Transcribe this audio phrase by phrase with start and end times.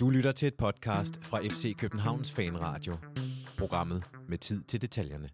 [0.00, 2.94] Du lytter til et podcast fra FC Københavns Fanradio.
[3.58, 5.28] Programmet med tid til detaljerne.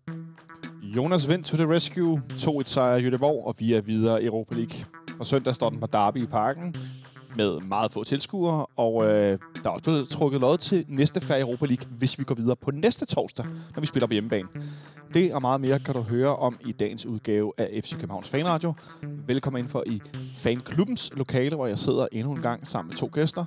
[0.83, 2.23] Jonas Vind to the rescue.
[2.31, 4.77] 2-1 sejr i Göteborg, og vi er videre i Europa League.
[5.19, 6.75] Og søndag står den på Derby i parken
[7.37, 11.39] med meget få tilskuere, og øh, der er også blevet trukket lod til næste færd
[11.39, 14.49] i Europa League, hvis vi går videre på næste torsdag, når vi spiller på hjemmebane.
[15.15, 18.73] Det og meget mere kan du høre om i dagens udgave af FC Københavns Fanradio.
[19.27, 20.01] Velkommen ind for i
[20.37, 23.45] Fanklubbens lokale, hvor jeg sidder endnu en gang sammen med to gæster.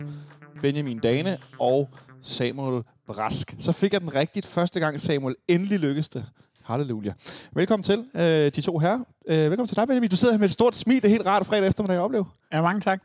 [0.61, 1.89] Benjamin Dane og
[2.21, 3.55] Samuel Brask.
[3.59, 5.35] Så fik jeg den rigtigt første gang, Samuel.
[5.47, 6.25] Endelig lykkedes det.
[6.63, 7.13] Halleluja.
[7.53, 8.99] Velkommen til, øh, de to her.
[9.27, 10.09] Øh, velkommen til dig, Benjamin.
[10.09, 10.95] Du sidder her med et stort smil.
[10.95, 12.25] Det er helt rart fredag eftermiddag at opleve.
[12.53, 13.01] Ja, mange tak.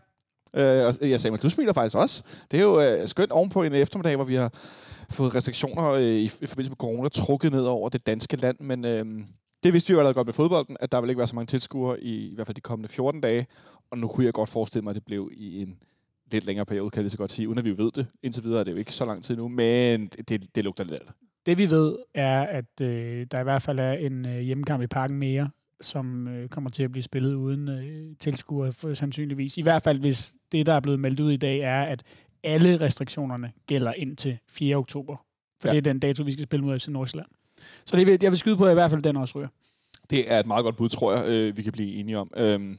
[0.55, 2.23] Øh, og, ja, Samuel, du smiler faktisk også.
[2.51, 4.51] Det er jo øh, skønt ovenpå en eftermiddag, hvor vi har
[5.11, 8.57] fået restriktioner øh, i, i forbindelse med corona trukket ned over det danske land.
[8.61, 9.05] Men øh,
[9.63, 11.47] det vidste vi jo allerede godt med fodbolden, at der vil ikke være så mange
[11.47, 13.47] tilskuere i, i hvert fald de kommende 14 dage.
[13.91, 15.79] Og nu kunne jeg godt forestille mig, at det blev i en
[16.33, 18.07] lidt længere periode, kan jeg lige så godt sige, uden at vi ved det.
[18.23, 20.95] Indtil videre er det jo ikke så lang tid nu, men det, det lugter lidt
[20.95, 21.15] af det.
[21.47, 24.87] Det vi ved er, at øh, der i hvert fald er en øh, hjemmekamp i
[24.87, 29.59] parken mere, som øh, kommer til at blive spillet uden øh, tilskuere sandsynligvis.
[29.59, 32.03] I hvert fald hvis det, der er blevet meldt ud i dag, er, at
[32.45, 34.77] alle restriktionerne gælder indtil 4.
[34.77, 35.17] oktober.
[35.61, 35.73] For ja.
[35.73, 37.29] det er den dato, vi skal spille mod FC Nordsjælland.
[37.85, 39.49] Så det vil, jeg vil skyde på, at i hvert fald den også ryger.
[40.11, 42.31] Det er et meget godt bud, tror jeg, øh, vi kan blive enige om.
[42.37, 42.79] Øhm,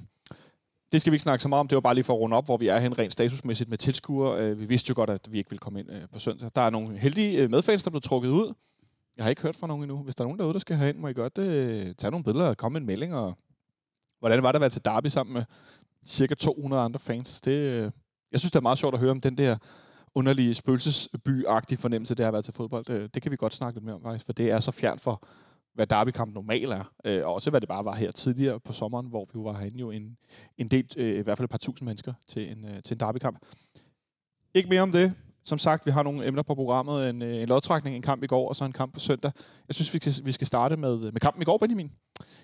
[0.93, 1.67] det skal vi ikke snakke så meget om.
[1.67, 3.77] Det var bare lige for at runde op, hvor vi er hen rent statusmæssigt med
[3.77, 4.41] tilskuere.
[4.41, 6.51] Øh, vi vidste jo godt, at vi ikke ville komme ind øh, på søndag.
[6.55, 8.53] Der er nogle heldige øh, medfans, der blev trukket ud.
[9.17, 9.97] Jeg har ikke hørt fra nogen endnu.
[9.97, 12.45] Hvis der er nogen derude, der skal herind, må I godt øh, tage nogle billeder
[12.45, 13.15] og komme med en melding.
[13.15, 13.37] Og
[14.19, 15.43] hvordan var det at være til Derby sammen med
[16.05, 17.41] cirka 200 andre fans?
[17.41, 17.91] Det, øh,
[18.31, 19.57] jeg synes, det er meget sjovt at høre om den der
[20.15, 22.85] underlige spøgelsesby-agtige fornemmelse, det har været til fodbold.
[22.85, 24.99] Det, det kan vi godt snakke lidt mere om, faktisk, for det er så fjern
[24.99, 25.23] for,
[25.73, 26.91] hvad derbykamp normalt er.
[27.05, 29.79] Øh, og også hvad det bare var her tidligere på sommeren, hvor vi var herinde
[29.79, 30.17] jo en,
[30.57, 32.99] en del, øh, i hvert fald et par tusind mennesker til en, øh, til en
[32.99, 33.37] derbykamp.
[34.53, 35.13] Ikke mere om det.
[35.45, 37.09] Som sagt, vi har nogle emner på programmet.
[37.09, 39.31] En, øh, en lodtrækning, en kamp i går, og så en kamp på søndag.
[39.67, 41.91] Jeg synes, vi skal, vi skal starte med, øh, med kampen i går, Benjamin.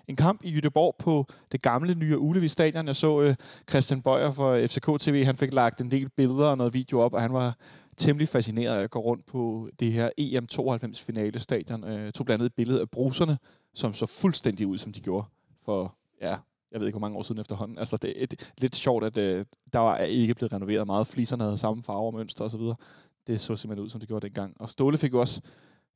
[0.08, 2.86] En kamp i Jødeborg på det gamle nye Ulevi Stadion.
[2.86, 3.34] Jeg så øh,
[3.70, 5.24] Christian Bøjer fra FCK TV.
[5.24, 7.56] Han fik lagt en del billeder og noget video op, og han var
[8.00, 11.84] temmelig fascineret af at gå rundt på det her EM92 finalestadion.
[11.84, 13.38] Øh, tog blandt andet et billede af bruserne,
[13.74, 15.26] som så fuldstændig ud, som de gjorde
[15.64, 16.36] for, ja,
[16.72, 17.78] jeg ved ikke, hvor mange år siden efterhånden.
[17.78, 21.06] Altså, det er et, lidt sjovt, at øh, der var ikke blevet renoveret meget.
[21.06, 22.60] Fliserne havde samme farve og mønster osv.
[23.26, 24.60] Det så simpelthen ud, som det gjorde dengang.
[24.60, 25.40] Og Ståle fik jo også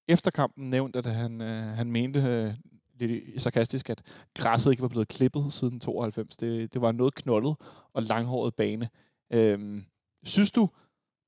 [0.09, 2.55] efter kampen nævnt, at han, øh, han mente øh,
[2.99, 4.03] lidt sarkastisk, at
[4.35, 6.37] græsset ikke var blevet klippet siden 92.
[6.37, 7.57] Det, det var noget knoldet
[7.93, 8.89] og langhåret bane.
[9.31, 9.85] Øhm,
[10.25, 10.69] synes du,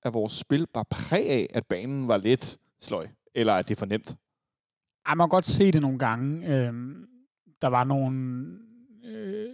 [0.06, 3.06] at vores spil bare præg af, at banen var lidt sløj?
[3.34, 4.17] Eller at det for nemt?
[5.06, 6.47] Ej, man kan godt se det nogle gange.
[6.47, 7.06] Øhm,
[7.62, 8.47] der var nogle...
[9.05, 9.49] Øh,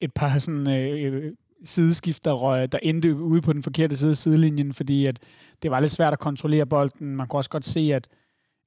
[0.00, 1.32] et par sådan, øh, øh,
[1.64, 5.18] sideskift, der, røg, der endte ude på den forkerte side af sidelinjen, fordi at
[5.62, 7.16] det var lidt svært at kontrollere bolden.
[7.16, 8.08] Man kunne også godt se, at,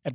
[0.06, 0.14] at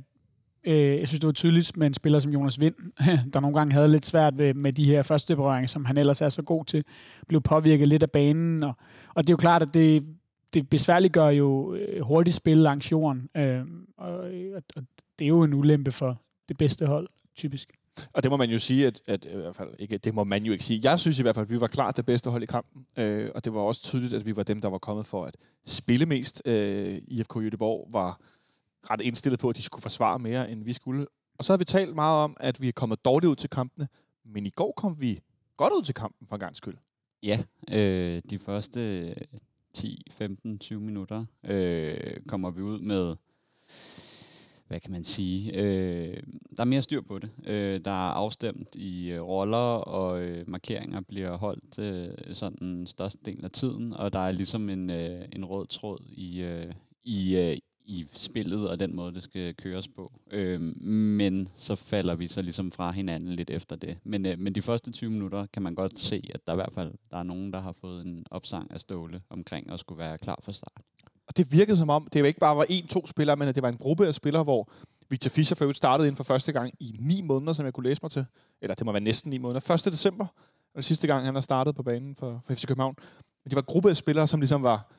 [0.63, 2.75] øh, jeg synes, det var tydeligt med en spiller som Jonas Vind,
[3.33, 6.21] der nogle gange havde lidt svært ved, med de her første berøringer, som han ellers
[6.21, 6.83] er så god til,
[7.27, 8.63] blev påvirket lidt af banen.
[8.63, 8.73] Og,
[9.13, 10.05] og det er jo klart, at det,
[10.53, 13.65] det besværliggør jo øh, hurtigt spil langs jorden, øh,
[13.97, 14.13] og,
[14.75, 14.83] og
[15.19, 17.69] det er jo en ulempe for det bedste hold, typisk.
[18.13, 20.43] Og det må man jo sige, at, at i hvert fald ikke, det må man
[20.43, 20.79] jo ikke sige.
[20.83, 23.31] Jeg synes i hvert fald, at vi var klart det bedste hold i kampen, øh,
[23.35, 26.05] og det var også tydeligt, at vi var dem, der var kommet for at spille
[26.05, 26.41] mest.
[26.45, 28.21] Øh, IFK Göteborg var
[28.91, 31.07] ret indstillet på, at de skulle forsvare mere, end vi skulle.
[31.37, 33.87] Og så har vi talt meget om, at vi er kommet dårligt ud til kampene,
[34.25, 35.19] men i går kom vi
[35.57, 36.75] godt ud til kampen for en gang skyld.
[37.23, 39.15] Ja, øh, de første
[39.73, 43.15] 10, 15, 20 minutter øh, kommer vi ud med,
[44.67, 46.23] hvad kan man sige, øh,
[46.57, 47.29] der er mere styr på det.
[47.45, 53.19] Øh, der er afstemt i øh, roller, og øh, markeringer bliver holdt øh, sådan største
[53.25, 56.73] del af tiden, og der er ligesom en, øh, en rød tråd i, øh,
[57.03, 60.11] i, øh, i spillet og den måde, det skal køres på.
[60.31, 63.97] Øh, men så falder vi så ligesom fra hinanden lidt efter det.
[64.03, 66.73] Men, øh, men de første 20 minutter kan man godt se, at der i hvert
[66.73, 70.17] fald der er nogen, der har fået en opsang af Ståle omkring at skulle være
[70.17, 70.81] klar for start.
[71.27, 73.63] Og det virkede som om, det jo ikke bare var en-to spillere, men at det
[73.63, 74.69] var en gruppe af spillere, hvor
[75.09, 77.99] Victor Fischer for startede ind for første gang i ni måneder, som jeg kunne læse
[78.03, 78.25] mig til.
[78.61, 79.73] Eller det må være næsten ni måneder.
[79.73, 79.85] 1.
[79.85, 80.25] december
[80.73, 82.95] var det sidste gang, han har startet på banen for, for FC København.
[83.43, 84.91] Men det var en gruppe af spillere, som ligesom var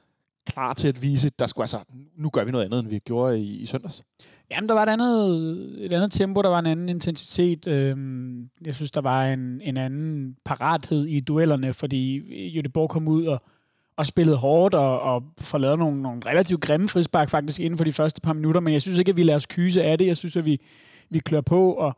[0.46, 1.78] klar til at vise, der skulle altså,
[2.16, 4.02] nu gør vi noget andet, end vi gjorde i, i søndags?
[4.50, 7.66] Jamen, der var et andet, et andet tempo, der var en anden intensitet.
[7.66, 13.08] Øhm, jeg synes, der var en, en anden parathed i duellerne, fordi øh, Jødeborg kom
[13.08, 13.42] ud og,
[13.96, 17.84] og spillede hårdt og, og får lavet nogle, nogle relativt grimme frispark faktisk inden for
[17.84, 20.06] de første par minutter, men jeg synes ikke, at vi lader os kyse af det.
[20.06, 20.60] Jeg synes, at vi,
[21.10, 21.96] vi klør på og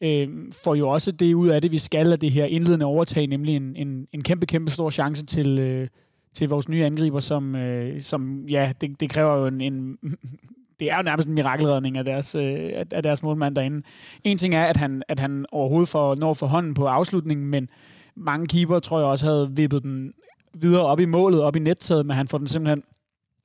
[0.00, 0.28] øh,
[0.64, 3.56] får jo også det ud af det, vi skal af det her indledende overtag, nemlig
[3.56, 5.88] en, en, en kæmpe, kæmpe stor chance til, øh,
[6.34, 9.96] til vores nye angriber, som, øh, som ja, det, det kræver jo en, en
[10.80, 13.82] det er jo nærmest en mirakelredning af deres, øh, af deres målmand derinde.
[14.24, 17.68] En ting er, at han, at han overhovedet får, når for hånden på afslutningen, men
[18.16, 20.12] mange keeper tror jeg også havde vippet den
[20.54, 22.82] videre op i målet, op i nettaget, men han får den simpelthen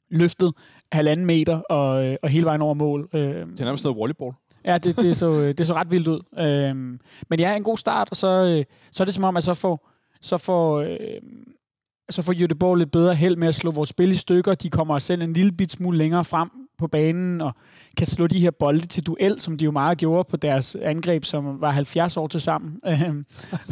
[0.09, 0.53] løftet
[0.91, 3.09] halvanden meter og, øh, og hele vejen over mål.
[3.13, 4.33] Øh, Det er nærmest noget volleyball.
[4.67, 6.21] Ja, det, det, så, det så ret vildt ud.
[6.39, 6.99] Øhm,
[7.29, 9.53] men ja, en god start, og så, øh, så er det som om, at så
[9.53, 9.89] får,
[10.21, 10.97] så får, øh,
[12.09, 14.55] så får Göteborg lidt bedre held med at slå vores spil i stykker.
[14.55, 17.53] De kommer selv en lille bit smule længere frem på banen, og
[17.97, 21.23] kan slå de her bolde til duel, som de jo meget gjorde på deres angreb,
[21.23, 22.79] som var 70 år til sammen.
[22.87, 23.25] Øhm,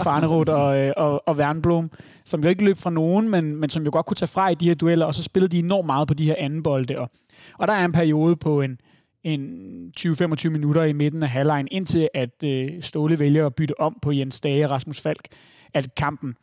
[0.03, 1.91] Farnerud øh, og, og, og Wernblom,
[2.25, 4.55] som jo ikke løb fra nogen, men, men som jo godt kunne tage fra i
[4.55, 6.99] de her dueller, og så spillede de enormt meget på de her anden bolde.
[6.99, 7.11] Og,
[7.57, 8.79] og der er en periode på en,
[9.23, 13.97] en 20-25 minutter i midten af halvlejen, indtil at øh, Ståle vælger at bytte om
[14.01, 15.27] på Jens Dage og Rasmus Falk,
[15.73, 16.35] at kampen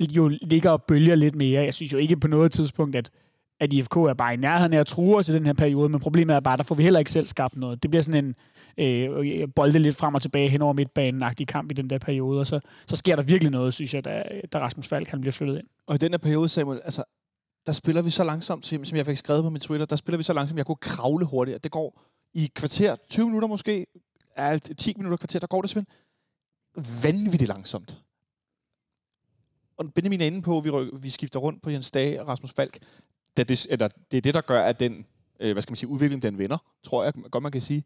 [0.00, 1.64] jo ligger og bølger lidt mere.
[1.64, 3.10] Jeg synes jo ikke på noget tidspunkt, at,
[3.60, 6.00] at IFK er bare i nærheden af at true os i den her periode, men
[6.00, 7.82] problemet er bare, at der får vi heller ikke selv skabt noget.
[7.82, 8.34] Det bliver sådan en
[8.78, 12.46] øh, bolde lidt frem og tilbage hen over midtbanen-agtig kamp i den der periode, og
[12.46, 14.22] så, så sker der virkelig noget, synes jeg, da,
[14.52, 15.66] da Rasmus Falk han bliver flyttet ind.
[15.86, 17.04] Og i den her periode, Samuel, altså,
[17.66, 20.22] der spiller vi så langsomt, som jeg fik skrevet på min Twitter, der spiller vi
[20.22, 21.64] så langsomt, jeg kunne kravle hurtigt.
[21.64, 22.00] Det går
[22.34, 23.86] i kvarter, 20 minutter måske,
[24.78, 25.96] 10 minutter kvarter, der går det simpelthen
[27.02, 27.98] vanvittigt langsomt.
[29.76, 32.28] Og Benjamin er inde på, at vi, ryk, vi skifter rundt på Jens Dage og
[32.28, 32.78] Rasmus Falk.
[33.36, 35.06] Da det, eller, det er det, der gør, at den
[35.40, 37.84] øh, hvad skal man sige, udvikling, den vender, tror jeg godt, man kan sige.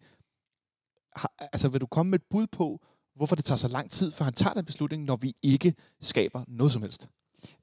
[1.17, 2.81] Har, altså, vil du komme med et bud på,
[3.15, 6.45] hvorfor det tager så lang tid, for han tager den beslutning, når vi ikke skaber
[6.49, 7.09] noget som helst?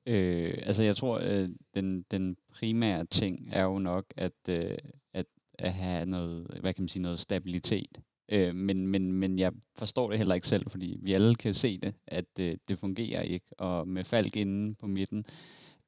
[0.06, 4.78] Øh, altså jeg tror, øh, den, den primære ting er jo nok, at, øh,
[5.14, 5.26] at,
[5.60, 8.02] at have noget, hvad kan man sige, noget stabilitet.
[8.30, 11.78] Øh, men, men, men jeg forstår det heller ikke selv, fordi vi alle kan se
[11.78, 13.46] det, at øh, det fungerer ikke.
[13.58, 15.26] Og med Falk inde på midten,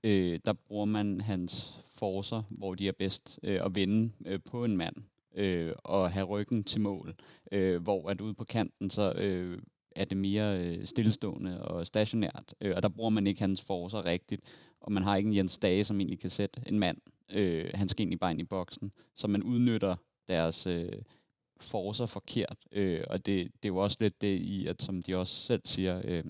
[0.04, 4.66] øh, der bruger man hans forser, hvor de er bedst øh, at vinde øh, på
[4.66, 4.96] en mand
[5.36, 7.16] øh, og have ryggen til mål.
[7.52, 9.62] Øh, hvor at ude på kanten, så øh,
[9.96, 14.06] er det mere øh, stillestående og stationært, øh, og der bruger man ikke hans forser
[14.06, 14.42] rigtigt,
[14.82, 16.98] og man har ikke en Jens Dage, som egentlig kan sætte en mand.
[17.34, 19.96] Øh, han skal egentlig bare ind i boksen, så man udnytter
[20.28, 20.92] deres øh,
[21.64, 25.16] forcer forkert, øh, og det, det er jo også lidt det i, at som de
[25.16, 26.24] også selv siger, øh,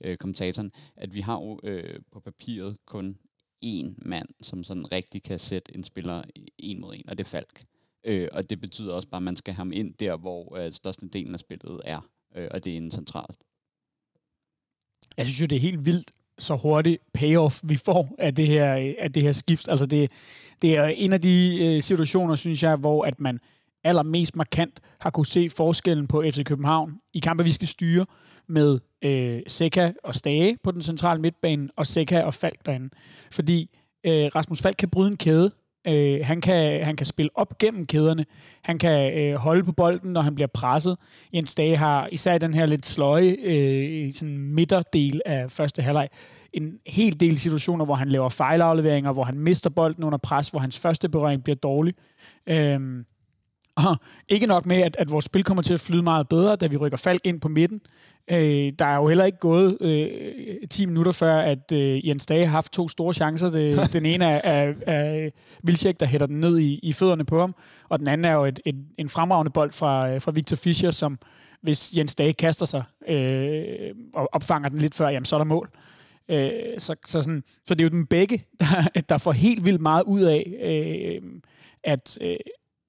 [0.00, 3.18] øh, kommentatoren, at vi har jo øh, på papiret kun
[3.64, 6.22] én mand, som sådan rigtig kan sætte en spiller
[6.58, 7.64] en mod en, og det er Falk.
[8.04, 10.72] Øh, og det betyder også bare, at man skal have ham ind der, hvor øh,
[10.72, 12.00] størstedelen af spillet er
[12.34, 13.36] øh, og det er en centralt.
[15.16, 18.94] Jeg synes jo, det er helt vildt, så hurtigt payoff vi får af det her,
[18.98, 19.68] af det her skift.
[19.68, 20.10] Altså det,
[20.62, 23.40] det er en af de øh, situationer, synes jeg, hvor at man
[23.84, 28.06] allermest markant har kunne se forskellen på FC København i kampe, vi skal styre
[28.48, 32.90] med øh, Seca og Stage på den centrale midtbane, og Seca og Falk derinde.
[33.32, 33.70] Fordi
[34.06, 35.50] øh, Rasmus Falk kan bryde en kæde,
[35.88, 38.24] Øh, han, kan, han kan spille op gennem kæderne.
[38.64, 40.96] Han kan øh, holde på bolden, når han bliver presset.
[41.34, 46.08] Jens Dage har især den her lidt sløje øh, sådan midterdel af første halvleg
[46.52, 50.60] en hel del situationer, hvor han laver fejlafleveringer, hvor han mister bolden under pres, hvor
[50.60, 51.94] hans første berøring bliver dårlig.
[52.46, 53.04] Øh,
[53.76, 53.96] og
[54.28, 56.76] ikke nok med, at, at vores spil kommer til at flyde meget bedre, da vi
[56.76, 57.80] rykker Falk ind på midten.
[58.30, 62.46] Øh, der er jo heller ikke gået øh, 10 minutter før, at øh, Jens Dage
[62.46, 63.50] har haft to store chancer.
[63.50, 65.30] Det, den ene er, er, er
[65.62, 67.54] Vilcek, der hætter den ned i, i fødderne på ham,
[67.88, 71.18] og den anden er jo et, et, en fremragende bold fra, fra Victor Fischer, som
[71.62, 75.44] hvis Jens Dage kaster sig øh, og opfanger den lidt før, jamen så er der
[75.44, 75.70] mål.
[76.28, 79.80] Øh, så, så, sådan, så det er jo den begge, der, der får helt vildt
[79.80, 81.22] meget ud af, øh,
[81.84, 82.36] at, øh,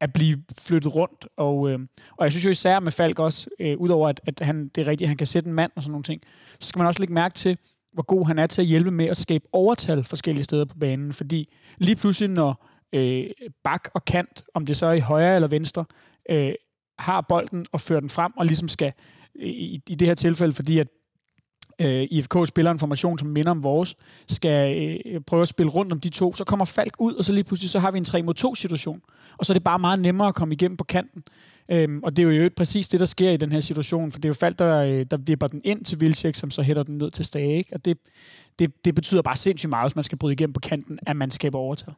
[0.04, 1.28] at blive flyttet rundt.
[1.38, 1.80] Og, øh,
[2.18, 4.88] og jeg synes jo især med Falk også, øh, udover at, at han, det er
[4.88, 6.22] rigtigt, at han kan sætte en mand og sådan nogle ting,
[6.60, 7.58] så skal man også lægge mærke til,
[7.94, 11.14] hvor god han er til at hjælpe med at skabe overtal forskellige steder på banen.
[11.14, 13.26] Fordi lige pludselig, når øh,
[13.64, 15.86] bak og kant, om det så er i højre eller venstre,
[16.30, 16.54] øh,
[17.00, 18.94] har bolden og fører den frem, og ligesom skal,
[19.40, 20.88] øh, i, i det her tilfælde, fordi at
[21.80, 23.96] øh, IFK spiller en formation, som minder om vores,
[24.28, 27.34] skal øh, prøve at spille rundt om de to, så kommer Falk ud, og så
[27.34, 29.02] lige pludselig så har vi en 3 mod 2 situation.
[29.38, 31.24] Og så er det bare meget nemmere at komme igennem på kanten.
[31.72, 34.26] Øhm, og det er jo præcis det, der sker i den her situation, for det
[34.26, 36.98] er jo Falk, der, øh, der vipper den ind til Vilcek, som så hætter den
[36.98, 37.58] ned til Stage.
[37.58, 37.74] Ikke?
[37.74, 37.98] Og det,
[38.60, 41.32] det, det betyder bare sindssygt meget, hvis man skal bryde igennem på kanten, at man
[41.32, 41.94] skaber overtag.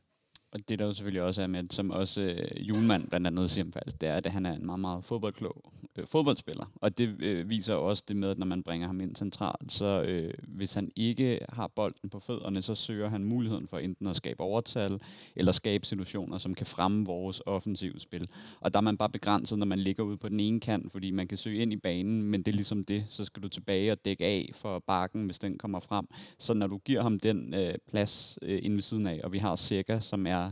[0.56, 3.66] Og det der jo selvfølgelig også er med, som også øh, Julemand blandt andet siger
[3.74, 6.66] faktisk, det er, at han er en meget, meget fodboldklog øh, fodboldspiller.
[6.76, 10.02] Og det øh, viser også det med, at når man bringer ham ind centralt, så
[10.02, 14.16] øh, hvis han ikke har bolden på fødderne, så søger han muligheden for enten at
[14.16, 15.00] skabe overtal,
[15.36, 18.30] eller skabe situationer, som kan fremme vores offensive spil.
[18.60, 21.12] Og der er man bare begrænset, når man ligger ude på den ene kant, fordi
[21.12, 23.92] man kan søge ind i banen, men det er ligesom det, så skal du tilbage
[23.92, 26.08] og dække af for bakken, hvis den kommer frem.
[26.38, 29.38] Så når du giver ham den øh, plads øh, inde ved siden af, og vi
[29.38, 30.45] har Seca, som er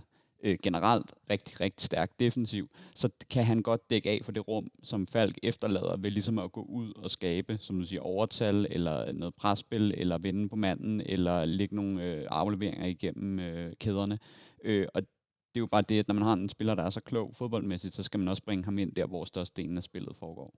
[0.43, 4.71] øh, generelt rigtig, rigtig stærk defensiv, så kan han godt dække af for det rum,
[4.83, 9.12] som Falk efterlader ved ligesom at gå ud og skabe, som du siger, overtal, eller
[9.12, 14.19] noget presspil, eller vinde på manden, eller lægge nogle øh, afleveringer igennem øh, kæderne.
[14.63, 16.89] Øh, og det er jo bare det, at når man har en spiller, der er
[16.89, 20.15] så klog fodboldmæssigt, så skal man også bringe ham ind der, hvor størstedelen af spillet
[20.15, 20.53] foregår.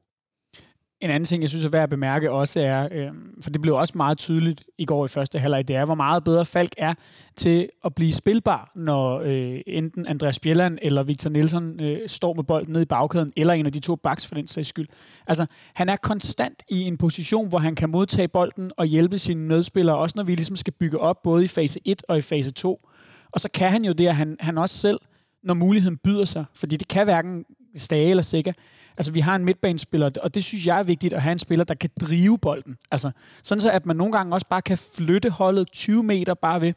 [1.02, 3.08] En anden ting, jeg synes er værd at bemærke også er, øh,
[3.42, 6.24] for det blev også meget tydeligt i går i første halvleg, det er, hvor meget
[6.24, 6.94] bedre Falk er
[7.36, 12.44] til at blive spilbar, når øh, enten Andreas Bjelland eller Victor Nielsen øh, står med
[12.44, 14.88] bolden nede i bagkæden, eller en af de to backs for den sags skyld.
[15.28, 19.42] Altså, han er konstant i en position, hvor han kan modtage bolden og hjælpe sine
[19.42, 22.52] medspillere, også når vi ligesom skal bygge op både i fase 1 og i fase
[22.52, 22.90] 2.
[23.32, 25.00] Og så kan han jo det, at han, han også selv,
[25.44, 28.54] når muligheden byder sig, fordi det kan hverken Stage eller Sikker,
[28.98, 31.66] Altså, vi har en midtbanespiller, og det synes jeg er vigtigt at have en spiller,
[31.66, 32.78] der kan drive bolden.
[32.92, 33.12] Altså,
[33.44, 36.74] sådan så, at man nogle gange også bare kan flytte holdet 20 meter bare ved,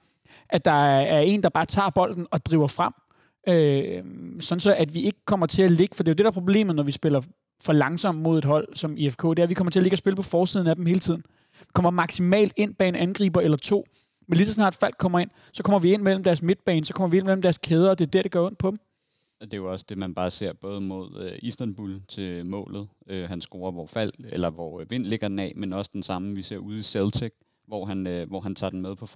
[0.48, 2.92] at der er en, der bare tager bolden og driver frem.
[3.48, 4.04] Øh,
[4.40, 6.30] sådan så, at vi ikke kommer til at ligge, for det er jo det, der
[6.30, 7.22] er problemet, når vi spiller
[7.62, 9.94] for langsomt mod et hold som IFK, det er, at vi kommer til at ligge
[9.94, 11.22] og spille på forsiden af dem hele tiden.
[11.60, 13.86] Vi kommer maksimalt ind bag en angriber eller to,
[14.28, 16.94] men lige så snart Falk kommer ind, så kommer vi ind mellem deres midtbane, så
[16.94, 18.78] kommer vi ind mellem deres kæder, og det er der, det gør ondt på dem.
[19.40, 22.88] Det er jo også det, man bare ser både mod øh, Istanbul til målet.
[23.06, 26.02] Øh, han scorer, hvor fald, eller hvor øh, vind ligger den af, men også den
[26.02, 27.32] samme, vi ser ude i Celtic,
[27.66, 29.06] hvor han, øh, hvor han tager den med på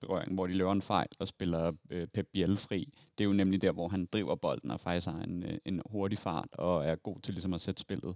[0.00, 2.92] berøring, hvor de løber en fejl og spiller øh, Pep Biel fri.
[3.18, 5.82] Det er jo nemlig der, hvor han driver bolden og faktisk har en, øh, en
[5.90, 8.14] hurtig fart og er god til ligesom at sætte spillet.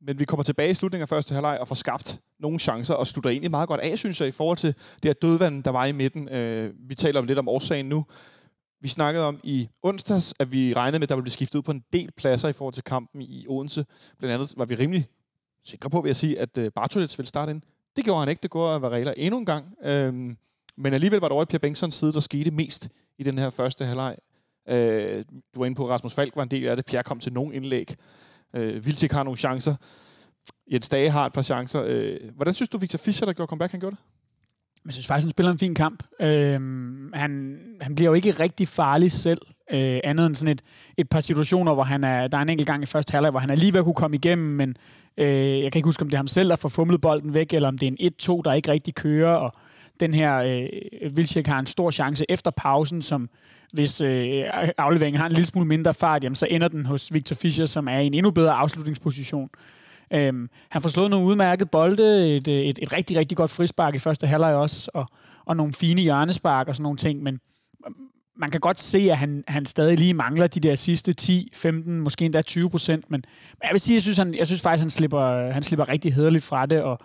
[0.00, 3.06] Men vi kommer tilbage i slutningen af første halvleg og får skabt nogle chancer og
[3.06, 5.86] slutter egentlig meget godt af, synes jeg, i forhold til det her dødvand, der var
[5.86, 6.28] i midten.
[6.28, 8.04] Øh, vi taler om lidt om årsagen nu.
[8.80, 11.62] Vi snakkede om i onsdags, at vi regnede med, at der ville blive skiftet ud
[11.62, 13.86] på en del pladser i forhold til kampen i Odense.
[14.18, 15.08] Blandt andet var vi rimelig
[15.64, 17.62] sikre på, vil jeg sige, at øh, Bartolets ville starte ind.
[17.96, 18.42] Det gjorde han ikke.
[18.42, 19.74] Det gjorde Varela endnu en gang.
[19.82, 20.36] Øhm,
[20.76, 23.50] men alligevel var det over i Pierre Bengtsons side, der skete mest i den her
[23.50, 24.16] første halvleg.
[24.68, 26.86] Øh, du var inde på, at Rasmus Falk var en del af det.
[26.86, 27.94] Pierre kom til nogle indlæg.
[28.54, 29.74] Øh, Vilcek har nogle chancer.
[30.72, 31.82] Jens Dage har et par chancer.
[31.86, 34.04] Øh, hvordan synes du, Victor Fischer, der gjorde comeback, han gjorde det?
[34.88, 36.02] Jeg synes faktisk, han spiller en fin kamp.
[36.20, 36.60] Øh,
[37.14, 39.40] han, han bliver jo ikke rigtig farlig selv,
[39.72, 40.62] øh, andet end sådan et,
[40.96, 43.40] et par situationer, hvor han er, der er en enkelt gang i første halvleg, hvor
[43.40, 44.76] han er lige ved at kunne komme igennem, men
[45.16, 47.52] øh, jeg kan ikke huske, om det er ham selv, der får fumlet bolden væk,
[47.52, 49.52] eller om det er en 1-2, der ikke rigtig kører, og
[50.00, 53.28] den her øh, Vilcek har en stor chance efter pausen, som
[53.72, 54.44] hvis øh,
[54.78, 57.88] afleveringen har en lille smule mindre fart, jamen, så ender den hos Victor Fischer, som
[57.88, 59.50] er i en endnu bedre afslutningsposition.
[60.10, 63.98] Øhm, han får slået nogle udmærket bolde, et, et, et rigtig, rigtig godt frispark i
[63.98, 65.06] første halvleg også, og,
[65.44, 67.40] og nogle fine hjørnespark og sådan nogle ting, men
[67.86, 67.94] øhm,
[68.36, 72.00] man kan godt se, at han, han stadig lige mangler de der sidste 10, 15,
[72.00, 73.24] måske endda 20 procent, men
[73.62, 76.44] jeg vil sige, jeg synes, han, jeg synes faktisk, han slipper, han slipper rigtig hederligt
[76.44, 76.98] fra det, og,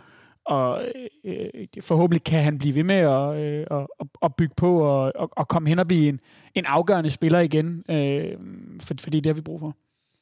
[0.46, 0.86] og
[1.24, 5.30] øh, forhåbentlig kan han blive ved med at, øh, at, at bygge på og, og,
[5.32, 6.20] og komme hen og blive en,
[6.56, 8.38] en afgørende spiller igen, øh,
[8.82, 9.76] for, fordi det har vi brug for.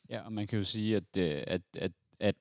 [0.09, 2.35] Ja, og man kan jo sige, at, øh, at, at, at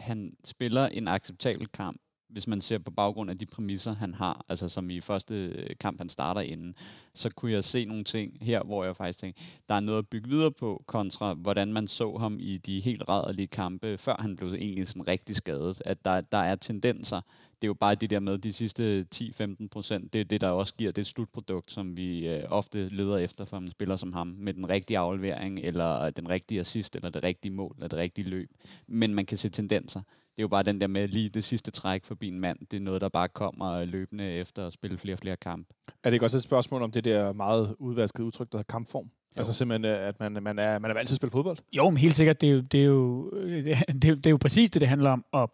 [0.00, 4.44] han spiller en acceptabel kamp, hvis man ser på baggrund af de præmisser, han har,
[4.48, 6.74] altså som i første øh, kamp, han starter inden,
[7.14, 10.08] så kunne jeg se nogle ting her, hvor jeg faktisk tænkte, der er noget at
[10.08, 14.36] bygge videre på, kontra hvordan man så ham i de helt rædderlige kampe, før han
[14.36, 15.82] blev egentlig sådan rigtig skadet.
[15.84, 17.20] At der, der er tendenser.
[17.62, 20.48] Det er jo bare det der med de sidste 10-15 procent, det er det, der
[20.48, 24.26] også giver det slutprodukt, som vi øh, ofte leder efter for en spiller som ham,
[24.38, 28.28] med den rigtige aflevering, eller den rigtige assist, eller det rigtige mål, eller det rigtige
[28.28, 28.50] løb.
[28.86, 30.02] Men man kan se tendenser
[30.40, 32.58] det er jo bare den der med lige det sidste træk forbi en mand.
[32.70, 35.74] Det er noget, der bare kommer løbende efter at spille flere og flere kampe.
[35.88, 39.04] Er det ikke også et spørgsmål om det der meget udvaskede udtryk, der hedder kampform?
[39.04, 39.10] Jo.
[39.36, 41.58] Altså simpelthen, øh, at man, man, er, man er vant til at spille fodbold?
[41.72, 42.40] Jo, men helt sikkert.
[42.40, 43.30] Det er jo, det er jo,
[43.64, 45.24] det er, det er jo præcis det, det handler om.
[45.32, 45.52] Og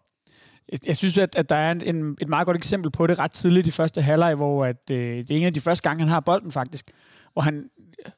[0.87, 3.67] jeg synes, at, at der er en, et meget godt eksempel på det ret tidligt
[3.67, 6.21] i første halvleg, hvor at, øh, det er en af de første gange, han har
[6.21, 6.91] bolden faktisk,
[7.33, 7.65] hvor han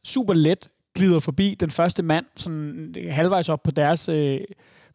[0.04, 4.40] super let glider forbi den første mand, sådan øh, halvvejs op på deres, øh,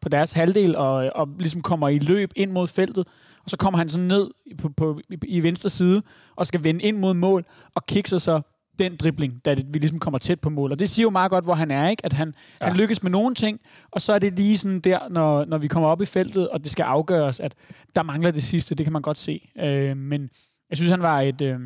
[0.00, 3.06] på deres halvdel, og, øh, og ligesom kommer i løb ind mod feltet,
[3.44, 6.02] og så kommer han sådan ned på, på, i, i venstre side,
[6.36, 7.44] og skal vende ind mod mål,
[7.74, 8.40] og kikser så
[8.78, 10.72] den dribling, da det, vi ligesom kommer tæt på mål.
[10.72, 12.04] Og det siger jo meget godt, hvor han er, ikke?
[12.04, 12.66] At han, ja.
[12.66, 15.68] han lykkes med nogle ting, og så er det lige sådan der, når, når vi
[15.68, 17.54] kommer op i feltet, og det skal afgøres, at
[17.94, 19.50] der mangler det sidste, det kan man godt se.
[19.58, 20.30] Øh, men
[20.70, 21.40] jeg synes, han var et...
[21.40, 21.60] Øh,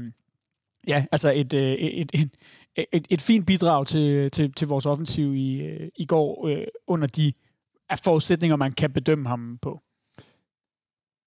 [0.88, 2.30] ja, altså et, øh, et, et,
[2.76, 6.66] et, et, et fint bidrag til, til, til vores offensiv i, øh, i går øh,
[6.86, 7.32] under de
[8.04, 9.80] forudsætninger, man kan bedømme ham på.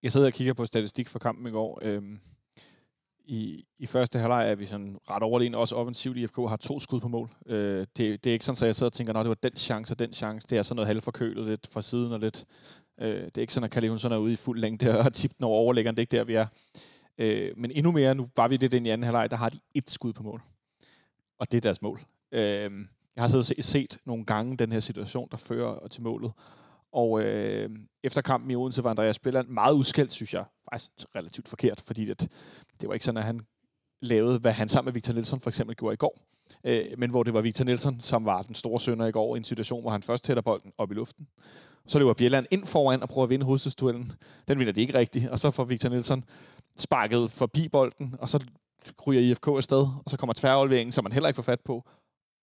[0.04, 1.80] Jeg sidder og kigger på statistik for kampen i går.
[1.82, 2.20] Øhm,
[3.26, 6.18] i, I første halvleg er vi sådan ret overlegen, også offensivt.
[6.18, 7.30] IFK har to skud på mål.
[7.46, 9.58] Øh, det, det er ikke sådan, at jeg sidder og tænker, at det var den
[9.58, 10.48] chance og den chance.
[10.48, 12.46] Det er sådan noget halvforkølet lidt fra siden og lidt.
[13.02, 15.36] Øh, det er ikke sådan, at Kalle Jonsson er ude i fuld længde og tippe
[15.38, 15.96] den over overlæggeren.
[15.96, 16.46] Det er ikke der, vi er.
[17.18, 19.60] Øh, men endnu mere, nu var vi det den i anden halvleg, der har de
[19.76, 20.42] et skud på mål.
[21.40, 22.00] Og det er deres mål.
[22.32, 22.72] Øh,
[23.16, 26.32] jeg har set, set nogle gange den her situation, der fører til målet.
[26.94, 27.70] Og øh,
[28.04, 30.46] efter kampen i Odense var Andreas Spilland meget udskældt, synes jeg.
[30.72, 32.32] Faktisk relativt forkert, fordi det,
[32.82, 33.42] det var ikke sådan, at han
[34.02, 36.18] lavede, hvad han sammen med Victor Nielsen for eksempel gjorde i går.
[36.64, 39.38] Øh, men hvor det var Victor Nielsen, som var den store sønder i går, i
[39.38, 41.28] en situation, hvor han først hætter bolden op i luften.
[41.88, 44.12] Så løber Bjelland ind foran og prøver at vinde hovedstødsduellen.
[44.48, 45.30] Den vinder de ikke rigtigt.
[45.30, 46.24] Og så får Victor Nielsen
[46.78, 48.46] sparket forbi bolden, og så
[49.08, 51.84] ryger IFK afsted, og så kommer tværafleveringen, som man heller ikke får fat på.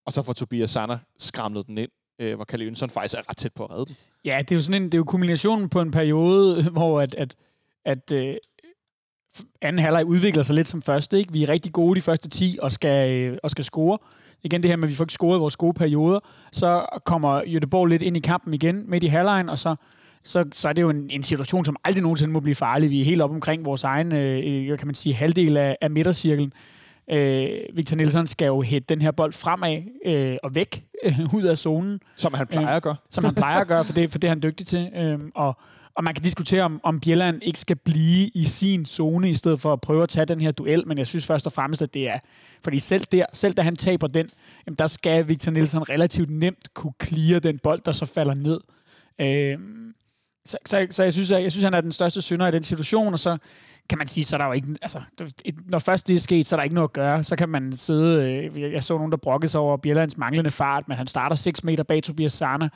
[0.07, 3.37] Og så får Tobias Sander skramlet den ind, øh, hvor Kalle Jønsson faktisk er ret
[3.37, 3.97] tæt på at redde den.
[4.25, 7.15] Ja, det er jo sådan en, det er jo kombinationen på en periode, hvor at,
[7.15, 7.35] at,
[7.85, 8.35] at øh,
[9.63, 11.19] anden halvleg udvikler sig lidt som første.
[11.19, 11.33] Ikke?
[11.33, 13.99] Vi er rigtig gode de første 10 og skal, øh, og skal score.
[14.43, 16.21] Igen det her med, at vi får ikke scoret vores gode perioder.
[16.53, 19.77] Så kommer Jødeborg lidt ind i kampen igen midt i halvlejen, og så,
[20.25, 22.91] så, så er det jo en, en situation, som aldrig nogensinde må blive farlig.
[22.91, 25.91] Vi er helt op omkring vores egen, øh, øh kan man sige, halvdel af, af
[25.91, 26.53] midtercirklen.
[27.11, 31.43] Øh, Victor Nielsen skal jo hætte den her bold fremad øh, og væk øh, ud
[31.43, 32.00] af zonen.
[32.17, 32.97] Som han plejer at gøre.
[33.03, 34.91] Øh, som han plejer at gøre, for det, for det er han dygtig til.
[34.97, 35.57] Øh, og,
[35.95, 39.61] og man kan diskutere, om, om Bjelland ikke skal blive i sin zone, i stedet
[39.61, 41.95] for at prøve at tage den her duel, men jeg synes først og fremmest, at
[41.95, 42.19] det er...
[42.65, 44.31] Fordi selv der, selv da han taber den,
[44.67, 48.61] jamen der skal Victor Nielsen relativt nemt kunne clear den bold, der så falder ned.
[49.21, 49.59] Øh,
[50.47, 52.62] så, så, så jeg, synes, jeg, jeg synes, han er den største synder i den
[52.62, 53.38] situation, og så
[53.88, 55.00] kan man sige, så er der jo ikke, altså,
[55.66, 57.25] når først det er sket, så er der ikke noget at gøre.
[57.25, 60.88] Så kan man sidde, øh, jeg så nogen, der brokkede sig over Bjellands manglende fart,
[60.88, 62.68] men han starter 6 meter bag Tobias Sarna,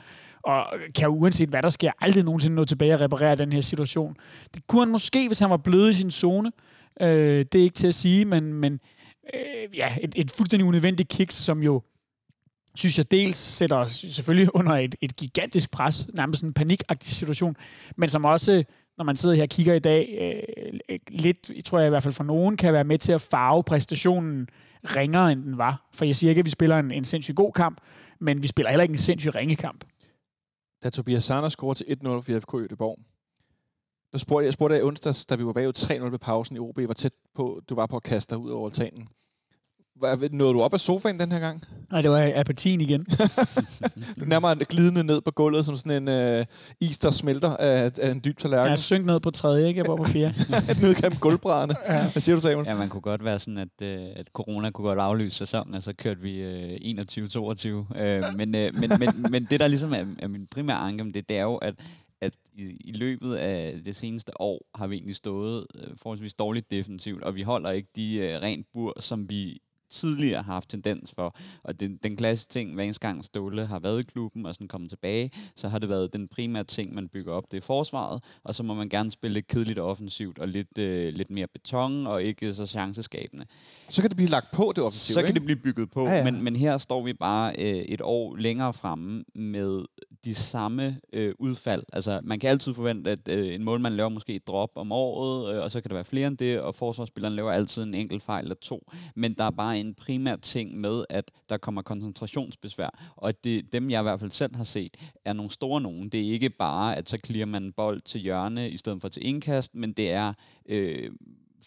[0.43, 0.65] og
[0.95, 4.15] kan uanset hvad der sker, aldrig nogensinde nå tilbage og reparere den her situation.
[4.53, 6.51] Det kunne han måske, hvis han var blød i sin zone.
[7.01, 8.79] Øh, det er ikke til at sige, men, men
[9.33, 11.81] øh, ja, et, et fuldstændig unødvendigt kick, som jo
[12.75, 17.55] synes jeg dels sætter os selvfølgelig under et, et gigantisk pres, nærmest en panikagtig situation,
[17.97, 18.63] men som også
[18.97, 22.03] når man sidder her og kigger i dag, øh, øh, lidt, tror jeg i hvert
[22.03, 24.47] fald for nogen, kan være med til at farve præstationen
[24.83, 25.89] ringere, end den var.
[25.93, 27.81] For jeg siger ikke, at vi spiller en, en sindssygt god kamp,
[28.19, 29.85] men vi spiller heller ikke en sindssygt ringe kamp.
[30.83, 33.03] Da Tobias Sander scorede til 1-0 for FK Göteborg,
[34.11, 36.77] der spurgte jeg, spurgte jeg onsdags, da vi var bagud 3-0 ved pausen i OB,
[36.77, 39.07] var tæt på, du var på at kaste dig ud over altanen.
[40.31, 41.63] Nåede du op af sofaen den her gang?
[41.91, 43.05] Nej, det var apatien igen.
[44.19, 46.45] du nærmere glidende ned på gulvet, som sådan en uh,
[46.79, 48.69] is, der smelter af, af en dyb tallerken.
[48.69, 49.77] Jeg synk ned på tredje, ikke?
[49.77, 50.35] Jeg var på fjerde.
[50.81, 51.75] ned gennem gulvbrædderne.
[51.89, 52.11] Ja.
[52.11, 52.67] Hvad siger du, Samuel?
[52.67, 55.83] Ja, man kunne godt være sådan, at, uh, at corona kunne godt aflyse sæsonen, og
[55.83, 57.67] så kørte vi uh, 21-22.
[57.69, 61.29] Uh, men, uh, men, men, men det, der ligesom er, er min primære anke det,
[61.29, 61.75] det er jo, at
[62.23, 66.71] at i, i løbet af det seneste år har vi egentlig stået øh, forholdsvis dårligt
[66.71, 69.61] defensivt, og vi holder ikke de øh, rent bur, som vi
[69.93, 71.35] tidligere har haft tendens for.
[71.63, 74.67] Og den, den klasse ting, hver eneste gang Ståle har været i klubben og sådan
[74.67, 78.23] kommet tilbage, så har det været den primære ting, man bygger op, det er forsvaret,
[78.43, 82.07] og så må man gerne spille lidt kedeligt offensivt og lidt, øh, lidt mere beton
[82.07, 83.45] og ikke så chanceskabende.
[83.89, 85.39] Så kan det blive lagt på det offensivt, Så kan ikke?
[85.39, 86.23] det blive bygget på, ja, ja.
[86.23, 89.83] Men, men her står vi bare øh, et år længere fremme med
[90.25, 91.83] de samme øh, udfald.
[91.93, 95.55] Altså, man kan altid forvente, at øh, en målmand laver måske et drop om året,
[95.55, 98.23] øh, og så kan der være flere end det, og forsvarsspilleren laver altid en enkelt
[98.23, 98.91] fejl eller to.
[99.15, 103.43] Men der er bare en en primær ting med, at der kommer koncentrationsbesvær, og at
[103.43, 106.09] det, dem, jeg i hvert fald selv har set, er nogle store nogen.
[106.09, 109.27] Det er ikke bare, at så klirer man bold til hjørne i stedet for til
[109.27, 110.33] indkast, men det er...
[110.65, 111.11] Øh,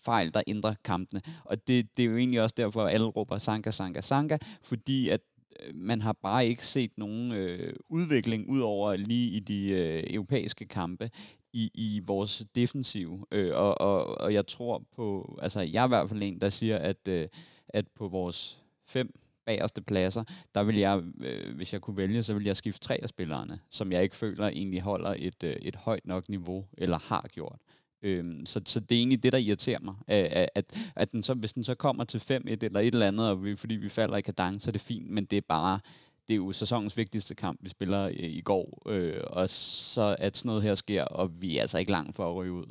[0.07, 1.23] fejl, der ændrer kampene.
[1.45, 5.09] Og det, det er jo egentlig også derfor, at alle råber Sanka, Sanka, Sanka, fordi
[5.09, 5.21] at
[5.61, 10.05] øh, man har bare ikke set nogen øh, udvikling ud over lige i de øh,
[10.11, 11.11] europæiske kampe
[11.53, 13.27] i, i vores defensiv.
[13.33, 16.49] Øh, og, og, og jeg tror på, altså jeg er i hvert fald en, der
[16.49, 17.29] siger, at, øh,
[17.69, 20.25] at på vores fem bagerste pladser,
[20.55, 23.61] der vil jeg, øh, hvis jeg kunne vælge, så vil jeg skifte tre af spillerne,
[23.71, 27.59] som jeg ikke føler egentlig holder et, øh, et højt nok niveau, eller har gjort.
[28.03, 29.95] Øhm, så, så det er egentlig det, der irriterer mig.
[30.07, 33.29] At, at, at den så, hvis den så kommer til 5-1 eller et eller andet,
[33.29, 35.81] og vi, fordi vi falder i kadence, så er det fint, men det er bare
[36.29, 40.37] det er jo sæsonens vigtigste kamp, vi spiller i, i går, øh, og så at
[40.37, 42.65] sådan noget her sker, og vi er altså ikke langt for at ryge ud.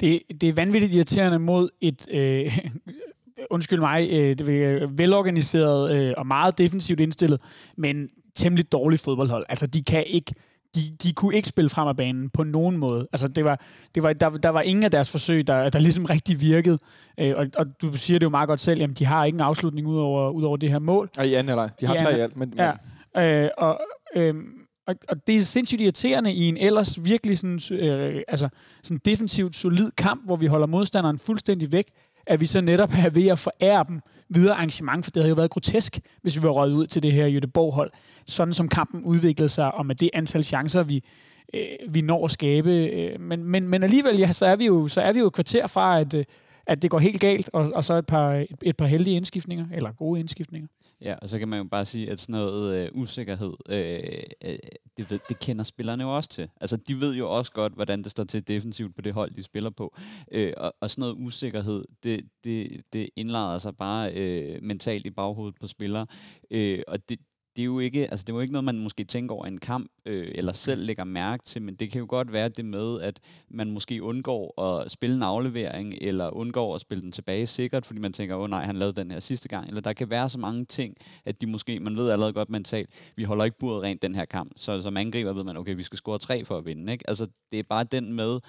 [0.00, 2.58] Det, det er vanvittigt irriterende mod et, øh,
[3.50, 7.40] undskyld mig, øh, er velorganiseret øh, og meget defensivt indstillet,
[7.76, 9.46] men temmelig dårligt fodboldhold.
[9.48, 10.34] Altså, de kan ikke
[10.74, 13.08] de, de kunne ikke spille frem af banen på nogen måde.
[13.12, 13.60] Altså, det var,
[13.94, 16.78] det var, der, der var ingen af deres forsøg, der, der ligesom rigtig virkede.
[17.20, 19.40] Øh, og, og du siger det jo meget godt selv, jamen de har ikke en
[19.40, 21.10] afslutning ud over, ud over det her mål.
[21.16, 22.54] Ja, i anden eller De har tre i alt, men...
[22.56, 23.44] Ja.
[23.44, 23.80] Øh, og,
[24.16, 24.34] øh,
[24.86, 28.48] og, og det er sindssygt irriterende i en ellers virkelig sådan, øh, altså,
[28.82, 31.86] sådan defensivt solid kamp, hvor vi holder modstanderen fuldstændig væk,
[32.26, 35.34] at vi så netop er ved at forære dem videre arrangement, for det havde jo
[35.34, 37.90] været grotesk, hvis vi var røget ud til det her Jødeborg-hold,
[38.26, 41.04] sådan som kampen udviklede sig, og med det antal chancer, vi,
[41.54, 42.70] øh, vi når at skabe.
[42.70, 45.32] Øh, men, men, men alligevel, ja, så er vi jo, så er vi jo et
[45.32, 46.24] kvarter fra, at, øh,
[46.66, 49.66] at det går helt galt, og, og så et par, et, et par heldige indskiftninger,
[49.74, 50.68] eller gode indskiftninger.
[51.00, 54.58] Ja, og så kan man jo bare sige, at sådan noget øh, usikkerhed, øh, øh,
[54.96, 56.50] det, ved, det kender spillerne jo også til.
[56.60, 59.42] Altså, de ved jo også godt, hvordan det står til defensivt på det hold, de
[59.42, 59.96] spiller på.
[60.32, 65.10] Øh, og, og sådan noget usikkerhed, det, det, det indlader sig bare øh, mentalt i
[65.10, 66.06] baghovedet på spillere.
[66.50, 67.18] Øh, og det,
[67.56, 69.58] det er jo ikke, altså det er jo ikke noget, man måske tænker over en
[69.58, 73.00] kamp, øh, eller selv lægger mærke til, men det kan jo godt være det med,
[73.00, 77.86] at man måske undgår at spille en aflevering, eller undgår at spille den tilbage sikkert,
[77.86, 80.10] fordi man tænker, åh oh, nej, han lavede den her sidste gang, eller der kan
[80.10, 83.58] være så mange ting, at de måske, man ved allerede godt mentalt, vi holder ikke
[83.58, 86.44] buret rent den her kamp, så som angriber ved man, okay, vi skal score tre
[86.44, 87.08] for at vinde, ikke?
[87.08, 88.40] Altså, det er bare den med,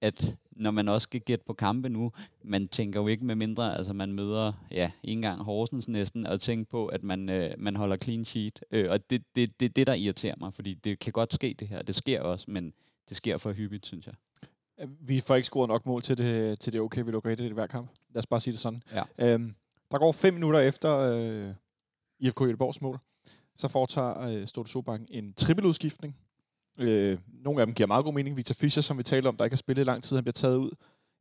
[0.00, 2.12] at når man også skal gætte på kampe nu,
[2.42, 6.40] man tænker jo ikke med mindre, altså man møder, ja, en gang Horsens næsten, og
[6.40, 8.64] tænker på, at man, øh, man holder clean sheet.
[8.70, 11.56] Øh, og det er det, det, det, der irriterer mig, fordi det kan godt ske
[11.58, 11.82] det her.
[11.82, 12.72] Det sker også, men
[13.08, 14.14] det sker for hyppigt, synes jeg.
[15.00, 17.52] Vi får ikke scoret nok mål til det, til det okay, vi lukker i det
[17.52, 17.90] hver kamp.
[18.14, 18.82] Lad os bare sige det sådan.
[18.92, 19.34] Ja.
[19.34, 19.54] Øhm,
[19.90, 21.54] der går fem minutter efter øh,
[22.18, 22.98] IFK Göteborgs mål.
[23.56, 26.16] Så foretager øh, Stolte Sobank en trippeludskiftning
[26.78, 28.36] Øh, nogle af dem giver meget god mening.
[28.36, 30.32] Victor Fischer, som vi talte om, der ikke har spillet i lang tid, han bliver
[30.32, 30.70] taget ud.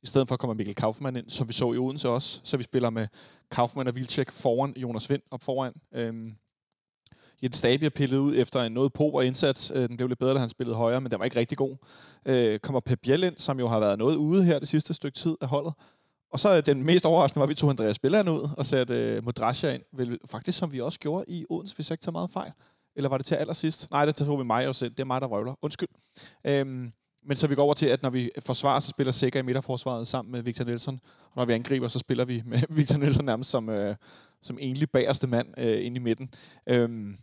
[0.04, 2.42] I stedet for kommer Mikkel Kaufmann ind, som vi så i Odense også.
[2.44, 3.08] Så vi spiller med
[3.52, 5.74] Kaufmann og Vilcek foran Jonas Vind op foran.
[5.94, 6.34] Øhm,
[7.44, 9.72] Jens Stabi bliver pillet ud efter en noget pober indsats.
[9.76, 11.78] Øh, den blev lidt bedre, da han spillede højere, men den var ikke rigtig god.
[12.26, 15.18] Øh, kommer Pep Biel ind, som jo har været noget ude her det sidste stykke
[15.18, 15.74] tid af holdet.
[16.32, 19.26] Og så den mest overraskende var, at vi tog Andreas Spilleren ud og satte øh,
[19.26, 19.82] Modrasja ind.
[19.94, 22.52] Vel, faktisk som vi også gjorde i Odense, hvis jeg ikke tager meget fejl.
[22.96, 23.92] Eller var det til allersidst?
[23.92, 24.92] Nej, det tog vi mig jo selv.
[24.92, 25.54] Det er mig, der røvler.
[25.62, 25.90] Undskyld.
[26.48, 26.92] Øhm,
[27.24, 30.08] men så vi går over til, at når vi forsvarer, så spiller Sækker i midterforsvaret
[30.08, 31.00] sammen med Victor Nielsen.
[31.24, 33.96] Og når vi angriber, så spiller vi med Victor Nielsen nærmest som, øh,
[34.42, 36.34] som egentlig bagerste mand øh, inde i midten.
[36.70, 37.18] Øhm,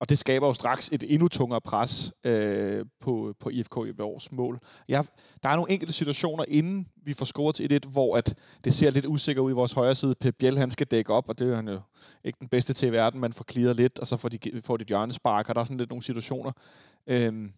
[0.00, 4.32] og det skaber jo straks et endnu tungere pres øh, på, på IFK i års
[4.32, 4.58] mål.
[4.88, 5.04] Jeg,
[5.42, 8.90] der er nogle enkelte situationer, inden vi får scoret til 1-1, hvor at det ser
[8.90, 10.14] lidt usikkert ud i vores højre side.
[10.14, 11.80] Pep Biel, han skal dække op, og det er han jo
[12.24, 13.20] ikke den bedste til i verden.
[13.20, 15.64] Man får clearet lidt, og så får de, får de et hjørnespark, og der er
[15.64, 16.52] sådan lidt nogle situationer.
[17.06, 17.52] Øhm,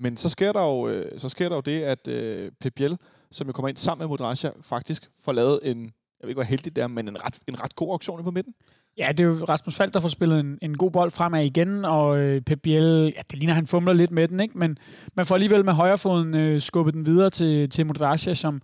[0.00, 2.98] men så sker der jo, øh, så sker der jo det, at øh, Pep Biel,
[3.30, 6.42] som jo kommer ind sammen med Modrasja, faktisk får lavet en, jeg ved ikke, hvor
[6.42, 8.54] heldig det er, men en ret, en ret god auktion på midten.
[8.98, 11.84] Ja, det er jo Rasmus Falk, der får spillet en, en god bold fremad igen,
[11.84, 14.58] og øh, Pep Biel, ja, det ligner, han fumler lidt med den, ikke?
[14.58, 14.78] men
[15.16, 18.62] man får alligevel med højrefoden øh, skubbet den videre til, til Modrasja, som,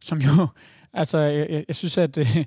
[0.00, 0.46] som jo,
[1.00, 2.44] altså, jeg, jeg synes, at, øh,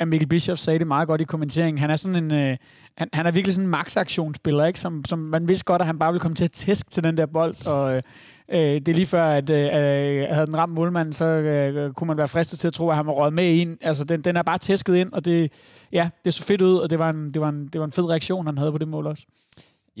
[0.00, 1.78] at Mikkel Bischoff sagde det meget godt i kommenteringen.
[1.78, 2.56] Han er sådan en, øh,
[2.96, 4.80] han, han er virkelig sådan en max-aktionsspiller, ikke?
[4.80, 7.16] Som, som man vidste godt, at han bare ville komme til at tæske til den
[7.16, 8.02] der bold, og øh,
[8.50, 11.92] øh det er lige før, at øh, øh havde den ramt målmanden, så øh, øh,
[11.92, 13.78] kunne man være fristet til at tro, at han var røget med ind.
[13.80, 15.52] Altså, den, den er bare tæsket ind, og det,
[15.92, 17.92] ja, det så fedt ud, og det var, en, det, var en, det var en
[17.92, 19.24] fed reaktion, han havde på det mål også.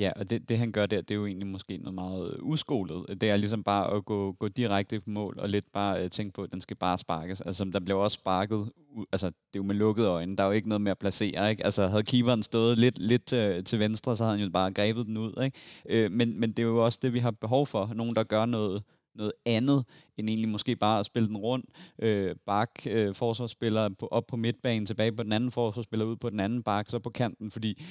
[0.00, 2.38] Ja, og det, det han gør der, det er jo egentlig måske noget meget øh,
[2.42, 3.20] uskolet.
[3.20, 6.32] Det er ligesom bare at gå, gå direkte på mål, og lidt bare øh, tænke
[6.32, 7.40] på, at den skal bare sparkes.
[7.40, 8.70] Altså, der blev også sparket,
[9.12, 11.50] altså, det er jo med lukkede øjne, der er jo ikke noget med at placere,
[11.50, 11.64] ikke?
[11.64, 15.06] Altså, havde keeperen stået lidt, lidt til, til venstre, så havde han jo bare grebet
[15.06, 15.58] den ud, ikke?
[15.88, 17.90] Øh, men, men det er jo også det, vi har behov for.
[17.94, 18.82] Nogen, der gør noget,
[19.14, 19.84] noget andet,
[20.16, 21.66] end egentlig måske bare at spille den rundt.
[21.98, 26.30] Øh, bak, øh, forsvarsspiller på, op på midtbanen, tilbage på den anden forsvarsspiller, ud på
[26.30, 27.82] den anden bak, så på kanten, fordi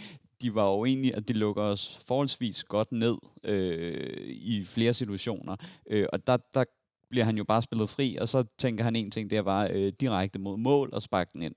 [0.41, 5.55] de var jo egentlig, at de lukker os forholdsvis godt ned øh, i flere situationer.
[5.89, 6.63] Øh, og der, der
[7.09, 9.71] bliver han jo bare spillet fri, og så tænker han en ting, det er bare
[9.71, 11.55] øh, direkte mod mål og sparke den ind.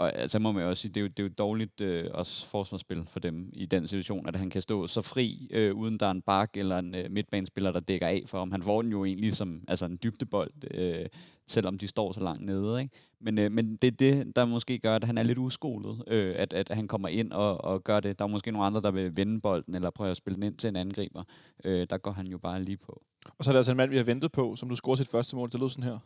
[0.00, 2.10] Og altså må man jo også sige, det er jo, det er jo dårligt øh,
[2.14, 6.00] også forsvarsspil for dem i den situation, at han kan stå så fri, øh, uden
[6.00, 8.50] der er en bak eller en øh, midtbanespiller, der dækker af for ham.
[8.50, 11.06] Han får den jo egentlig som altså en dybdebold, øh,
[11.46, 12.80] selvom de står så langt nede.
[12.82, 12.94] Ikke?
[13.20, 16.34] Men, øh, men det er det, der måske gør, at han er lidt uskolet, øh,
[16.38, 18.18] at, at han kommer ind og, og gør det.
[18.18, 20.56] Der er måske nogle andre, der vil vende bolden, eller prøve at spille den ind
[20.56, 21.22] til en angriber.
[21.64, 23.02] Øh, der går han jo bare lige på.
[23.38, 25.08] Og så er der altså en mand, vi har ventet på, som du scorer sit
[25.08, 25.50] første mål.
[25.50, 25.98] Det lød sådan her.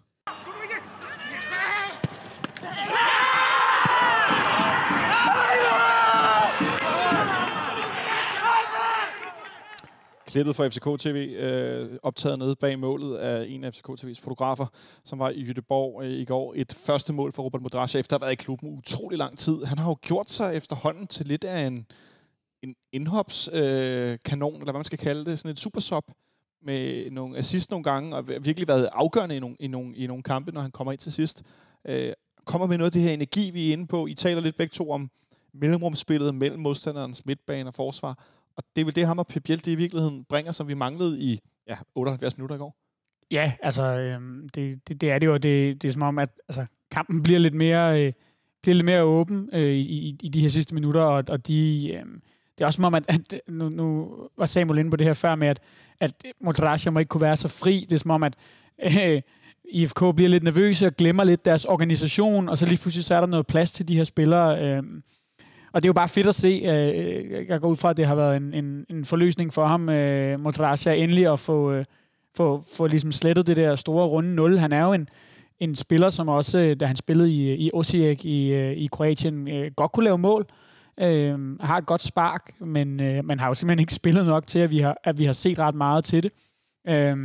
[10.35, 14.67] Klippet fra FCK TV, øh, optaget nede bag målet af en af FCK TV's fotografer,
[15.05, 16.53] som var i Jødeborg øh, i går.
[16.57, 19.65] Et første mål for Robert Modrasja, efter at have været i klubben utrolig lang tid.
[19.65, 21.87] Han har jo gjort sig efterhånden til lidt af en,
[22.63, 26.05] en indhopskanon, øh, kanon, eller hvad man skal kalde det, sådan et supersop,
[26.63, 30.23] med nogle assist nogle gange, og virkelig været afgørende i nogle, i nogle, i nogle
[30.23, 31.43] kampe, når han kommer ind til sidst.
[31.85, 32.13] Øh,
[32.45, 34.07] kommer med noget af det her energi, vi er inde på.
[34.07, 35.11] I taler lidt begge to om
[35.53, 38.19] mellemrumspillet mellem modstanderens midtbane og forsvar.
[38.57, 40.75] Og det er vel det, ham og Pep Biel, det i virkeligheden bringer, som vi
[40.75, 42.77] manglede i ja, 78 minutter i går.
[43.31, 44.21] Ja, altså, øh,
[44.55, 45.37] det, det, det er det jo.
[45.37, 48.13] Det, det er som om, at altså, kampen bliver lidt mere, øh,
[48.63, 51.91] bliver lidt mere åben øh, i, i de her sidste minutter, og, og de...
[51.95, 52.07] Øh,
[52.59, 55.15] det er også som om, at, at nu, nu var Samuel inde på det her
[55.15, 55.61] før med, at,
[56.01, 57.87] at Modrasja må ikke kunne være så fri.
[57.89, 58.35] Det er som om, at
[58.79, 59.23] øh,
[59.71, 63.21] IFK bliver lidt nervøse og glemmer lidt deres organisation, og så lige pludselig så er
[63.21, 64.65] der noget plads til de her spillere.
[64.65, 64.83] Øh,
[65.75, 66.63] og det er jo bare fedt at se.
[66.65, 69.89] Øh, jeg går ud fra, at det har været en, en, en forløsning for ham,
[69.89, 71.85] øh, Modrasja, endelig at få, øh,
[72.37, 74.59] få, få ligesom slettet det der store runde 0.
[74.59, 75.09] Han er jo en,
[75.61, 79.49] en spiller, som også, øh, da han spillede i, i Osijek i, øh, i Kroatien,
[79.49, 80.47] øh, godt kunne lave mål.
[81.01, 84.59] Øh, har et godt spark, men øh, man har jo simpelthen ikke spillet nok til,
[84.59, 86.33] at vi har, at vi har set ret meget til det.
[86.89, 87.17] Øh,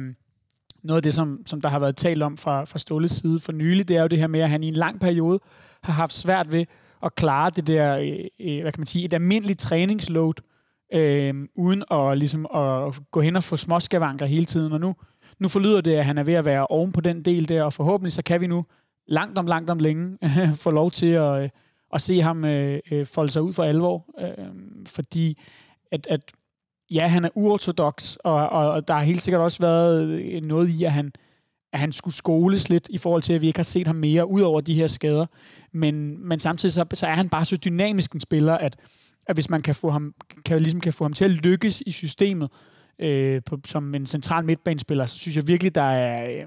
[0.84, 3.52] noget af det, som, som der har været talt om fra, fra Ståles side for
[3.52, 5.40] nylig, det er jo det her med, at han i en lang periode
[5.84, 6.66] har haft svært ved
[7.04, 10.34] at klare det der, øh, øh, hvad kan man sige, et almindeligt træningsload,
[10.94, 14.74] øh, uden at, ligesom, at gå hen og få småskavanker hele tiden.
[14.74, 14.96] Og nu,
[15.40, 17.74] nu forlyder det, at han er ved at være oven på den del der, og
[17.74, 18.66] forhåbentlig så kan vi nu
[19.08, 20.18] langt om langt om længe
[20.64, 21.50] få lov til at, øh,
[21.94, 24.06] at se ham øh, øh, folde sig ud for alvor.
[24.20, 24.46] Øh,
[24.88, 25.42] fordi
[25.92, 26.22] at, at
[26.92, 30.84] ja, han er uortodox, og, og, og der har helt sikkert også været noget i,
[30.84, 31.12] at han,
[31.74, 34.30] at han skulle skoles lidt i forhold til, at vi ikke har set ham mere
[34.30, 35.26] ud over de her skader.
[35.72, 38.76] Men, men samtidig så, så er han bare så dynamisk en spiller, at,
[39.28, 40.14] at hvis man kan få ham,
[40.46, 42.50] kan, ligesom kan få ham til at lykkes i systemet
[43.00, 46.30] øh, på, som en central midtbanespiller, så synes jeg virkelig, der er...
[46.30, 46.46] Øh,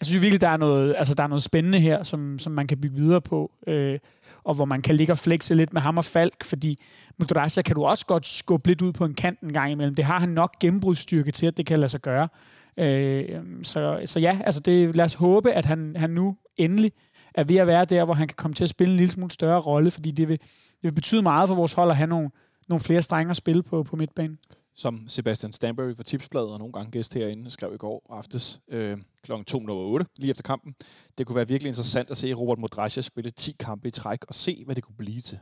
[0.00, 2.66] jeg synes virkelig, der er noget, altså, der er noget spændende her, som, som man
[2.66, 3.98] kan bygge videre på, øh,
[4.44, 6.78] og hvor man kan ligge og flexe lidt med ham og Falk, fordi
[7.18, 9.94] Mudrasja kan du også godt skubbe lidt ud på en kant en gang imellem.
[9.94, 12.28] Det har han nok gennembrudsstyrke til, at det kan lade sig gøre.
[12.78, 16.92] Øh, så, så ja, altså det, lad os håbe, at han, han nu endelig
[17.34, 19.30] er ved at være der, hvor han kan komme til at spille en lille smule
[19.30, 22.30] større rolle, fordi det vil, det vil betyde meget for vores hold at have nogle,
[22.68, 24.38] nogle flere strenge at spille på, på midtbanen.
[24.74, 28.98] Som Sebastian Stanbury for Tipsbladet og nogle gange gæst herinde skrev i går aftes øh,
[29.22, 29.32] kl.
[29.32, 30.74] 2.08, lige efter kampen.
[31.18, 34.34] Det kunne være virkelig interessant at se Robert Modrasja spille 10 kampe i træk og
[34.34, 35.38] se, hvad det kunne blive til.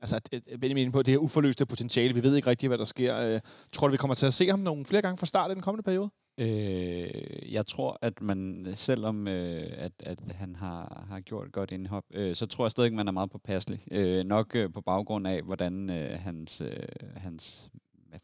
[0.00, 0.20] Altså,
[0.60, 2.14] Benjamin på det her uforløste potentiale.
[2.14, 3.18] Vi ved ikke rigtigt, hvad der sker.
[3.18, 3.40] Øh,
[3.72, 5.62] tror du, vi kommer til at se ham nogle flere gange fra start i den
[5.62, 6.10] kommende periode?
[6.38, 12.04] Øh, jeg tror, at man, selvom øh, at, at han har, har gjort godt indhop,
[12.10, 13.80] øh, så tror jeg stadig, at man er meget påpasselig.
[13.90, 17.70] Øh, nok øh, på baggrund af, hvordan øh, hans, øh, hans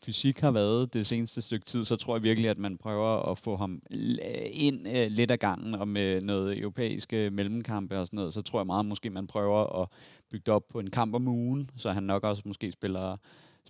[0.05, 3.38] fysik har været det seneste stykke tid, så tror jeg virkelig, at man prøver at
[3.38, 3.98] få ham øh,
[4.53, 8.61] ind øh, lidt af gangen, og med noget europæiske mellemkampe og sådan noget, så tror
[8.61, 9.88] jeg meget, måske man prøver at
[10.31, 13.16] bygge det op på en kamp om ugen, så han nok også måske spiller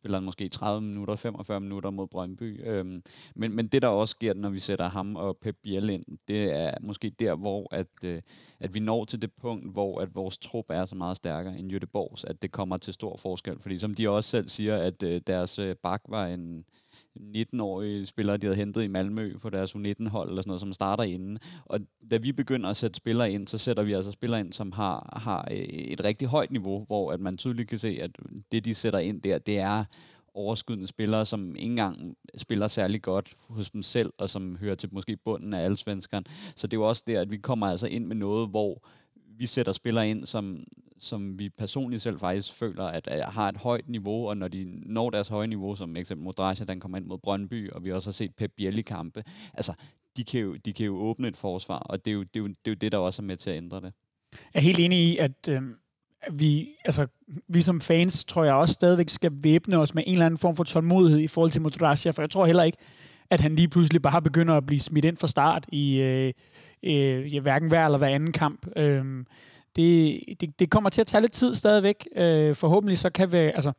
[0.02, 2.68] spiller han måske 30 minutter, 45 minutter mod Brøndby.
[2.68, 3.02] Øhm,
[3.34, 6.52] men, men det, der også sker, når vi sætter ham og Pep Biel ind, det
[6.52, 8.22] er måske der, hvor at, øh,
[8.60, 11.70] at vi når til det punkt, hvor at vores trup er så meget stærkere end
[11.70, 13.58] Jødeborgs, at det kommer til stor forskel.
[13.60, 16.64] Fordi som de også selv siger, at øh, deres øh, bak var en
[17.20, 21.04] 19-årige spillere, de havde hentet i Malmø på deres U19-hold, eller sådan noget, som starter
[21.04, 21.38] inden.
[21.64, 24.72] Og da vi begynder at sætte spillere ind, så sætter vi altså spillere ind, som
[24.72, 28.10] har, har øh, et rigtig højt niveau, hvor at man tydeligt kan se, at
[28.52, 29.84] det, de sætter ind der, det er
[30.34, 34.88] overskydende spillere, som ikke engang spiller særlig godt hos dem selv, og som hører til
[34.92, 36.24] måske bunden af alle svenskerne.
[36.56, 38.82] Så det er jo også der, at vi kommer altså ind med noget, hvor
[39.38, 40.64] vi sætter spillere ind, som,
[41.02, 44.64] som vi personligt selv faktisk føler, at, at har et højt niveau, og når de
[44.86, 48.10] når deres høje niveau, som eksempel Modrasja, den kommer ind mod Brøndby, og vi også
[48.10, 49.72] har set Pep Bielli kampe, altså,
[50.16, 52.40] de kan, jo, de kan jo åbne et forsvar, og det er, jo, det, er
[52.40, 53.92] jo, det er jo det, der også er med til at ændre det.
[54.32, 55.62] Jeg er helt enig i, at øh,
[56.30, 57.06] vi, altså,
[57.48, 60.56] vi som fans, tror jeg også stadigvæk skal væbne os med en eller anden form
[60.56, 62.78] for tålmodighed i forhold til Modrasja, for jeg tror heller ikke,
[63.30, 66.32] at han lige pludselig bare begynder at blive smidt ind fra start i øh,
[66.82, 68.66] øh, ja, hverken hver eller hver anden kamp.
[68.76, 69.24] Øh,
[69.76, 72.08] det, det, det kommer til at tage lidt tid stadigvæk.
[72.16, 73.72] Øh, forhåbentlig så kan vi, altså,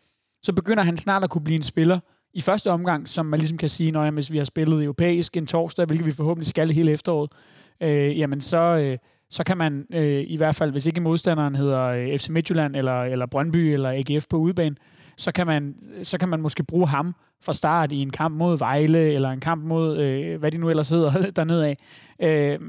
[0.43, 1.99] så begynder han snart at kunne blive en spiller
[2.33, 5.47] i første omgang, som man ligesom kan sige, når hvis vi har spillet europæisk en
[5.47, 7.31] torsdag, hvilket vi forhåbentlig skal hele efteråret,
[7.81, 8.97] øh, jamen så, øh,
[9.29, 13.03] så kan man øh, i hvert fald, hvis ikke modstanderen hedder øh, FC Midtjylland eller,
[13.03, 14.75] eller Brøndby eller AGF på udebane,
[15.17, 18.57] så kan, man, så kan man måske bruge ham fra start i en kamp mod
[18.57, 21.77] Vejle, eller en kamp mod, øh, hvad de nu ellers hedder dernede af.
[22.21, 22.59] Øh,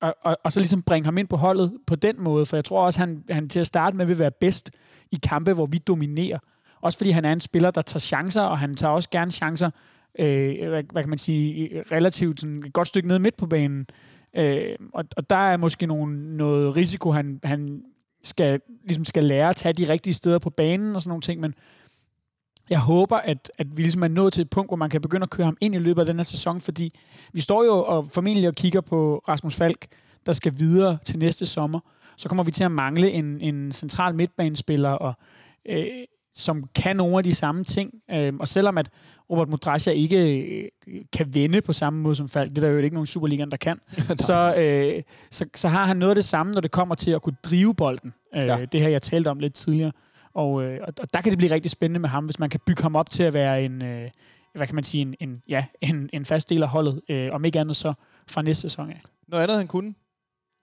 [0.00, 2.64] og, og, og så ligesom bringe ham ind på holdet på den måde, for jeg
[2.64, 4.70] tror også, han, han til at starte med vil være bedst
[5.12, 6.38] i kampe, hvor vi dominerer.
[6.80, 9.70] Også fordi han er en spiller, der tager chancer, og han tager også gerne chancer,
[10.18, 13.86] øh, hvad, hvad kan man sige, relativt sådan et godt stykke ned midt på banen.
[14.36, 17.82] Øh, og, og der er måske nogle, noget risiko, han, han
[18.22, 21.40] skal, ligesom skal lære at tage de rigtige steder på banen og sådan nogle ting,
[21.40, 21.54] men
[22.70, 25.22] jeg håber, at, at vi ligesom er nået til et punkt, hvor man kan begynde
[25.22, 26.98] at køre ham ind i løbet af den her sæson, fordi
[27.32, 29.86] vi står jo og formentlig og kigger på Rasmus Falk,
[30.26, 31.80] der skal videre til næste sommer.
[32.16, 35.14] Så kommer vi til at mangle en, en central midtbanespiller, og,
[35.68, 35.86] øh,
[36.34, 37.94] som kan nogle af de samme ting.
[38.10, 38.90] Øh, og selvom at
[39.30, 40.40] Robert Modrasja ikke
[40.86, 43.50] øh, kan vende på samme måde som Falk, det er der jo ikke nogen Superligaen,
[43.50, 43.80] der kan,
[44.26, 47.22] så, øh, så, så har han noget af det samme, når det kommer til at
[47.22, 48.14] kunne drive bolden.
[48.34, 48.64] Øh, ja.
[48.72, 49.92] Det her, jeg talte om lidt tidligere.
[50.36, 52.82] Og, øh, og der kan det blive rigtig spændende med ham, hvis man kan bygge
[52.82, 54.10] ham op til at være en, øh,
[54.54, 57.44] hvad kan man sige, en, en, ja, en, en fast del af holdet, øh, om
[57.44, 57.92] ikke andet så
[58.28, 59.00] fra næste sæson af.
[59.28, 59.94] Noget andet, han kunne,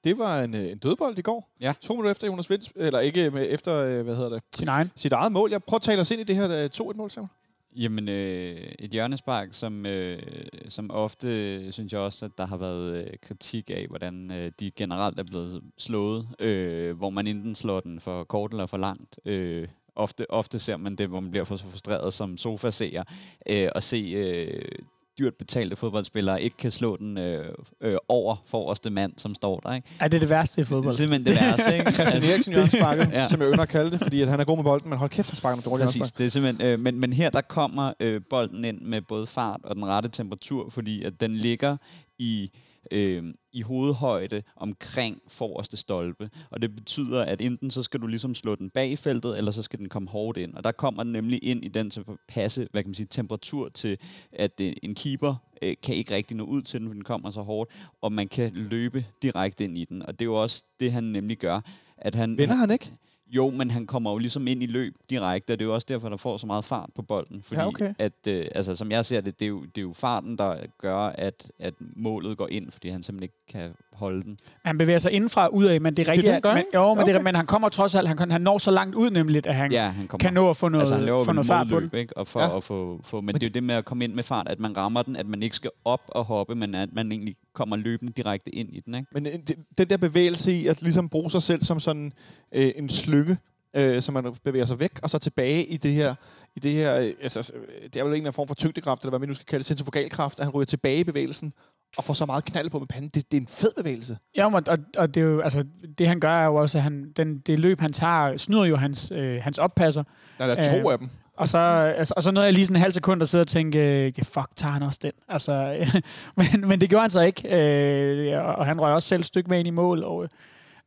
[0.03, 1.49] det var en, øh, en dødbold i går.
[1.61, 1.73] Ja.
[1.81, 4.43] To minutter efter Jonas Vinds, eller ikke med, efter, øh, hvad hedder det?
[4.55, 4.91] Sin egen.
[4.95, 5.51] Sit eget mål.
[5.51, 7.29] Jeg prøver at tale os ind i det her øh, 2-1-mål, Samuel.
[7.75, 10.21] Jamen, øh, et hjørnespark, som, øh,
[10.69, 14.71] som ofte, synes jeg også, at der har været øh, kritik af, hvordan øh, de
[14.71, 19.19] generelt er blevet slået, øh, hvor man enten slår den for kort eller for langt.
[19.25, 23.03] Øh, ofte, ofte ser man det, hvor man bliver for så frustreret som sofa-seer,
[23.49, 24.71] øh, og se øh,
[25.19, 29.73] dyrt betalte fodboldspillere ikke kan slå den øh, øh, over forreste mand, som står der.
[29.73, 29.87] Ikke?
[29.99, 30.93] Er det det værste i fodbold?
[30.93, 31.77] Det er simpelthen det værste.
[31.77, 31.91] Ikke?
[31.91, 33.19] Christian Eriksen i sparket, Ja.
[33.19, 33.27] ja.
[33.27, 35.09] som jeg ynder at kalde det, fordi at han er god med bolden, men hold
[35.09, 37.93] kæft, han sparker med dårligt Præcis, det er simpelthen, øh, men, men her der kommer
[37.99, 41.77] øh, bolden ind med både fart og den rette temperatur, fordi at den ligger
[42.19, 42.51] i
[42.91, 46.29] øh, i hovedhøjde omkring forreste stolpe.
[46.49, 49.51] Og det betyder, at enten så skal du ligesom slå den bag i feltet, eller
[49.51, 50.53] så skal den komme hårdt ind.
[50.53, 53.07] Og der kommer den nemlig ind i den til at passe, hvad kan man sige,
[53.09, 53.97] temperatur til,
[54.31, 57.31] at øh, en keeper øh, kan ikke rigtig nå ud til den, for den kommer
[57.31, 60.01] så hårdt, og man kan løbe direkte ind i den.
[60.01, 61.61] Og det er jo også det, han nemlig gør.
[61.97, 62.91] At han, Vinder han ikke?
[63.27, 65.87] Jo, men han kommer jo ligesom ind i løb direkte, og det er jo også
[65.89, 67.43] derfor, der får så meget fart på bolden.
[67.43, 67.93] Fordi Ja, okay.
[67.99, 70.57] at, øh, altså, som jeg ser det, det er, jo, det er jo farten, der
[70.77, 74.39] gør, at, at målet går ind, fordi han simpelthen ikke kan holde den.
[74.65, 76.33] Han bevæger sig indenfra og ud af, men det er rigtigt.
[76.33, 77.23] det, gør, men, jo, men, det, Okay.
[77.23, 79.89] men han kommer trods alt, han, han når så langt ud nemlig, at han Ja,
[79.89, 80.21] han kommer.
[80.21, 81.89] kan nå at få noget, altså, han laver få noget fart på den.
[81.93, 82.17] ikke?
[82.17, 82.57] Og for Ja.
[82.57, 84.59] at få, få, men, det er jo det med at komme ind med fart, at
[84.59, 87.75] man rammer den, at man ikke skal op og hoppe, men at man egentlig kommer
[87.75, 88.95] løbende direkte ind i den.
[88.95, 89.07] Ikke?
[89.13, 92.13] Men øh, det- den der bevægelse i at ligesom bruge sig selv som sådan
[92.51, 93.37] øh, en slynge,
[93.75, 96.15] øh, så man bevæger sig væk, og så tilbage i det her,
[96.55, 99.01] i det her, øh, altså, øh, det er vel en eller anden form for tyngdekraft,
[99.01, 101.53] eller hvad man nu skal kalde det, centrifugalkraft, at han ryger tilbage i bevægelsen,
[101.97, 103.09] og får så meget knald på med panden.
[103.09, 104.17] Det, det er en fed bevægelse.
[104.37, 105.65] Ja, og, og, og det, er jo, altså,
[105.97, 108.75] det han gør er jo også, at han, den, det løb, han tager, snyder jo
[108.75, 110.03] hans, øh, hans oppasser.
[110.37, 111.09] Der er to Øh, af dem.
[111.37, 113.47] Og så, altså, og så nåede jeg lige sådan en halv sekund at sidde og
[113.47, 115.11] tænke, øh, ja, fuck, tager han også den?
[115.29, 115.85] Altså,
[116.37, 119.49] men, men det gjorde han så ikke, øh, og han røg også selv et stykke
[119.49, 120.03] med ind i mål.
[120.03, 120.29] Og,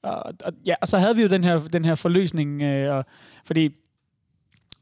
[0.03, 3.05] og, og, ja, og så havde vi jo den her, den her forløsning, øh, og,
[3.47, 3.71] fordi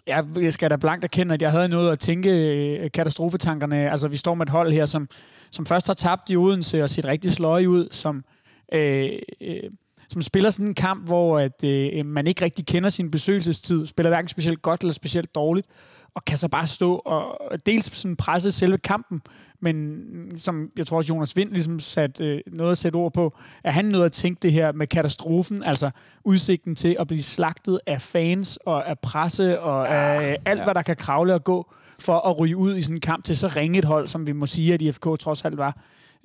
[0.06, 3.90] jeg, skal da blankt erkende, at jeg havde noget at tænke øh, katastrofetankerne.
[3.90, 5.08] Altså, vi står med et hold her, som,
[5.50, 8.24] som først har tabt i Odense og set rigtig sløje ud, som,
[8.72, 9.70] øh, øh,
[10.08, 13.86] som spiller sådan en kamp, hvor at, øh, øh man ikke rigtig kender sin besøgelsestid,
[13.86, 15.66] spiller hverken specielt godt eller specielt dårligt,
[16.14, 19.22] og kan så bare stå og dels sådan presse selve kampen,
[19.64, 23.36] men som jeg tror også Jonas Vind ligesom sat øh, noget at sætte ord på,
[23.64, 25.90] at han nåede at tænke det her med katastrofen, altså
[26.24, 30.64] udsigten til at blive slagtet af fans og af presse og af alt, ja.
[30.64, 33.36] hvad der kan kravle og gå for at ryge ud i sådan en kamp til
[33.36, 35.76] så ringe et hold, som vi må sige, at IFK trods alt var.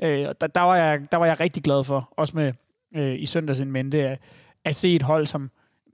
[0.04, 2.54] Øh, og der, der, var jeg, der var jeg rigtig glad for, også med
[2.96, 4.20] øh, i søndags en mente, at,
[4.66, 5.50] at se et hold, som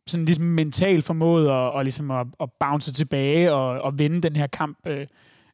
[0.08, 4.36] sådan ligesom mentalt formåede at, og ligesom at, at bounce tilbage og, og vinde den
[4.36, 4.78] her kamp.
[4.88, 5.08] Øh.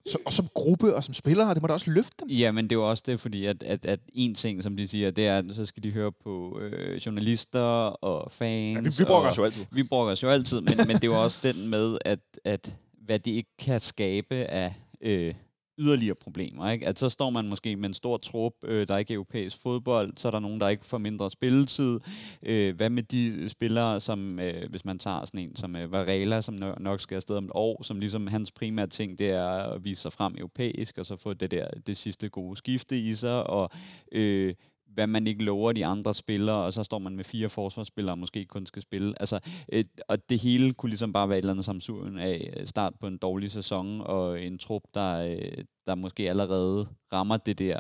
[0.06, 2.30] Så, og som gruppe og som spillere, det må da også løfte dem.
[2.30, 4.88] Ja, men det er jo også det, fordi at, at, at en ting, som de
[4.88, 7.60] siger, det er, at så skal de høre på øh, journalister
[8.04, 8.76] og fans.
[8.76, 9.66] Ja, vi, vi brokker os jo altid.
[9.72, 12.76] Vi brokker os jo altid, men, men det er jo også den med, at, at
[13.06, 15.34] hvad det ikke kan skabe af øh,
[15.82, 16.70] yderligere problemer.
[16.70, 16.88] Ikke?
[16.88, 20.14] At så står man måske med en stor trup, øh, der er ikke europæisk fodbold,
[20.18, 22.00] så er der nogen, der ikke får mindre spilletid.
[22.44, 26.42] Øh, hvad med de spillere, som øh, hvis man tager sådan en som øh, Varela,
[26.42, 29.84] som nok skal afsted om et år, som ligesom hans primære ting, det er at
[29.84, 33.48] vise sig frem europæisk, og så få det der det sidste gode skifte i sig,
[33.48, 33.70] og
[34.12, 34.54] øh,
[34.94, 38.20] hvad man ikke lover de andre spillere, og så står man med fire forsvarsspillere, og
[38.20, 39.14] måske kun skal spille.
[39.20, 39.40] Altså,
[39.72, 42.94] øh, og det hele kunne ligesom bare være et eller andet samsurium af øh, start
[43.00, 47.80] på en dårlig sæson, og en trup, der, øh, der måske allerede rammer det der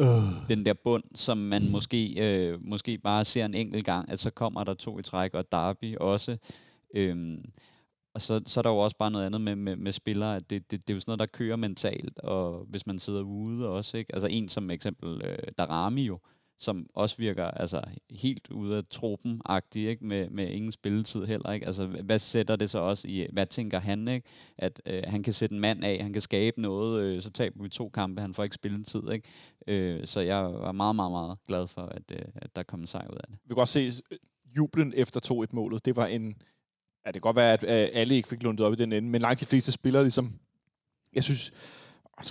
[0.00, 0.48] Øh.
[0.48, 4.30] den der bund, som man måske, øh, måske bare ser en enkelt gang, at så
[4.30, 6.36] kommer der to i træk, og Derby også.
[6.94, 7.44] Øhm,
[8.14, 10.50] og så, så er der jo også bare noget andet med, med, med spillere, at
[10.50, 13.68] det, det, det er jo sådan noget, der kører mentalt, og hvis man sidder ude
[13.68, 14.14] også, ikke?
[14.14, 16.18] Altså en som eksempel øh, Darami jo,
[16.62, 19.40] som også virker altså helt ude af truppen
[19.74, 20.06] ikke?
[20.06, 21.52] Med, med ingen spilletid heller.
[21.52, 21.66] Ikke?
[21.66, 24.08] Altså, hvad sætter det så også i, hvad tænker han?
[24.08, 24.28] Ikke?
[24.58, 27.62] At øh, han kan sætte en mand af, han kan skabe noget, øh, så taber
[27.62, 29.10] vi to kampe, han får ikke spilletid.
[29.12, 29.28] Ikke?
[29.66, 32.86] Øh, så jeg var meget, meget, meget glad for, at, øh, at der kom en
[32.86, 33.38] sejr ud af det.
[33.44, 34.18] Vi kan også se øh,
[34.56, 35.84] jublen efter 2-1-målet.
[35.84, 36.36] Det var en
[37.06, 39.08] Ja, det kan godt være, at øh, alle ikke fik lundet op i den ende,
[39.08, 40.32] men langt de fleste spillere ligesom...
[41.14, 41.52] Jeg synes,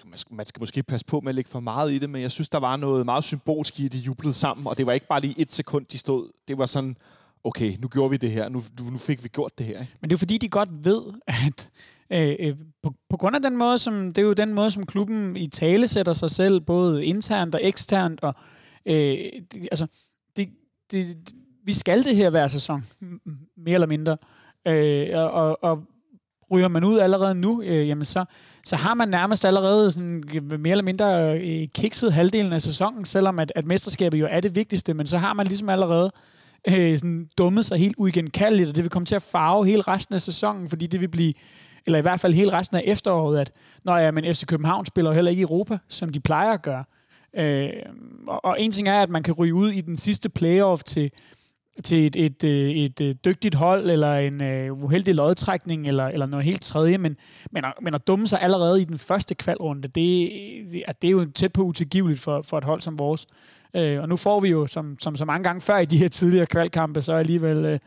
[0.05, 2.21] man skal, man skal måske passe på med at lægge for meget i det, men
[2.21, 4.91] jeg synes, der var noget meget symbolsk i, at de jublede sammen, og det var
[4.93, 6.31] ikke bare lige et sekund, de stod.
[6.47, 6.97] Det var sådan,
[7.43, 8.61] okay, nu gjorde vi det her, nu,
[8.91, 9.79] nu fik vi gjort det her.
[9.79, 9.97] Ikke?
[10.01, 11.71] Men det er fordi, de godt ved, at
[12.09, 14.85] øh, øh, på, på grund af den måde, som, det er jo den måde, som
[14.85, 18.33] klubben i tale sætter sig selv, både internt og eksternt, og
[18.85, 19.87] øh, det, altså,
[20.35, 20.49] det,
[20.91, 21.17] det,
[21.63, 22.85] vi skal det her hver sæson,
[23.57, 24.11] mere eller mindre.
[24.11, 25.83] Øh, Øh, og, og
[26.51, 28.25] ryger man ud allerede nu, øh, jamen så,
[28.63, 30.23] så har man nærmest allerede sådan,
[30.59, 34.55] mere eller mindre øh, kikset halvdelen af sæsonen, selvom at, at mesterskabet jo er det
[34.55, 36.11] vigtigste, men så har man ligesom allerede
[36.67, 40.15] øh, sådan dummet sig helt uigenkaldeligt, og det vil komme til at farve hele resten
[40.15, 41.33] af sæsonen, fordi det vil blive,
[41.85, 43.51] eller i hvert fald hele resten af efteråret, at
[43.83, 46.83] når ja, men FC København spiller heller ikke i Europa, som de plejer at gøre.
[47.37, 47.69] Øh,
[48.27, 51.11] og, og en ting er, at man kan ryge ud i den sidste playoff til
[51.83, 56.07] til et, et, øh, et, et øh, dygtigt hold, eller en uh, uheldig lodtrækning, eller,
[56.07, 57.17] eller noget helt tredje, men,
[57.51, 61.11] men, at, men at dumme sig allerede i den første kvalrunde, det, det, det er
[61.11, 63.27] jo tæt på utilgiveligt for, for et hold som vores.
[63.73, 66.09] Uh, og nu får vi jo, som, som så mange gange før i de her
[66.09, 67.79] tidligere kvalkampe, så alligevel uh,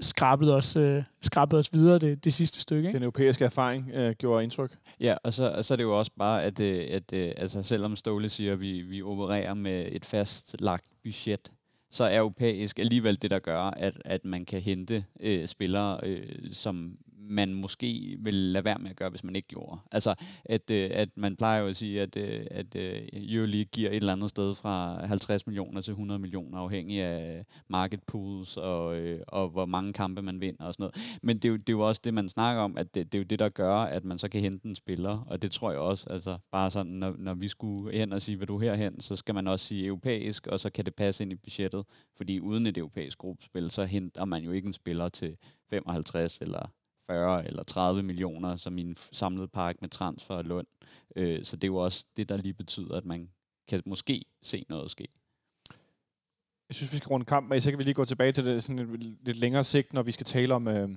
[0.00, 2.88] skrabet, os, uh, skrabet os videre det, det sidste stykke.
[2.88, 2.96] Ikke?
[2.96, 4.76] Den europæiske erfaring uh, gjorde indtryk.
[5.00, 7.96] Ja, og så, og så er det jo også bare, at, at, at altså, selvom
[7.96, 11.50] Ståle siger, at vi, vi opererer med et fastlagt budget,
[11.90, 16.52] så er europæisk alligevel det, der gør, at, at man kan hente øh, spillere, øh,
[16.52, 16.98] som
[17.30, 19.78] man måske vil lade være med at gøre, hvis man ikke gjorde.
[19.92, 20.14] Altså,
[20.44, 23.96] at, øh, at man plejer jo at sige, at, øh, at øh, Euroleague giver et
[23.96, 29.20] eller andet sted fra 50 millioner til 100 millioner, afhængig af market pools og, øh,
[29.28, 31.18] og hvor mange kampe man vinder og sådan noget.
[31.22, 33.18] Men det er, jo, det er jo også det, man snakker om, at det, det
[33.18, 35.70] er jo det, der gør, at man så kan hente en spiller, og det tror
[35.70, 39.00] jeg også, altså bare sådan, når, når vi skulle hen og sige, vil du herhen,
[39.00, 41.84] så skal man også sige europæisk, og så kan det passe ind i budgettet,
[42.16, 45.36] fordi uden et europæisk gruppespil, så henter man jo ikke en spiller til
[45.70, 46.70] 55 eller
[47.10, 50.64] 40 eller 30 millioner som i en samlet park med transfer og løn.
[51.16, 53.28] Øh, så det er jo også det, der lige betyder, at man
[53.68, 55.08] kan måske se noget ske.
[56.68, 58.62] Jeg synes, vi skal runde kamp, men så kan vi lige gå tilbage til det
[58.62, 60.88] sådan lidt, lidt længere sigt, når vi skal tale om, øh,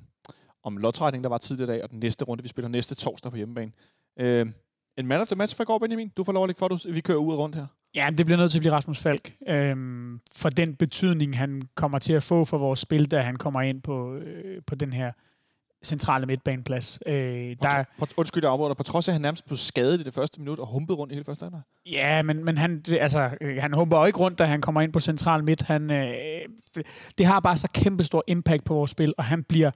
[0.63, 3.31] om lodtrækning, der var tidligere i dag, og den næste runde, vi spiller næste torsdag
[3.31, 3.71] på hjemmebane.
[4.19, 4.45] Øh,
[4.97, 6.11] en man of the match for i går, Benjamin.
[6.17, 7.67] Du får lov at lægge for, at vi kører ud og rundt her.
[7.95, 9.35] Ja, det bliver nødt til at blive Rasmus Falk.
[9.47, 13.61] Øhm, for den betydning, han kommer til at få for vores spil, da han kommer
[13.61, 15.11] ind på, øh, på den her
[15.83, 16.99] centrale midtbaneplads.
[17.05, 20.03] Øh, der, på, undskyld, jeg afbryder på trods af, at han nærmest blev skadet i
[20.03, 21.61] det første minut og humpede rundt i hele første halvleg.
[21.85, 24.93] Ja, men, men han, altså, øh, han humper jo ikke rundt, da han kommer ind
[24.93, 25.61] på central midt.
[25.61, 26.13] Han, øh,
[27.17, 29.71] det har bare så kæmpe stor impact på vores spil, og han bliver,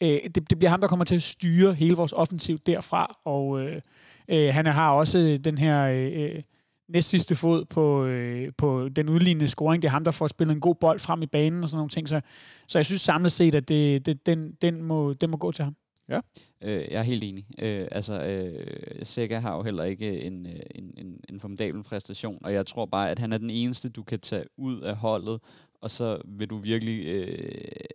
[0.00, 3.60] øh, det, det bliver ham, der kommer til at styre hele vores offensiv derfra, og
[3.60, 3.80] øh,
[4.28, 5.82] øh, han har også den her...
[5.82, 6.42] Øh,
[6.92, 9.82] næst sidste fod på, øh, på den udlignende scoring.
[9.82, 11.90] Det er ham, der får spillet en god bold frem i banen og sådan nogle
[11.90, 12.08] ting.
[12.08, 12.20] Så,
[12.68, 15.64] så jeg synes samlet set, at det, det, den, den, må, den må gå til
[15.64, 15.76] ham.
[16.08, 16.20] Ja.
[16.62, 17.46] Øh, jeg er helt enig.
[17.58, 18.66] Øh, altså, øh,
[19.02, 22.86] Sega har jo heller ikke en, øh, en, en, en formidabel præstation, og jeg tror
[22.86, 25.40] bare, at han er den eneste, du kan tage ud af holdet
[25.82, 27.48] og så vil du virkelig øh,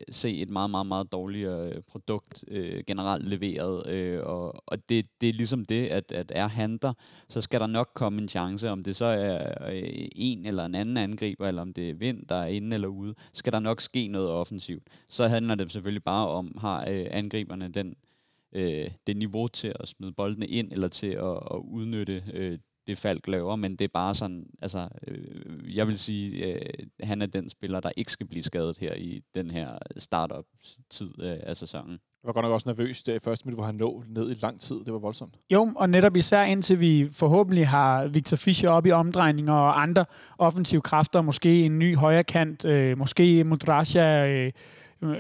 [0.10, 3.88] se et meget, meget, meget dårligere øh, produkt øh, generelt leveret.
[3.88, 6.94] Øh, og og det, det er ligesom det, at, at er han der,
[7.30, 10.76] så skal der nok komme en chance, om det så er øh, en eller en
[10.76, 13.82] anden angriber, eller om det er vind, der er inde eller ude, skal der nok
[13.82, 14.84] ske noget offensivt.
[15.08, 17.96] Så handler det selvfølgelig bare om, har øh, angriberne den
[18.54, 22.98] øh, det niveau til at smide boldene ind, eller til at, at udnytte øh, det
[22.98, 26.62] Falk laver, men det er bare sådan, altså, øh, jeg vil sige, øh,
[27.04, 31.38] han er den spiller, der ikke skal blive skadet her i den her startup-tid øh,
[31.44, 31.92] af sæsonen.
[31.92, 34.62] Jeg var godt nok også nervøs det første minut, hvor han lå ned i lang
[34.62, 34.76] tid.
[34.76, 35.34] Det var voldsomt.
[35.54, 40.06] Jo, og netop især indtil vi forhåbentlig har Victor Fischer op i omdrejninger og andre
[40.38, 44.52] offensive kræfter, måske en ny højre kant, øh, måske Mudrasja, øh,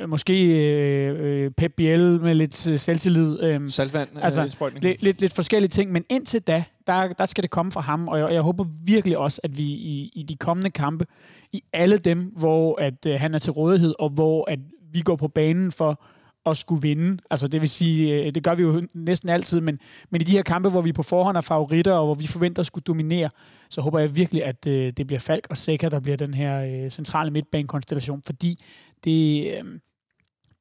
[0.07, 3.43] måske øh, Pep Biel med lidt øh, selvtillid.
[3.43, 7.51] Øh, Saltvand, altså, lidt, lidt, lidt forskellige ting, men indtil da, der, der skal det
[7.51, 10.69] komme fra ham, og jeg, jeg håber virkelig også, at vi i, i de kommende
[10.69, 11.05] kampe,
[11.51, 14.59] i alle dem, hvor at øh, han er til rådighed, og hvor at
[14.91, 16.03] vi går på banen for
[16.45, 17.17] at skulle vinde.
[17.29, 19.79] Altså det vil sige, øh, det gør vi jo næsten altid, men,
[20.09, 22.59] men i de her kampe, hvor vi på forhånd er favoritter, og hvor vi forventer
[22.59, 23.29] at skulle dominere,
[23.69, 26.83] så håber jeg virkelig, at øh, det bliver Falk og Sækker, der bliver den her
[26.83, 28.63] øh, centrale midtbanekonstellation, fordi
[29.03, 29.63] det, øh,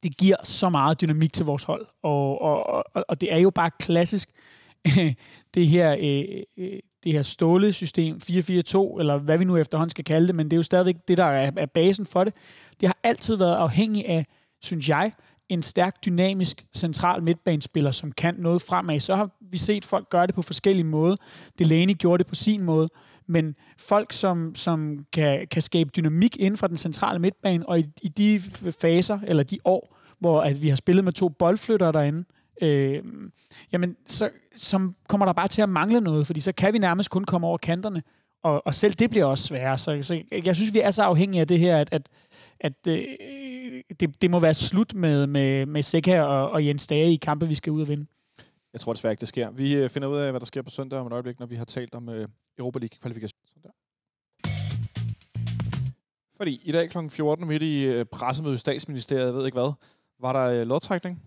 [0.03, 3.51] det giver så meget dynamik til vores hold, og, og, og, og det er jo
[3.51, 4.31] bare klassisk,
[5.57, 10.27] det her, øh, øh, det her stålesystem, 442, eller hvad vi nu efterhånden skal kalde
[10.27, 12.35] det, men det er jo stadigvæk det, der er, er basen for det.
[12.81, 14.27] Det har altid været afhængig af,
[14.61, 15.13] synes jeg,
[15.49, 19.01] en stærk, dynamisk, central midtbanespiller, som kan noget fremad.
[19.01, 21.17] Så har vi set folk gøre det på forskellige måder.
[21.59, 22.89] Delaney gjorde det på sin måde.
[23.29, 27.87] Men folk, som, som kan, kan skabe dynamik inden for den centrale midtbane, og i,
[28.03, 28.41] i de
[28.81, 32.25] faser, eller de år, hvor at vi har spillet med to boldflyttere derinde,
[32.63, 33.03] øh,
[33.73, 37.11] jamen, så som kommer der bare til at mangle noget, fordi så kan vi nærmest
[37.11, 38.03] kun komme over kanterne,
[38.43, 39.79] og, og selv det bliver også sværere.
[39.79, 42.09] Så, så jeg synes, vi er så afhængige af det her, at, at,
[42.61, 43.03] at øh,
[44.01, 47.49] det, det må være slut med, med, med Seca og, og Jens Dage i kampe,
[47.49, 48.07] vi skal ud og vinde.
[48.73, 49.51] Jeg tror desværre ikke, det sker.
[49.51, 51.57] Vi øh, finder ud af, hvad der sker på søndag om et øjeblik, når vi
[51.57, 52.29] har talt om øh,
[52.59, 53.41] Europa League-kvalifikation.
[56.37, 56.99] Fordi i dag kl.
[57.09, 59.73] 14 midt i øh, pressemødet i statsministeriet, jeg ved ikke hvad,
[60.21, 61.23] var der øh, lodtrækning.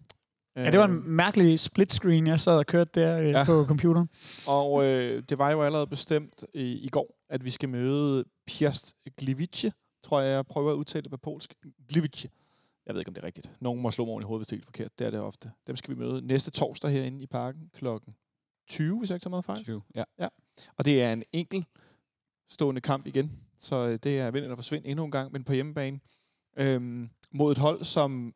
[0.66, 3.44] Ja, det var en mærkelig split screen, jeg sad og kørte der øh, ja.
[3.46, 4.10] på computeren.
[4.48, 8.96] Og øh, det var jo allerede bestemt i, i går, at vi skal møde Piast
[9.18, 9.72] Gliwice,
[10.04, 11.54] tror jeg, jeg prøver at udtale det på polsk.
[11.90, 12.30] Gliwice.
[12.86, 13.52] Jeg ved ikke, om det er rigtigt.
[13.60, 15.00] Nogen må slå mig i hovedet, hvis det er helt forkert.
[15.00, 15.52] Det er det ofte.
[15.68, 18.16] Dem skal vi møde næste torsdag herinde i parken klokken
[18.70, 19.64] 20, hvis jeg ikke tager meget fejl.
[19.64, 20.04] 20, ja.
[20.20, 20.28] ja.
[20.78, 21.66] Og det er en enkelt
[22.50, 23.32] stående kamp igen.
[23.60, 26.00] Så øh, det er vind eller forsvind endnu en gang, men på hjemmebane.
[26.58, 28.34] Øhm, mod et hold, som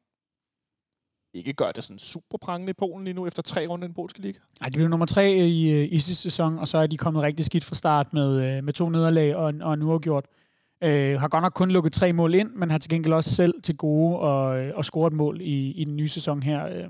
[1.34, 3.96] ikke gør det sådan super prangende i Polen lige nu, efter tre runder i den
[3.96, 4.40] polske liga?
[4.62, 7.24] Nej, de blev nummer tre i, øh, i sidste sæson, og så er de kommet
[7.24, 10.26] rigtig skidt fra start med, øh, med to nederlag og, og en uafgjort.
[10.26, 10.43] Øh,
[10.82, 13.78] har godt nok kun lukket tre mål ind, men har til gengæld også selv til
[13.78, 16.66] gode og, øh, og score et mål i, i den nye sæson her.
[16.66, 16.84] Øh,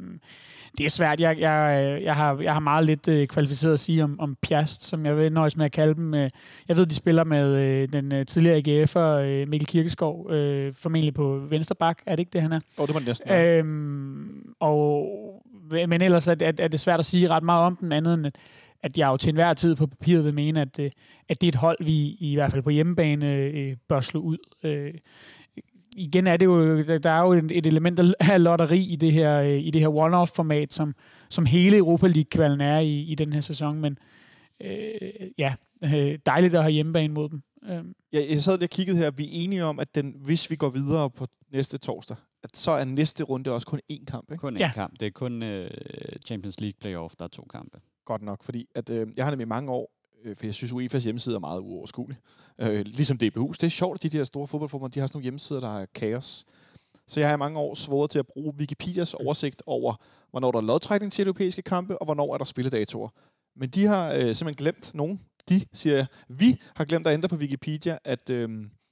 [0.78, 1.20] det er svært.
[1.20, 4.84] Jeg, jeg, jeg, har, jeg har meget lidt øh, kvalificeret at sige om, om Piast,
[4.84, 6.14] som jeg vil nøjes med at kalde dem.
[6.14, 6.30] Øh,
[6.68, 11.14] jeg ved, de spiller med øh, den øh, tidligere AGF'er øh, Mikkel Kirkeskov, øh, formentlig
[11.14, 12.02] på venstre bak.
[12.06, 12.60] Er det ikke det, han er?
[12.78, 13.32] Åh, oh, det var næsten.
[13.32, 15.08] Øhm, og,
[15.72, 18.26] men ellers er, er, er det svært at sige ret meget om den anden, end
[18.26, 18.36] at,
[18.84, 20.92] at jeg jo til enhver tid på papiret vil mene, at, øh,
[21.30, 24.38] at det er et hold, vi i hvert fald på hjemmebane øh, bør slå ud.
[24.64, 24.94] Øh,
[25.96, 29.60] igen er det jo, der er jo et element af lotteri i det her, øh,
[29.60, 30.96] i det her one-off-format, som,
[31.30, 33.98] som hele Europa League-kvalen er i, i den her sæson, men
[34.62, 35.56] øh, ja,
[36.26, 37.42] dejligt at have hjemmebane mod dem.
[38.14, 40.56] Ja, jeg sad lige og kiggede her, vi er enige om, at den, hvis vi
[40.56, 44.42] går videre på næste torsdag, at så er næste runde også kun én kamp, ikke?
[44.42, 44.72] Kun én ja.
[44.76, 45.00] kamp.
[45.00, 45.68] Det er kun uh,
[46.26, 47.80] Champions League playoff, der er to kampe.
[48.06, 49.92] Godt nok, fordi at, øh, jeg har nemlig mange år,
[50.24, 52.18] øh, for jeg synes, UEFA's hjemmeside er meget uoverskuelig.
[52.60, 53.52] Øh, ligesom DBU's.
[53.52, 55.86] Det er sjovt, at de der store fodboldforbund, de har sådan nogle hjemmesider, der er
[55.86, 56.46] kaos.
[57.08, 59.96] Så jeg har i mange år svoret til at bruge Wikipedias oversigt over,
[60.32, 63.10] hvornår der er lodtrækning til europæiske kampe, og hvornår er der spilledatorer.
[63.56, 65.22] Men de har øh, simpelthen glemt nogen.
[65.50, 66.06] De, siger jeg.
[66.30, 68.30] Vi har glemt at ændre på Wikipedia, at...
[68.30, 68.50] Øh,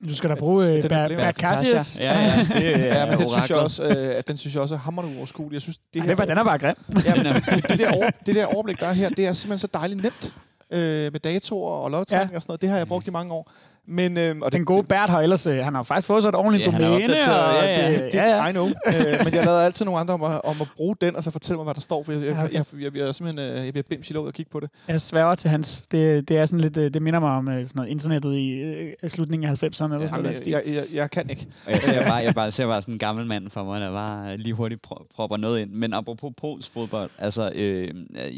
[0.10, 2.00] du skal da bruge øh, Bert Cassius.
[2.00, 4.76] Ja, ja, det, ja, men den synes, jeg også, øh, at den synes jeg også
[4.76, 5.54] er hammerende uoverskuelig.
[5.54, 6.76] Jeg synes, det her, ja, den er bare grim.
[7.06, 7.26] Ja, men,
[7.70, 10.34] det, der over, det der overblik, der er her, det er simpelthen så dejligt nemt
[10.72, 12.36] øh, med datorer og lodtrækning ja.
[12.36, 12.62] og sådan noget.
[12.62, 13.52] Det har jeg brugt i mange år.
[13.88, 16.36] Men, øh, og den gode Bert har ellers, øh, han har faktisk fået sig et
[16.36, 17.14] ordentligt ja, domæne.
[17.14, 18.06] Og ja, ja.
[18.06, 18.48] Det, ja, ja.
[18.48, 18.68] I know.
[18.88, 21.32] øh, men jeg lader altid nogle andre om at, om at bruge den, og så
[21.32, 22.04] fortælle mig, hvad der står.
[22.04, 24.34] For jeg, jeg, jeg, jeg, jeg, jeg, simpelthen, øh, jeg bliver bims i låget og
[24.34, 24.70] kigge på det.
[24.88, 25.84] Jeg sværger til hans.
[25.92, 28.50] Det, det, er sådan lidt, øh, det minder mig om øh, sådan noget internettet i
[28.50, 29.84] øh, slutningen af 90'erne.
[29.84, 31.48] Eller ja, sådan noget jeg, jeg, jeg, kan ikke.
[31.66, 33.92] Og jeg ser bare, jeg bare, ser bare sådan en gammel mand for mig, der
[33.92, 34.82] bare lige hurtigt
[35.16, 35.72] propper noget ind.
[35.72, 37.90] Men apropos polsk fodbold, altså, øh,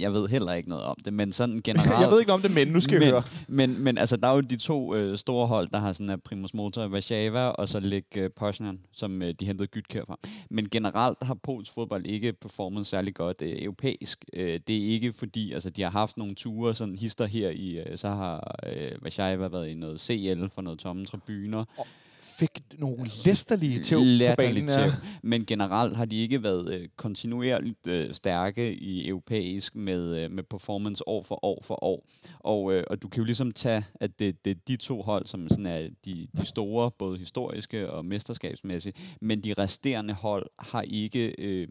[0.01, 1.99] jeg ved heller ikke noget om det, men sådan generelt...
[2.01, 3.23] jeg ved ikke noget om det, men nu skal men, jeg høre.
[3.47, 6.53] Men, men altså, der er jo de to øh, store hold, der har sådan primus
[6.53, 10.19] motor Warszawa, og så ligge uh, øh, Poznan, som uh, de hentede Gytkær fra.
[10.49, 14.25] Men generelt har Pols fodbold ikke performet særlig godt uh, europæisk.
[14.33, 17.79] Uh, det er ikke fordi, altså de har haft nogle ture, sådan hister her i,
[17.79, 21.65] uh, så har uh, Warszawa været i noget CL for noget tomme tribuner.
[21.77, 21.85] Oh
[22.23, 24.67] fik nogle læsterlige tæv på banen.
[24.67, 24.91] Ja.
[25.23, 30.43] Men generelt har de ikke været øh, kontinuerligt øh, stærke i europæisk med, øh, med
[30.43, 32.05] performance år for år for år.
[32.39, 35.25] Og, øh, og du kan jo ligesom tage, at det, det er de to hold,
[35.25, 40.81] som sådan er de, de store, både historiske og mesterskabsmæssige, men de resterende hold har
[40.81, 41.35] ikke...
[41.37, 41.67] Øh,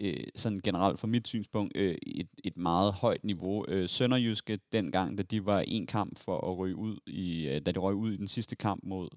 [0.00, 3.64] øh, sådan generelt fra mit synspunkt øh, et, et meget højt niveau.
[3.68, 7.72] Øh, Sønderjyske dengang, da de var en kamp for at ryge ud i, øh, da
[7.72, 9.08] de røg ud i den sidste kamp mod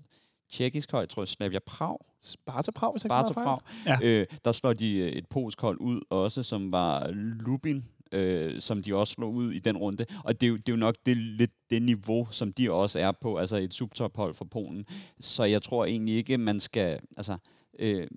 [0.51, 1.97] tjekkisk hold, tror jeg, Slavia Prag.
[2.21, 3.59] Sparta Prag, hvis Sparta Prag.
[3.85, 3.97] Ja.
[4.03, 8.83] Øh, der slår de øh, et polsk hold ud også, som var Lubin, øh, som
[8.83, 10.05] de også slog ud i den runde.
[10.23, 12.99] Og det er jo, det er jo nok det, lidt det niveau, som de også
[12.99, 14.85] er på, altså et subtophold for Polen.
[15.19, 17.37] Så jeg tror egentlig ikke, man skal, altså,
[17.79, 18.07] øh,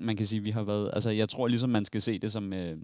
[0.00, 2.52] man kan sige, vi har været, altså jeg tror ligesom, man skal se det som,
[2.52, 2.78] øh,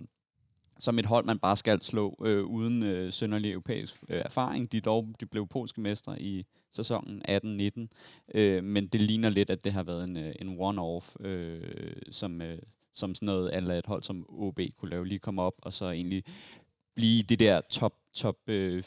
[0.79, 4.73] som et hold, man bare skal slå øh, uden øh, sønderlig europæisk øh, erfaring.
[4.73, 7.87] De, dog, de blev polske mestre i sæsonen 18-19,
[8.35, 12.43] øh, men det ligner lidt, at det har været en, øh, en one-off, øh, som,
[12.43, 12.59] øh,
[12.95, 15.91] som sådan noget, eller et hold som OB kunne lave, lige komme op, og så
[15.91, 16.25] egentlig
[16.95, 18.85] blive det der top, top øh,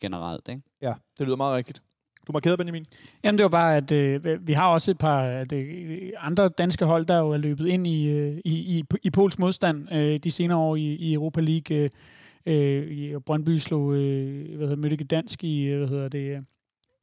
[0.00, 0.62] generelt, ikke?
[0.80, 1.82] Ja, det lyder meget rigtigt.
[2.26, 2.86] Du markerede, Benjamin?
[3.24, 6.84] Jamen, det var bare, at øh, vi har også et par at, øh, andre danske
[6.84, 10.30] hold, der jo er løbet ind i, øh, i, i, i Pols modstand øh, de
[10.30, 11.76] senere år i, i Europa League.
[11.76, 11.90] Øh,
[12.46, 16.44] øh, Brøndby slog, øh, hvad hedder Mødike Dansk i, øh, hvad hedder det,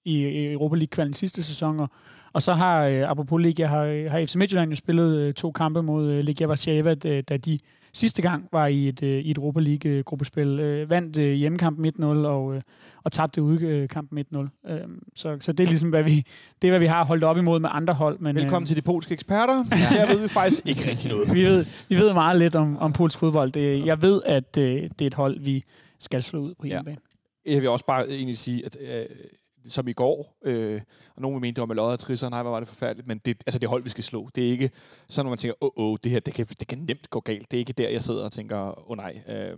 [0.05, 1.89] i, i Europa League-kvalen sidste sæson, og,
[2.33, 5.51] og så har, øh, apropos Liga, har, øh, har FC Midtjylland jo spillet øh, to
[5.51, 7.59] kampe mod øh, Legia Warszawa, da de
[7.93, 10.59] sidste gang var i et, øh, i et Europa League-gruppespil.
[10.59, 12.61] Øh, vandt øh, hjemmekampen 1-0 og, øh,
[13.03, 14.71] og tabte udkampen 1-0.
[14.71, 14.79] Øh,
[15.15, 16.25] så, så det er ligesom, hvad vi,
[16.61, 18.19] det er, hvad vi har holdt op imod med andre hold.
[18.19, 19.75] Men, Velkommen øh, til de polske eksperter.
[19.75, 21.33] Her ved vi faktisk ikke rigtig noget.
[21.33, 23.51] vi, ved, vi ved meget lidt om, om polsk fodbold.
[23.51, 25.63] Det, jeg ved, at øh, det er et hold, vi
[25.99, 26.97] skal slå ud på hjemmebane.
[27.45, 27.53] Ja.
[27.53, 29.05] Jeg vil også bare egentlig sige, at øh,
[29.65, 30.81] som i går, øh,
[31.15, 33.07] og nogen vil mene, det var med lodder og trisser, nej, hvor var det forfærdeligt,
[33.07, 34.29] men det, altså det hold, vi skal slå.
[34.35, 34.71] Det er ikke
[35.07, 37.19] sådan, når man tænker, åh, oh, oh, det her, det kan, det kan nemt gå
[37.19, 37.51] galt.
[37.51, 39.57] Det er ikke der, jeg sidder og tænker, åh oh, nej, øh,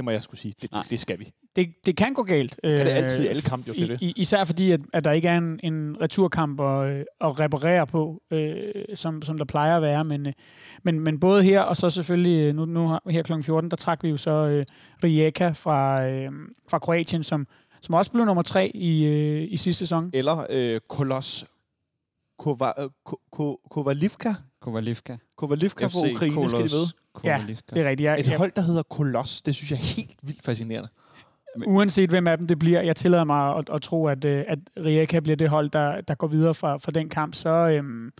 [0.00, 1.32] det må jeg skulle sige, det, det skal vi.
[1.56, 2.60] Det, det kan gå galt.
[2.62, 4.12] Det kan det altid i alle kampe, jo, det, I, det.
[4.16, 8.72] Især fordi, at, at der ikke er en, en returkamp at, at reparere på, øh,
[8.94, 10.04] som, som der plejer at være.
[10.04, 10.32] Men, øh,
[10.82, 13.32] men, men både her, og så selvfølgelig, nu, nu her kl.
[13.42, 14.66] 14, der trak vi jo så øh,
[15.04, 16.32] Rijeka fra, øh,
[16.68, 17.46] fra Kroatien, som,
[17.82, 20.10] som også blev nummer tre i, øh, i sidste sæson.
[20.12, 21.46] Eller øh, Kolos
[22.38, 24.32] Kova, øh, Ko, Ko, Kovalivka.
[24.60, 25.16] Kovalivka.
[25.36, 26.50] Kovalivka fra Ukraine, Kolos.
[26.50, 26.86] skal de med.
[27.24, 28.06] Ja, det er rigtigt.
[28.06, 30.88] Jeg, Et hold, der hedder Kolos, det synes jeg er helt vildt fascinerende.
[31.66, 34.58] Uanset hvem af dem det bliver, jeg tillader mig at, at tro, at, øh, at
[34.78, 38.12] Rijeka bliver det hold, der, der går videre fra, fra den kamp, så, øhm,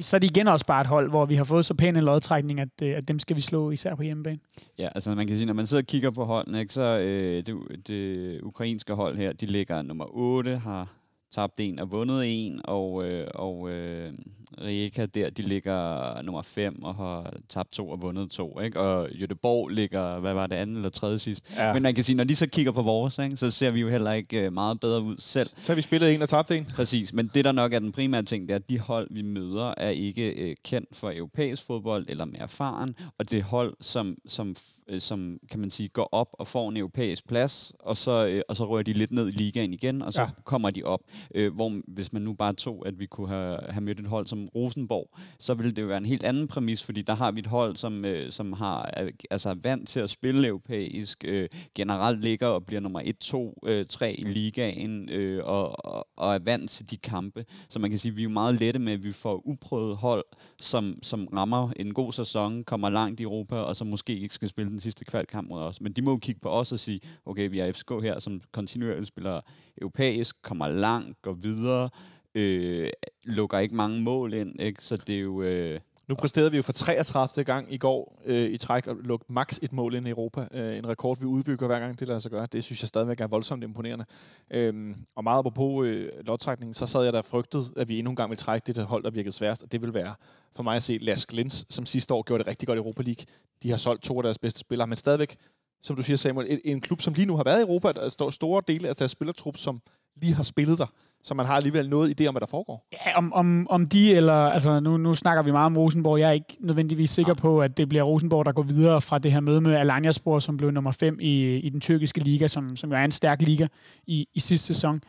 [0.00, 2.04] så er det igen også bare et hold, hvor vi har fået så pæn en
[2.04, 4.38] lodtrækning, at, øh, at dem skal vi slå især på hjemmebane.
[4.78, 7.46] Ja, altså man kan sige, når man sidder og kigger på holdene, ikke, så øh,
[7.46, 10.88] det, det ukrainske hold her, de ligger nummer 8, har
[11.34, 14.12] tabt en og vundet en, og, øh, og øh,
[14.60, 18.60] Rijeka der, de ligger nummer 5 og har tabt to og vundet to.
[18.60, 18.80] Ikke?
[18.80, 21.52] Og Göteborg ligger, hvad var det, anden eller tredje sidst.
[21.56, 21.72] Ja.
[21.72, 23.88] Men man kan sige, når de så kigger på vores, ikke, så ser vi jo
[23.88, 25.48] heller ikke øh, meget bedre ud selv.
[25.58, 26.64] Så har vi spillet en og tabt en.
[26.64, 29.22] Præcis, men det der nok er den primære ting, det er, at de hold, vi
[29.22, 34.16] møder, er ikke øh, kendt for europæisk fodbold eller med erfaren, og det hold, som,
[34.26, 34.56] som,
[34.88, 38.42] øh, som kan man sige, går op og får en europæisk plads, og så, øh,
[38.48, 40.28] og så rører de lidt ned i ligaen igen, og så ja.
[40.44, 41.00] kommer de op.
[41.34, 44.26] Øh, hvor hvis man nu bare tog, at vi kunne have, have mødt et hold
[44.26, 47.40] som Rosenborg, så ville det jo være en helt anden præmis, fordi der har vi
[47.40, 48.90] et hold, som, øh, som har
[49.30, 53.86] altså vant til at spille europæisk, øh, generelt ligger og bliver nummer 1, 2, øh,
[53.86, 57.44] 3 i ligaen, øh, og, og, og er vant til de kampe.
[57.68, 60.24] Så man kan sige, at vi er meget lette med, at vi får uprøvet hold,
[60.60, 64.48] som, som rammer en god sæson, kommer langt i Europa, og så måske ikke skal
[64.48, 65.80] spille den sidste kvalkamp mod os.
[65.80, 68.40] Men de må jo kigge på os og sige, okay, vi er FCK her, som
[68.52, 69.40] kontinuerligt spiller
[69.80, 71.90] europæisk, kommer langt, går videre,
[72.38, 72.90] øh,
[73.24, 74.84] lukker ikke mange mål ind, ikke?
[74.84, 75.42] så det er jo...
[75.42, 77.44] Øh, nu præsterede vi jo for 33.
[77.44, 80.48] gang i går øh, i træk og lukke maks et mål ind i Europa.
[80.52, 82.46] Øh, en rekord, vi udbygger hver gang, det lader sig gøre.
[82.52, 84.04] Det synes jeg stadigvæk er voldsomt imponerende.
[84.50, 88.16] Øhm, og meget på øh, lodtrækningen, så sad jeg der frygtet, at vi endnu en
[88.16, 89.62] gang ville trække det der hold, der virkede sværest.
[89.62, 90.14] Og det vil være
[90.52, 93.02] for mig at se Lask Lins, som sidste år gjorde det rigtig godt i Europa
[93.02, 93.24] League.
[93.62, 95.36] De har solgt to af deres bedste spillere, men stadigvæk,
[95.82, 98.08] som du siger Samuel, en, en klub, som lige nu har været i Europa, der
[98.08, 99.80] står store dele af deres spillertrup, som
[100.16, 100.86] lige har spillet der.
[101.28, 102.86] Så man har alligevel noget idé om, hvad der foregår.
[102.92, 106.20] Ja, om, om, om de, eller altså nu, nu snakker vi meget om Rosenborg.
[106.20, 107.40] Jeg er ikke nødvendigvis sikker ja.
[107.40, 110.56] på, at det bliver Rosenborg, der går videre fra det her møde med Alanyaspor, som
[110.56, 113.66] blev nummer 5 i, i den tyrkiske liga, som, som jo er en stærk liga
[114.06, 115.00] i, i sidste sæson.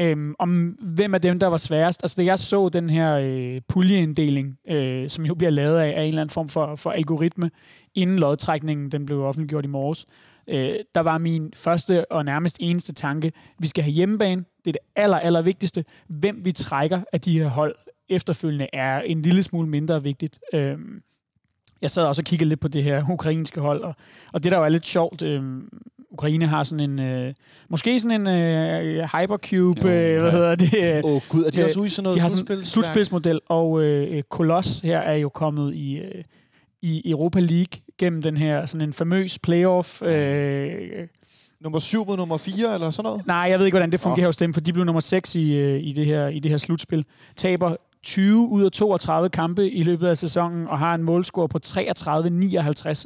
[0.00, 2.02] Øhm, om hvem af dem, der var sværest.
[2.02, 6.02] Altså, da jeg så den her øh, puljeinddeling, øh, som jo bliver lavet af, af
[6.02, 7.50] en eller anden form for, for algoritme,
[7.94, 10.06] inden lodtrækningen den blev offentliggjort i morges,
[10.48, 14.84] øh, der var min første og nærmest eneste tanke, vi skal have hjemmebane, det er
[14.94, 15.84] det aller, aller vigtigste.
[16.08, 17.74] Hvem vi trækker af de her hold
[18.08, 20.38] efterfølgende er en lille smule mindre vigtigt.
[20.54, 20.78] Øh,
[21.82, 23.94] jeg sad også og kiggede lidt på det her ukrainske hold, og,
[24.32, 25.42] og det der jo er lidt sjovt, øh,
[26.10, 27.34] Ukraine har sådan en, øh,
[27.68, 31.04] måske sådan en øh, hypercube, øh, hvad hedder det?
[31.04, 32.64] Åh oh, gud, er de øh, også ude i sådan noget de har sådan en
[32.64, 36.24] slutspilsmodel, og øh, Kolos her er jo kommet i, øh,
[36.82, 40.02] i Europa League gennem den her sådan en famøs playoff.
[40.02, 41.06] Øh,
[41.60, 43.26] nummer 7 mod nummer 4 eller sådan noget?
[43.26, 44.28] Nej, jeg ved ikke, hvordan det fungerer oh.
[44.28, 46.58] hos dem, for de blev nummer 6 i, øh, i, det, her, i det her
[46.58, 47.04] slutspil.
[47.36, 51.58] Taber 20 ud af 32 kampe i løbet af sæsonen, og har en målscore på
[51.66, 51.76] 33-59.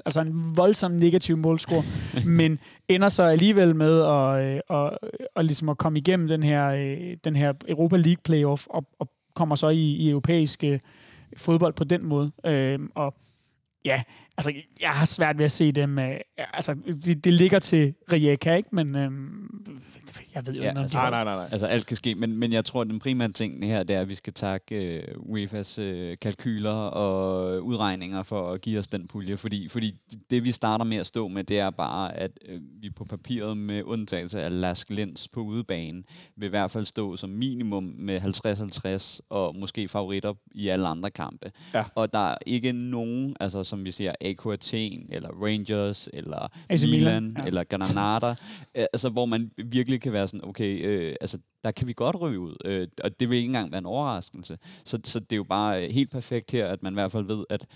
[0.04, 1.84] Altså en voldsom negativ målscore,
[2.38, 6.42] men ender så alligevel med at, øh, at, at, at, ligesom at komme igennem den
[6.42, 10.64] her, øh, den her Europa League playoff, og, og kommer så i, i europæisk
[11.36, 12.32] fodbold på den måde.
[12.94, 13.14] og
[13.84, 14.02] ja,
[14.36, 15.98] altså, jeg har svært ved at se dem...
[15.98, 16.74] Øh, altså,
[17.04, 18.68] det, det ligger til Rijeka, ikke?
[18.72, 19.10] Men øh,
[20.34, 21.48] jeg ved jo ja, ikke, altså, nej, nej, nej, nej.
[21.52, 24.00] Altså, alt kan ske, men, men jeg tror, at den primære ting her, det er,
[24.00, 29.08] at vi skal takke uh, UEFA's uh, kalkyler og udregninger for at give os den
[29.08, 29.94] pulje, fordi, fordi
[30.30, 33.56] det, vi starter med at stå med, det er bare, at uh, vi på papiret
[33.56, 36.02] med undtagelse af Lask Lens på udebane,
[36.36, 41.10] vil i hvert fald stå som minimum med 50-50 og måske favoritter i alle andre
[41.10, 41.52] kampe.
[41.74, 41.84] Ja.
[41.94, 46.82] Og der er ikke nogen, altså som vi siger, AK Athen, eller Rangers, eller AC
[46.82, 47.44] Milan, Milan, ja.
[47.46, 48.28] eller Granada,
[48.74, 52.20] øh, altså hvor man virkelig kan være sådan, okay, øh, altså der kan vi godt
[52.20, 54.58] ryge ud, øh, og det vil ikke engang være en overraskelse.
[54.84, 57.24] Så, så det er jo bare øh, helt perfekt her, at man i hvert fald
[57.24, 57.66] ved, at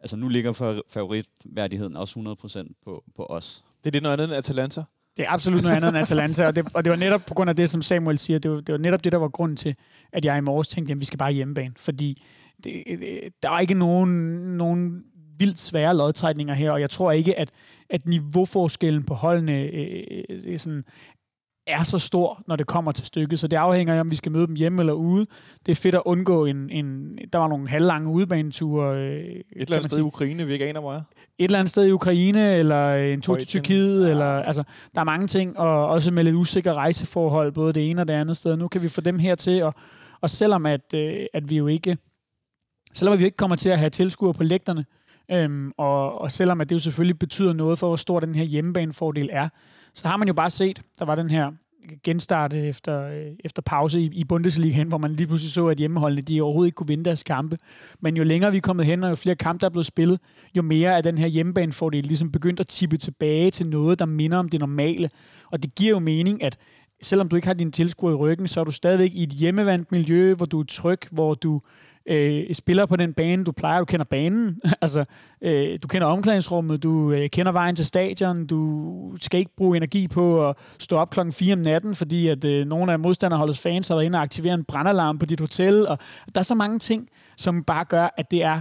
[0.00, 3.64] altså nu ligger fa- favoritværdigheden også 100% på, på os.
[3.84, 4.82] Det er det noget andet end Atalanta.
[5.16, 7.50] Det er absolut noget andet end Atalanta, og det, og det var netop på grund
[7.50, 9.74] af det, som Samuel siger, det var, det var netop det, der var grunden til,
[10.12, 12.22] at jeg i morges tænkte, at vi skal bare hjemmebane, fordi
[12.64, 14.10] det, det, der er ikke nogen,
[14.56, 15.04] nogen
[15.38, 17.50] vildt svære lodtrækninger her, og jeg tror ikke, at,
[17.90, 20.84] at niveauforskellen på holdene øh, øh, sådan,
[21.72, 23.38] er så stor, når det kommer til stykket.
[23.40, 25.26] Så det afhænger af, om vi skal møde dem hjemme eller ude.
[25.66, 26.70] Det er fedt at undgå en...
[26.70, 28.96] en der var nogle halvlange udebaneture.
[28.98, 31.02] Øh, Et eller andet sted i Ukraine, vi ikke aner, hvor er.
[31.38, 33.46] et eller andet sted i Ukraine, eller en tur til.
[33.46, 34.10] Tyrkiet, Ja.
[34.10, 34.62] eller, altså,
[34.94, 38.14] der er mange ting, og også med lidt usikre rejseforhold, både det ene og det
[38.14, 38.56] andet sted.
[38.56, 39.74] Nu kan vi få dem her til, og,
[40.20, 41.98] og selvom at, øh, at vi jo ikke,
[42.94, 44.84] selvom vi ikke kommer til at have tilskuere på lægterne,
[45.30, 48.44] øhm, og, og selvom at det jo selvfølgelig betyder noget for, hvor stor den her
[48.44, 49.48] hjemmebanefordel er,
[49.94, 51.50] så har man jo bare set, der var den her
[52.02, 56.22] genstart efter, øh, efter pause i, i Bundesligaen, hvor man lige pludselig så, at hjemmeholdene
[56.22, 57.58] de overhovedet ikke kunne vinde deres kampe.
[58.00, 60.20] Men jo længere vi er kommet hen, og jo flere kampe, der er blevet spillet,
[60.56, 64.38] jo mere er den her hjemmebanefordel ligesom begyndt at tippe tilbage til noget, der minder
[64.38, 65.10] om det normale.
[65.50, 66.58] Og det giver jo mening, at
[67.02, 69.92] selvom du ikke har dine tilskuere i ryggen, så er du stadigvæk i et hjemmevandt
[69.92, 71.60] miljø, hvor du er tryg, hvor du øh,
[72.10, 75.04] Øh, spiller på den bane, du plejer, du kender banen, altså
[75.42, 80.08] øh, du kender omklædningsrummet, du øh, kender vejen til stadion, du skal ikke bruge energi
[80.08, 83.88] på at stå op klokken 4 om natten, fordi at øh, nogle af modstanderholdets fans
[83.88, 85.98] har været inde og aktivere en brandalarm på dit hotel, og
[86.34, 88.60] der er så mange ting, som bare gør, at det er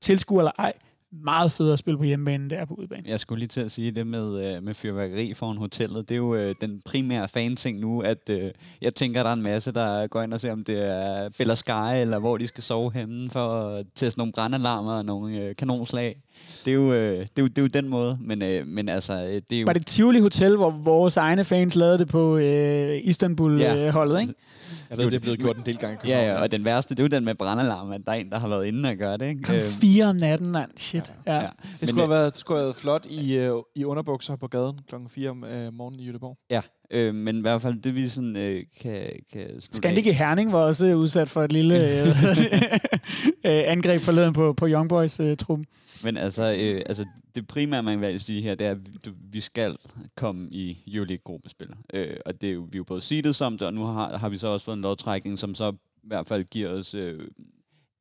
[0.00, 0.72] tilskuer eller ej,
[1.12, 3.02] meget federe at spille på hjemmebane, end det er på udebane.
[3.06, 6.08] Jeg skulle lige til at sige det med, øh, med fyrværkeri foran hotellet.
[6.08, 8.50] Det er jo øh, den primære fanting nu, at øh,
[8.82, 11.54] jeg tænker, der er en masse, der går ind og ser, om det er Bella
[11.54, 15.54] Sky, eller hvor de skal sove henne, for at teste nogle brandalarmer og nogle øh,
[15.56, 16.22] kanonslag.
[16.64, 18.88] Det er, jo, øh, det, er jo, det er jo den måde, men, øh, men
[18.88, 19.64] altså, øh, det er jo...
[19.66, 24.20] Var det Tivoli Hotel, hvor vores egne fans lavede det på øh, Istanbul-holdet, Ja.
[24.20, 24.34] ikke?
[24.90, 25.98] Jeg ved, det er blevet gjort en del gange.
[26.08, 28.30] Ja, ja, og den værste, det er jo den med brandalarm, at der er en,
[28.30, 29.28] der har været inde og gøre det.
[29.28, 29.42] Ikke?
[29.42, 30.70] Klokken Øhm, 4 om natten, mand.
[30.76, 31.12] Shit.
[31.26, 31.34] Ja.
[31.34, 31.42] ja.
[31.42, 31.48] ja.
[31.80, 34.78] Det skulle, have været, det skulle have været flot i, øh, i underbukser på gaden
[34.88, 36.46] klokken 4 om øh, morgenen i Göteborg.
[36.50, 36.60] Ja,
[36.90, 39.40] øh, men i hvert fald det, vi sådan, øh, kan, kan
[39.84, 42.06] af- i Herning var også udsat for et lille øh,
[43.44, 45.64] øh, angreb forleden på, på Young Boys-truppen.
[46.04, 49.40] Men altså, øh, altså, det primære, man vil sige her, det er, at vi, vi
[49.40, 49.76] skal
[50.16, 51.68] komme i Euroleague-gruppespil.
[51.94, 54.16] Øh, og det er jo, vi er jo både seedet som det, og nu har,
[54.16, 55.72] har vi så også fået en lodtrækning, som så
[56.02, 57.28] i hvert fald giver os øh,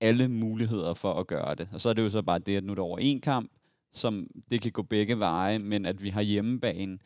[0.02, 1.70] alle muligheder for at gøre det.
[1.74, 3.52] Og så er det jo så bare det, at nu er der over en kamp,
[3.94, 6.98] som det kan gå begge veje, men at vi har hjemmebane,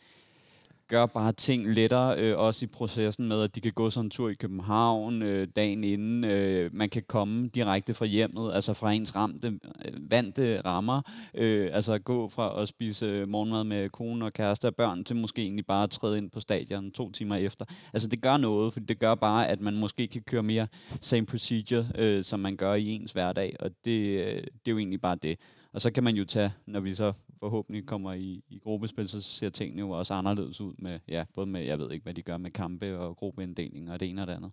[0.91, 4.09] gør bare ting lettere, øh, også i processen med, at de kan gå sådan en
[4.09, 6.23] tur i København øh, dagen inden.
[6.23, 9.47] Øh, man kan komme direkte fra hjemmet, altså fra ens ramte,
[9.85, 11.01] øh, vante rammer.
[11.33, 15.15] Øh, altså gå fra at spise øh, morgenmad med kone og kæreste og børn, til
[15.15, 17.65] måske egentlig bare at træde ind på stadion to timer efter.
[17.93, 20.67] Altså det gør noget, for det gør bare, at man måske kan køre mere
[21.01, 24.77] same procedure, øh, som man gør i ens hverdag, og det, øh, det er jo
[24.77, 25.37] egentlig bare det.
[25.73, 29.21] Og så kan man jo tage, når vi så forhåbentlig kommer i, i gruppespil, så
[29.21, 32.21] ser tingene jo også anderledes ud med, ja, både med, jeg ved ikke, hvad de
[32.21, 34.51] gør med kampe og gruppeinddeling og det ene og det andet.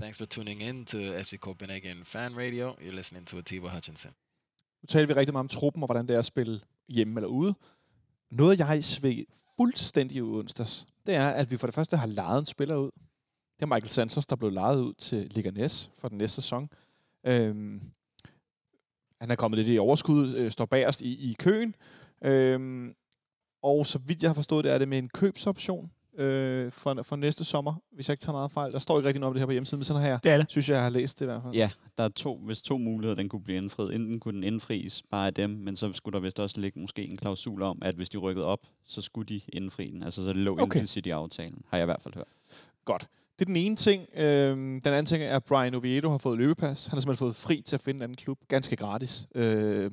[0.00, 2.70] Thanks for tuning in to FC Copenhagen Fan Radio.
[2.70, 4.12] You're listening to Atiba Hutchinson.
[4.82, 7.28] Nu taler vi rigtig meget om truppen, og hvordan det er at spille hjemme eller
[7.28, 7.54] ude.
[8.30, 9.24] Noget, jeg sved
[9.56, 12.90] fuldstændig ud onsdags, det er, at vi for det første har lejet en spiller ud.
[13.56, 16.68] Det er Michael Santos, der blev lejet ud til Liga Næs for den næste sæson.
[17.26, 17.82] Øhm,
[19.20, 21.74] han er kommet lidt i overskud, øh, står bagerst i, i køen.
[22.24, 22.94] Øhm,
[23.62, 27.16] og så vidt jeg har forstået det, er det med en købsoption øh, for, for
[27.16, 28.72] næste sommer, hvis jeg ikke tager meget fejl.
[28.72, 30.36] Der står ikke rigtig noget om det her på hjemmesiden, men sådan her Det er
[30.36, 30.50] det.
[30.50, 31.54] synes jeg, jeg har læst det i hvert fald.
[31.54, 33.94] Ja, der er to, hvis to muligheder, den kunne blive indfriet.
[33.94, 37.04] Enten kunne den indfries bare af dem, men så skulle der vist også ligge måske
[37.04, 40.02] en klausul om, at hvis de rykkede op, så skulle de indfri den.
[40.02, 40.62] Altså så lå okay.
[40.62, 42.28] implicit i aftalen, har jeg i hvert fald hørt.
[42.84, 43.08] Godt.
[43.38, 44.06] Det er den ene ting.
[44.14, 46.86] Øhm, den anden ting er, at Brian Oviedo har fået løbepas.
[46.86, 48.38] Han har simpelthen fået fri til at finde en anden klub.
[48.48, 49.28] Ganske gratis.
[49.34, 49.90] Øh,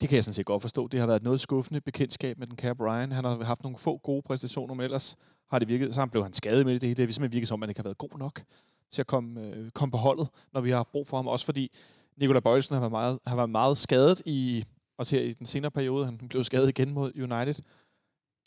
[0.00, 0.88] det kan jeg sådan set godt forstå.
[0.88, 3.12] Det har været et noget skuffende bekendtskab med den kære Brian.
[3.12, 5.16] Han har haft nogle få gode præstationer, men ellers
[5.50, 6.80] har det virket, så han blev han skadet med det.
[6.80, 6.96] Det hele.
[6.96, 8.42] Det har simpelthen virket som, at han ikke har været god nok
[8.90, 11.28] til at komme, øh, komme på holdet, når vi har haft brug for ham.
[11.28, 11.70] Også fordi
[12.16, 14.64] Nikolaj Bøjelsen har været meget, har været meget skadet i,
[14.98, 16.04] også her i den senere periode.
[16.04, 17.54] Han blev skadet igen mod United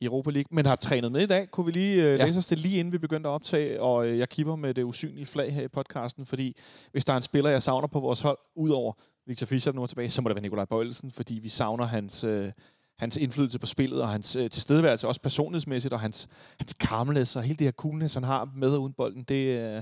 [0.02, 1.52] i Europa League, men har trænet med i dag.
[1.52, 2.26] Kunne vi lige øh, Ja.
[2.26, 4.84] læse os det lige inden vi begyndte at optage, og øh, jeg kipper med det
[4.84, 6.56] usynlige flag her i podcasten, fordi
[6.92, 8.94] hvis der er en spiller, jeg savner på vores hold, udover
[9.28, 12.24] Victor Fischer, nu er tilbage, så må det være Nikolaj Bøjelsen, fordi vi savner hans,
[12.24, 12.52] øh,
[13.00, 16.28] hans indflydelse på spillet, og hans øh, tilstedeværelse, også personlighedsmæssigt, og hans,
[16.60, 19.82] hans calmness, og hele det her coolness, han har med og uden bolden, det, øh,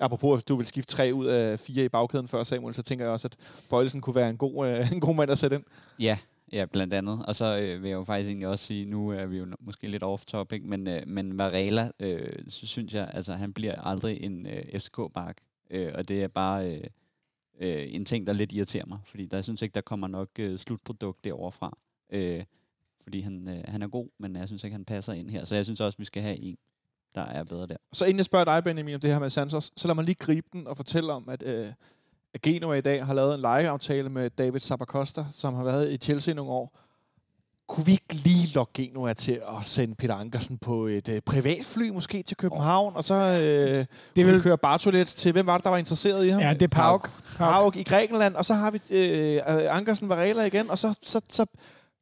[0.00, 3.04] apropos, at du vil skifte tre ud af fire i bagkæden før Samuel, så tænker
[3.04, 3.36] jeg også, at
[3.70, 5.64] Bøjlesen kunne være en god, øh, en god mand at sætte ind.
[5.98, 6.18] Ja,
[6.52, 7.26] ja, blandt andet.
[7.26, 9.88] Og så øh, vil jeg jo faktisk egentlig også sige, nu er vi jo måske
[9.88, 14.46] lidt off-topic, men, øh, men Varela, øh, så synes jeg, altså han bliver aldrig en
[14.46, 15.36] øh, FCK-bark.
[15.70, 16.84] Øh, og det er bare øh,
[17.60, 20.28] øh, en ting, der lidt irriterer mig, fordi der jeg synes ikke, der kommer nok
[20.38, 21.78] øh, slutprodukt derovre fra.
[22.10, 22.44] Øh,
[23.02, 25.44] fordi han, øh, han er god, men jeg synes ikke, han passer ind her.
[25.44, 26.58] Så jeg synes også, vi skal have en,
[27.14, 27.76] der er bedre der.
[27.92, 30.14] Så inden jeg spørger dig, Benjamin, om det her med Santos, så lad mig lige
[30.14, 31.72] gribe den og fortælle om, at, øh,
[32.38, 35.96] at Genoa i dag har lavet en lejeaftale med David Sabacosta, som har været i
[35.96, 36.78] Chelsea nogle år.
[37.68, 41.88] Kunne vi ikke lige lokke Genoa til at sende Peter Ankersen på et øh, privatfly
[41.88, 43.86] måske til København, og så øh,
[44.16, 46.40] det vil køre Bartolet til, hvem var det, der var interesseret i ham?
[46.40, 47.10] Ja, det er Pauk.
[47.36, 49.40] Pauk i Grækenland, og så har vi øh,
[49.76, 51.46] Ankersen Varela igen, og så, så, så,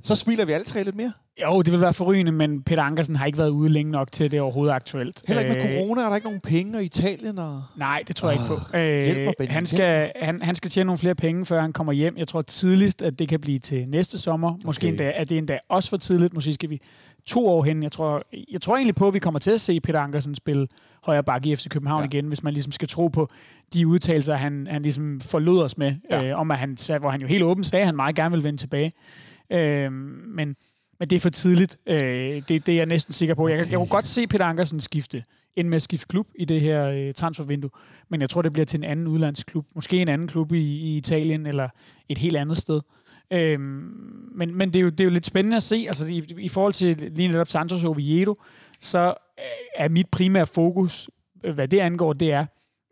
[0.03, 1.13] så smiler vi alle tre lidt mere.
[1.43, 4.25] Jo, det vil være forrygende, men Peter Ankersen har ikke været ude længe nok til,
[4.25, 5.23] at det er overhovedet aktuelt.
[5.27, 7.63] Heller ikke med øh, corona, er der ikke nogen penge, og Italien og...
[7.77, 8.77] Nej, det tror jeg ikke på.
[8.77, 12.17] Øh, mig, han, skal, han, han skal tjene nogle flere penge, før han kommer hjem.
[12.17, 14.57] Jeg tror tidligst, at det kan blive til næste sommer.
[14.65, 14.89] Måske okay.
[14.89, 16.35] endda, at det endda også for tidligt.
[16.35, 16.81] Måske skal vi
[17.27, 17.83] to år hen.
[17.83, 18.23] Jeg tror,
[18.53, 20.67] jeg tror egentlig på, at vi kommer til at se Peter Ankersen spille
[21.07, 22.07] højre bakke i FC København ja.
[22.07, 23.29] igen, hvis man ligesom skal tro på
[23.73, 26.25] de udtalelser, han, han ligesom forlod os med, ja.
[26.25, 28.45] øh, om at han, hvor han jo helt åbent sagde, at han meget gerne vil
[28.45, 28.93] vende tilbage.
[29.51, 30.57] Øh, men
[31.01, 31.79] men det er for tidligt.
[31.87, 33.49] Øh, det, det er jeg næsten sikker på.
[33.49, 35.23] Jeg, jeg kunne godt se Peter Ankersen skifte
[35.57, 37.71] ind med at skifte klub i det her øh, transfervindue.
[38.09, 39.67] Men jeg tror, det bliver til en anden udlandsklub.
[39.75, 41.69] Måske en anden klub i, i Italien eller
[42.09, 42.81] et helt andet sted.
[43.31, 45.85] Øh, men men det, er jo, det er jo lidt spændende at se.
[45.89, 48.35] Altså, i, i forhold til lige netop Santos og Oviedo,
[48.81, 49.07] så
[49.39, 49.45] øh,
[49.77, 51.11] er mit primære fokus,
[51.55, 52.45] hvad det angår, det er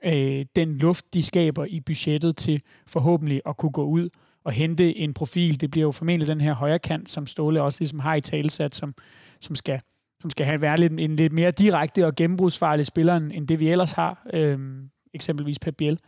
[0.04, 4.08] øh, den luft, de skaber i budgettet til forhåbentlig at kunne gå ud
[4.46, 5.60] at hente en profil.
[5.60, 8.74] Det bliver jo formentlig den her højre kant, som Ståle også ligesom har i talesat,
[8.74, 8.94] som,
[9.40, 9.80] som skal
[10.24, 13.68] som skal have været lidt, en lidt mere direkte og gennembrudsfarlig spiller, end det vi
[13.68, 15.98] ellers har, øhm, eksempelvis Pep Biel.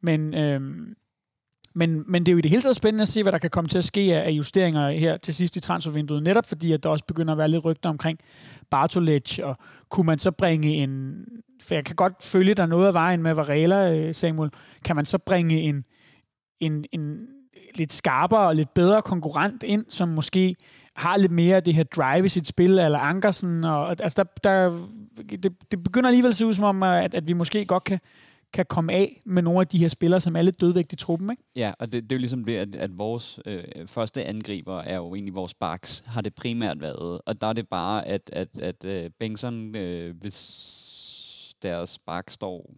[0.00, 0.94] Men, øhm,
[1.74, 3.50] men, men det er jo i det hele taget spændende at se, hvad der kan
[3.50, 6.88] komme til at ske af justeringer her til sidst i transfervinduet, netop fordi, at der
[6.88, 8.18] også begynder at være lidt rygter omkring
[8.70, 9.56] Bartolec, og
[9.88, 11.24] kunne man så bringe en...
[11.62, 14.50] For jeg kan godt følge, der noget af vejen med Varela, øh, Samuel.
[14.84, 15.84] Kan man så bringe en,
[16.60, 17.26] en, en
[17.78, 20.56] lidt skarpere og lidt bedre konkurrent ind, som måske
[20.94, 23.64] har lidt mere af det her drive i sit spil, eller Ankersen.
[23.64, 24.86] Og, altså der, der,
[25.30, 27.98] det, det begynder alligevel at se ud som om, at, at vi måske godt kan,
[28.52, 31.30] kan komme af med nogle af de her spillere, som er lidt dødvægt i truppen,
[31.30, 31.42] ikke?
[31.56, 34.96] Ja, og det, det er jo ligesom det, at, at vores øh, første angriber er
[34.96, 37.20] jo egentlig vores backs, har det primært været.
[37.26, 42.70] Og der er det bare, at, at, at øh, Bengtsson, øh, hvis deres back står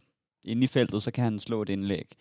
[0.45, 2.13] inde i feltet, så kan han slå et indlæg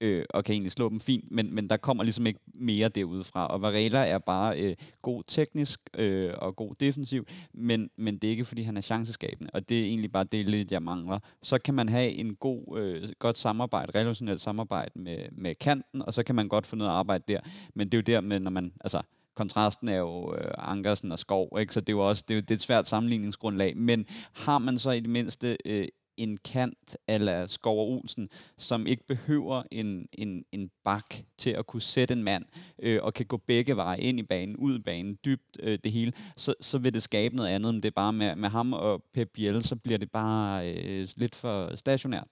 [0.00, 3.46] øh, og kan egentlig slå dem fint, men, men der kommer ligesom ikke mere derudfra.
[3.46, 8.30] Og Varela er bare øh, god teknisk øh, og god defensiv, men, men det er
[8.30, 11.18] ikke, fordi han er chanceskabende, og det er egentlig bare det lidt, jeg mangler.
[11.42, 16.14] Så kan man have en god, øh, godt samarbejde, relationelt samarbejde med, med kanten, og
[16.14, 17.40] så kan man godt få noget arbejde der.
[17.74, 19.02] Men det er jo der med, når man, altså,
[19.34, 21.74] kontrasten er jo øh, Ankersen og Skov, ikke?
[21.74, 23.76] så det er jo også det er, jo, det er et svært sammenligningsgrundlag.
[23.76, 29.06] Men har man så i det mindste øh, en kant eller Skov Olsen, som ikke
[29.06, 32.44] behøver en, en, en bak til at kunne sætte en mand,
[32.82, 35.92] øh, og kan gå begge veje ind i banen, ud i banen, dybt øh, det
[35.92, 38.72] hele, så, så vil det skabe noget andet, end det er bare med, med ham
[38.72, 42.28] og Pep Biel, så bliver det bare øh, lidt for stationært.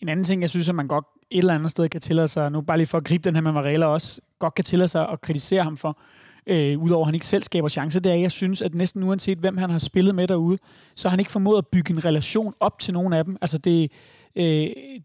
[0.00, 2.52] En anden ting, jeg synes, at man godt et eller andet sted kan tillade sig,
[2.52, 5.08] nu bare lige for at gribe den her med Varela også, godt kan tillade sig
[5.08, 5.98] at kritisere ham for,
[6.46, 9.02] øh, udover at han ikke selv skaber chancer, det er, at jeg synes, at næsten
[9.02, 10.58] uanset hvem han har spillet med derude,
[10.94, 13.36] så har han ikke formået at bygge en relation op til nogen af dem.
[13.40, 13.92] Altså det,
[14.36, 14.44] øh,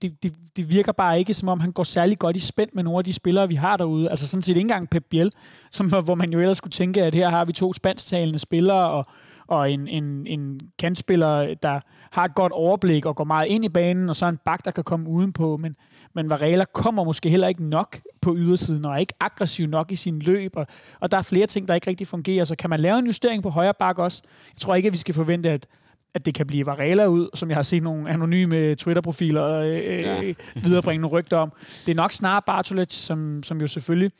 [0.01, 2.83] det, det, det virker bare ikke, som om han går særlig godt i spænd med
[2.83, 4.09] nogle af de spillere, vi har derude.
[4.09, 5.31] Altså sådan set ikke engang Pep Biel,
[5.71, 9.05] som, hvor man jo ellers skulle tænke, at her har vi to spansktalende spillere, og
[9.49, 11.79] og en, en, en kantspiller, der
[12.11, 14.71] har et godt overblik og går meget ind i banen, og så en bak, der
[14.71, 15.57] kan komme udenpå.
[15.57, 15.75] Men,
[16.15, 19.95] men Varela kommer måske heller ikke nok på ydersiden, og er ikke aggressiv nok i
[19.95, 20.67] sin løb, og,
[20.99, 22.45] og der er flere ting, der ikke rigtig fungerer.
[22.45, 24.21] Så kan man lave en justering på højre bak også?
[24.53, 25.67] Jeg tror ikke, at vi skal forvente, at
[26.13, 30.23] at det kan blive Varela ud, som jeg har set nogle anonyme Twitter-profiler øh, ja.
[30.23, 31.51] Øh, viderebringe nogle rygter om.
[31.85, 34.11] Det er nok snarere Bartolec, som, som jo selvfølgelig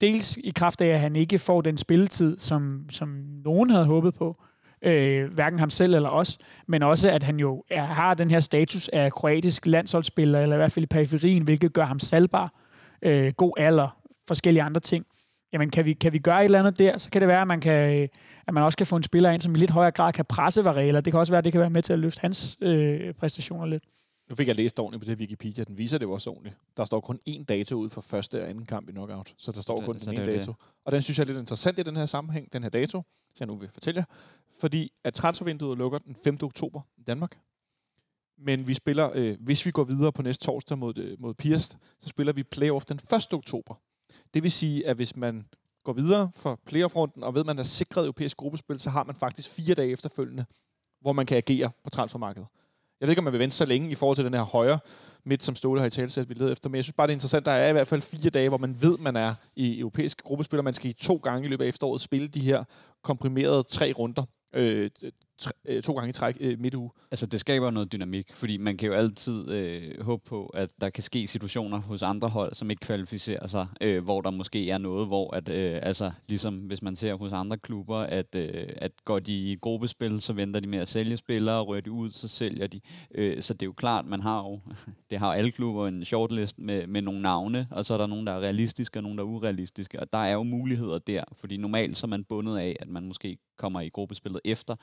[0.00, 3.08] dels i kraft af, at han ikke får den spilletid, som, som
[3.44, 4.36] nogen havde håbet på,
[4.86, 8.40] øh, hverken ham selv eller os, men også at han jo er, har den her
[8.40, 12.54] status af kroatisk landsholdsspiller, eller i hvert fald i periferien, hvilket gør ham salgbar,
[13.02, 13.96] øh, god alder,
[14.28, 15.06] forskellige andre ting.
[15.52, 17.48] Jamen, kan vi, kan vi gøre et eller andet der, så kan det være, at
[17.48, 18.08] man, kan, øh,
[18.46, 20.64] at man også kan få en spiller ind, som i lidt højere grad kan presse
[20.64, 21.00] Varela.
[21.00, 23.66] Det kan også være, at det kan være med til at løfte hans øh, præstationer
[23.66, 23.84] lidt.
[24.28, 25.64] Nu fik jeg læst ordentligt på det Wikipedia.
[25.64, 26.56] Den viser det også ordentligt.
[26.76, 29.34] Der står kun én dato ud for første og anden kamp i knockout.
[29.38, 30.52] Så der står kun så den ene dato.
[30.52, 30.60] Det.
[30.84, 33.02] Og den synes jeg er lidt interessant i den her sammenhæng, den her dato,
[33.34, 34.04] som jeg nu vil fortælle jer.
[34.60, 36.38] Fordi at transfervinduet lukker den 5.
[36.42, 37.38] oktober i Danmark.
[38.38, 41.78] Men vi spiller, øh, hvis vi går videre på næste torsdag mod, øh, mod Pirst,
[41.98, 43.32] så spiller vi playoff den 1.
[43.32, 43.74] oktober.
[44.34, 45.48] Det vil sige, at hvis man
[45.84, 49.14] går videre for playoff-runden, og ved, at man er sikret europæisk gruppespil, så har man
[49.14, 50.44] faktisk fire dage efterfølgende,
[51.00, 52.48] hvor man kan agere på transfermarkedet.
[53.00, 54.78] Jeg ved ikke, om man vil vente så længe i forhold til den her højre
[55.24, 56.70] midt, som Ståle har i talsæt, vi leder efter.
[56.70, 57.46] Men jeg synes bare, det er interessant.
[57.46, 60.58] Der er i hvert fald fire dage, hvor man ved, man er i europæiske gruppespil,
[60.58, 62.64] og man skal i to gange i løbet af efteråret spille de her
[63.02, 64.24] komprimerede tre runder.
[64.52, 64.90] Øh,
[65.38, 66.90] tre, øh, to gange i træk øh, midt uge.
[67.10, 70.90] Altså, det skaber noget dynamik, fordi man kan jo altid øh, håbe på, at der
[70.90, 74.78] kan ske situationer hos andre hold, som ikke kvalificerer sig, øh, hvor der måske er
[74.78, 78.92] noget, hvor at, øh, altså, ligesom hvis man ser hos andre klubber, at, øh, at
[79.04, 82.28] går de i gruppespil, så venter de med at sælge spillere, rører de ud, så
[82.28, 82.80] sælger de.
[83.14, 84.60] Øh, så det er jo klart, man har jo,
[85.10, 88.26] det har alle klubber en shortlist med, med nogle navne, og så er der nogen,
[88.26, 91.56] der er realistiske, og nogen, der er urealistiske, og der er jo muligheder der, fordi
[91.56, 94.76] normalt så er man bundet af, at man måske kommer i gruppespillet efter,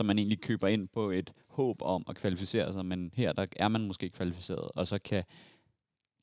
[0.00, 3.46] så man egentlig køber ind på et håb om at kvalificere sig, men her der
[3.56, 5.24] er man måske kvalificeret, og så kan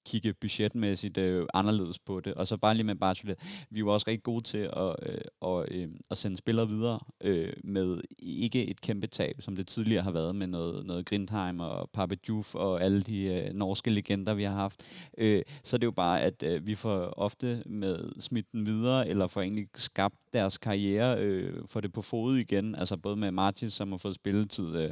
[0.07, 2.33] kigge budgetmæssigt øh, anderledes på det.
[2.33, 3.39] Og så bare lige med Bachelet,
[3.69, 6.99] vi er jo også rigtig gode til at, øh, og, øh, at sende spillere videre
[7.21, 11.59] øh, med ikke et kæmpe tab, som det tidligere har været med noget, noget Grindheim
[11.59, 14.83] og Pape Diouf og alle de øh, norske legender, vi har haft.
[15.17, 19.07] Øh, så det er jo bare, at øh, vi får ofte med smidt den videre,
[19.07, 22.75] eller får egentlig skabt deres karriere, øh, for det på fod igen.
[22.75, 24.91] Altså både med Martins, som har fået spilletid øh,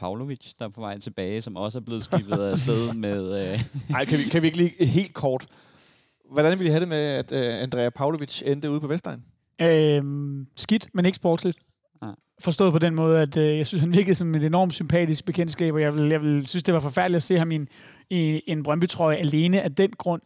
[0.00, 3.52] Pavlovic, der er på vej tilbage, som også er blevet skibet af sted med...
[3.52, 3.64] Øh...
[3.90, 5.46] Ej, kan vi, kan vi ikke lige helt kort...
[6.32, 9.22] Hvordan ville I have det med, at uh, Andrea Pavlovic endte ude på Vestegn?
[9.60, 11.58] Øhm, skidt, men ikke sportsligt.
[12.02, 12.08] Ja.
[12.40, 15.74] Forstået på den måde, at øh, jeg synes, han virkede som et enormt sympatisk bekendtskab,
[15.74, 17.68] og jeg vil, jeg vil synes, det var forfærdeligt at se ham i en,
[18.10, 20.22] i en Brøndby-trøje alene af den grund.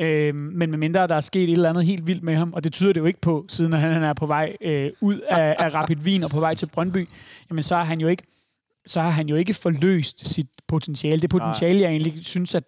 [0.00, 2.64] Øh, men med mindre der er sket et eller andet helt vildt med ham, og
[2.64, 5.74] det tyder det jo ikke på, siden han er på vej øh, ud af, af
[5.74, 7.08] Rapid Wien og på vej til Brøndby,
[7.50, 8.22] jamen så er han jo ikke
[8.88, 11.22] så har han jo ikke forløst sit potentiale.
[11.22, 12.64] Det potentiale, jeg egentlig synes, at,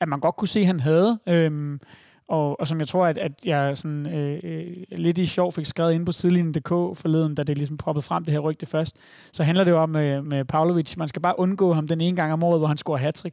[0.00, 1.18] at man godt kunne se, at han havde.
[1.28, 1.80] Øhm,
[2.28, 5.66] og, og som jeg tror, at, at jeg sådan, øh, øh, lidt i sjov fik
[5.66, 8.96] skrevet ind på sidelinjen.dk forleden, da det ligesom poppede frem det her rygte først,
[9.32, 12.16] så handler det jo om med, med Pavlovic, man skal bare undgå ham den ene
[12.16, 13.24] gang om året, hvor han scorer hat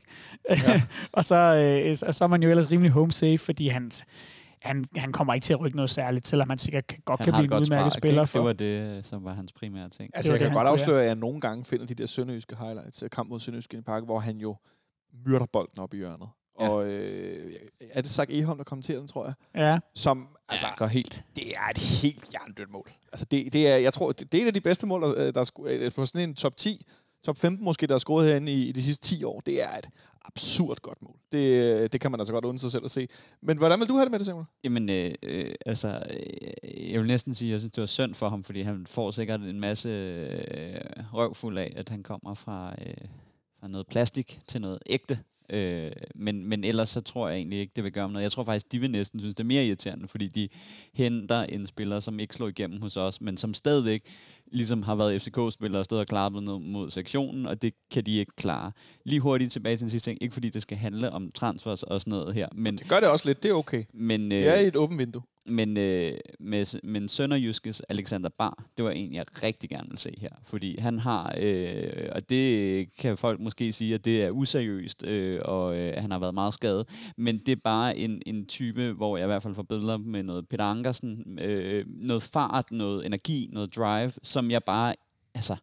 [0.49, 0.81] ja.
[1.17, 3.91] og så, øh, så er man jo ellers rimelig home safe, fordi han,
[4.61, 7.25] han, han kommer ikke til at rykke noget særligt, selvom han sikkert kan, godt han
[7.25, 8.25] kan blive en udmærket spiller.
[8.25, 8.39] For.
[8.39, 10.11] Det var det, som var hans primære ting.
[10.13, 13.03] Altså, jeg det, kan godt afsløre, at jeg nogle gange finder de der sønderjyske highlights
[13.03, 14.55] af kamp mod Sønderjyske i Park, hvor han jo
[15.25, 16.27] myrder bolden op i hjørnet.
[16.59, 16.69] Ja.
[16.69, 19.33] Og øh, er det sagt Eholm, der kommenterer den, tror jeg?
[19.55, 19.79] Ja.
[19.95, 21.23] Som, altså, ja, går helt.
[21.35, 22.89] Det er et helt jerndødt mål.
[23.11, 25.31] Altså, det, det er, jeg tror, det, det er et af de bedste mål, der,
[25.31, 26.85] der er på sådan en top 10,
[27.23, 29.39] top 15 måske, der er scoret herinde i, i de sidste 10 år.
[29.39, 29.89] Det er et
[30.35, 31.15] absurd godt mål.
[31.31, 33.07] Det, det kan man altså godt undre sig selv at se.
[33.41, 34.45] Men hvordan vil du have det med det, Samuel?
[34.63, 38.13] Jamen, øh, øh, altså, øh, jeg vil næsten sige, at jeg synes, det var synd
[38.13, 40.81] for ham, fordi han får sikkert en masse øh,
[41.13, 43.07] røvfuld af, at han kommer fra, øh,
[43.59, 45.19] fra noget plastik til noget ægte.
[45.49, 48.23] Øh, men, men ellers så tror jeg egentlig ikke, det vil gøre noget.
[48.23, 50.49] Jeg tror faktisk, de vil næsten synes, det er mere irriterende, fordi de
[50.93, 54.01] henter en spiller, som ikke slår igennem hos os, men som stadigvæk
[54.51, 58.17] ligesom har været FCK-spillere og stået og klappet ned mod sektionen, og det kan de
[58.17, 58.71] ikke klare.
[59.05, 62.01] Lige hurtigt tilbage til den sidste ting, ikke fordi det skal handle om transfers og
[62.01, 62.77] sådan noget her, men...
[62.77, 63.83] Det gør det også lidt, det er okay.
[63.93, 65.21] Men, øh, det er i et åbent vindue.
[65.45, 70.13] Men, øh, med, men Sønderjyskes Alexander Bar, det var en, jeg rigtig gerne vil se
[70.17, 70.29] her.
[70.43, 75.41] Fordi han har, øh, og det kan folk måske sige, at det er useriøst, øh,
[75.45, 77.11] og øh, han har været meget skadet.
[77.17, 80.23] Men det er bare en, en type, hvor jeg i hvert fald får billeder med
[80.23, 84.95] noget Peter Ankersen, øh, noget fart, noget energi, noget drive, som jeg bare,
[85.33, 85.55] altså,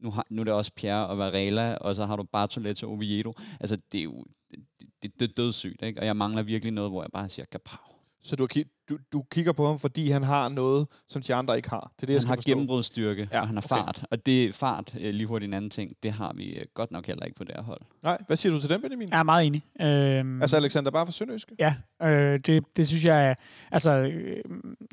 [0.00, 2.92] nu, har, nu er det også Pierre og Varela, og så har du Bartoletto og
[2.92, 3.32] Oviedo.
[3.60, 4.58] Altså, det er jo det,
[5.02, 6.00] det, det er dødssygt, ikke?
[6.00, 7.95] Og jeg mangler virkelig noget, hvor jeg bare siger, kapav
[8.26, 8.48] så du,
[8.88, 11.92] du, du kigger på ham, fordi han har noget, som de andre ikke har.
[11.96, 12.50] Det er det, han jeg har forstå.
[12.50, 13.84] gennembrudsstyrke, ja, og han har okay.
[13.84, 14.04] fart.
[14.10, 17.06] Og det fart, øh, lige hurtigt en anden ting, det har vi øh, godt nok
[17.06, 17.80] heller ikke på det her hold.
[18.02, 19.08] Nej, hvad siger du til den, Benjamin?
[19.10, 19.62] Jeg er meget enig.
[19.80, 21.56] Øhm, altså Alexander bare for Sønderjyske?
[21.58, 23.34] Ja, øh, det, det synes jeg er...
[23.72, 24.36] Altså, øh,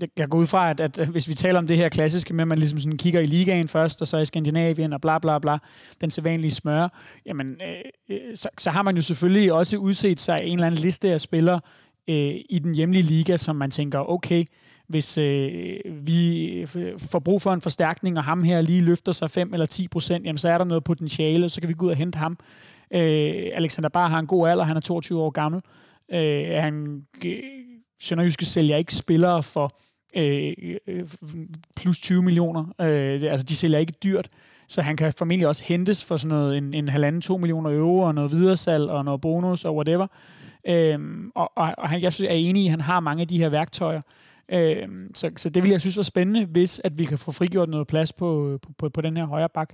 [0.02, 2.42] jeg, jeg går ud fra, at, at hvis vi taler om det her klassiske med,
[2.42, 5.40] at man ligesom sådan kigger i ligaen først, og så i Skandinavien, og bla bla
[5.40, 5.58] bla,
[6.02, 6.88] den sædvanlige smør,
[7.26, 7.62] jamen,
[8.10, 11.22] øh, så, så har man jo selvfølgelig også udset sig en eller anden liste af
[11.22, 11.60] spillere,
[12.10, 14.46] øh, i den hjemlige liga, som man tænker, okay,
[14.88, 16.66] hvis øh, vi
[16.98, 20.26] får brug for en forstærkning, og ham her lige løfter sig 5 eller 10 procent,
[20.26, 22.38] jamen så er der noget potentiale, så kan vi gå ud og hente ham.
[22.94, 25.62] Øh, Alexander Bar har en god alder, han er 22 år gammel.
[26.14, 27.40] Øh, han, øh,
[28.02, 29.78] Sønderjyske sælger ikke spillere for
[30.16, 30.54] øh,
[30.88, 31.08] øh
[31.78, 32.66] plus 20 millioner.
[32.82, 34.30] Øh, altså, de sælger ikke dyrt,
[34.68, 38.00] så han kan formentlig også hentes for sådan noget en, en halvanden, to millioner euro,
[38.00, 40.08] og noget videresalg, og noget bonus, og whatever.
[40.68, 43.28] Øhm, og, og, og han, jeg synes, er enig i, at han har mange af
[43.28, 44.02] de her værktøjer.
[44.50, 47.70] Øhm, så, så det vil jeg synes var spændende, hvis at vi kan få frigjort
[47.70, 49.74] noget plads på, på, på, på den her højre bak.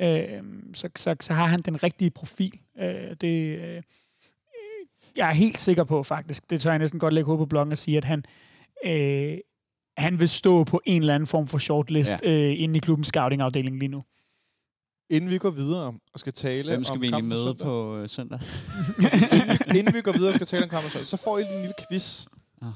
[0.00, 0.42] øh,
[0.74, 2.60] så, så, så har han den rigtige profil.
[2.80, 3.82] Øh, det, øh,
[5.16, 7.72] jeg er helt sikker på faktisk, det tør jeg næsten godt lægge hovedet på bloggen
[7.72, 8.24] og sige, at han,
[8.84, 9.38] øh,
[9.96, 12.48] han vil stå på en eller anden form for shortlist ja.
[12.48, 14.02] øh, inde i klubbens scouting-afdeling lige nu.
[15.10, 17.64] Inden vi går videre og skal tale Hvem skal om vi egentlig kampen møde søndag,
[17.66, 18.40] på øh, søndag?
[19.32, 21.60] inden, inden vi går videre og skal tale om kampen søndag, så får I en
[21.60, 22.26] lille quiz.
[22.62, 22.68] Ah,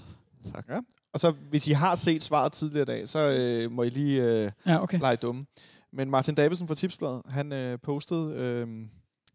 [0.53, 0.69] tak.
[0.69, 0.81] Ja.
[1.13, 4.23] Og så hvis I har set svaret tidligere i dag, så øh, må I lige
[4.23, 5.01] øh, Ja, okay.
[5.01, 5.47] lege dumme.
[5.93, 8.69] Men Martin Davidsen fra Tipsbladet, han øh, postede øh,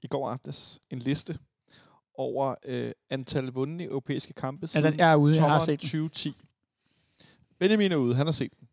[0.01, 1.37] i går aftes en liste
[2.13, 5.79] over øh, antal vundne europæiske kampe Ja, siden den, jeg er ude, jeg har sommeren
[5.79, 5.89] set den.
[6.09, 6.33] 2010.
[7.59, 8.66] Benjamin er ude, han har set den.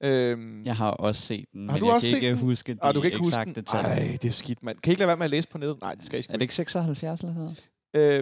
[0.00, 2.38] Øhm, Jeg har også set den, Har men du jeg også kan set ikke den?
[2.38, 3.64] huske de ah, du kan ikke huske den?
[3.72, 4.78] Ej, det er skidt, mand.
[4.78, 5.80] Kan I ikke lade være med at læse på nettet?
[5.80, 6.42] Nej, det skal I sgu Er det ikke.
[6.42, 7.56] ikke 76 eller sådan?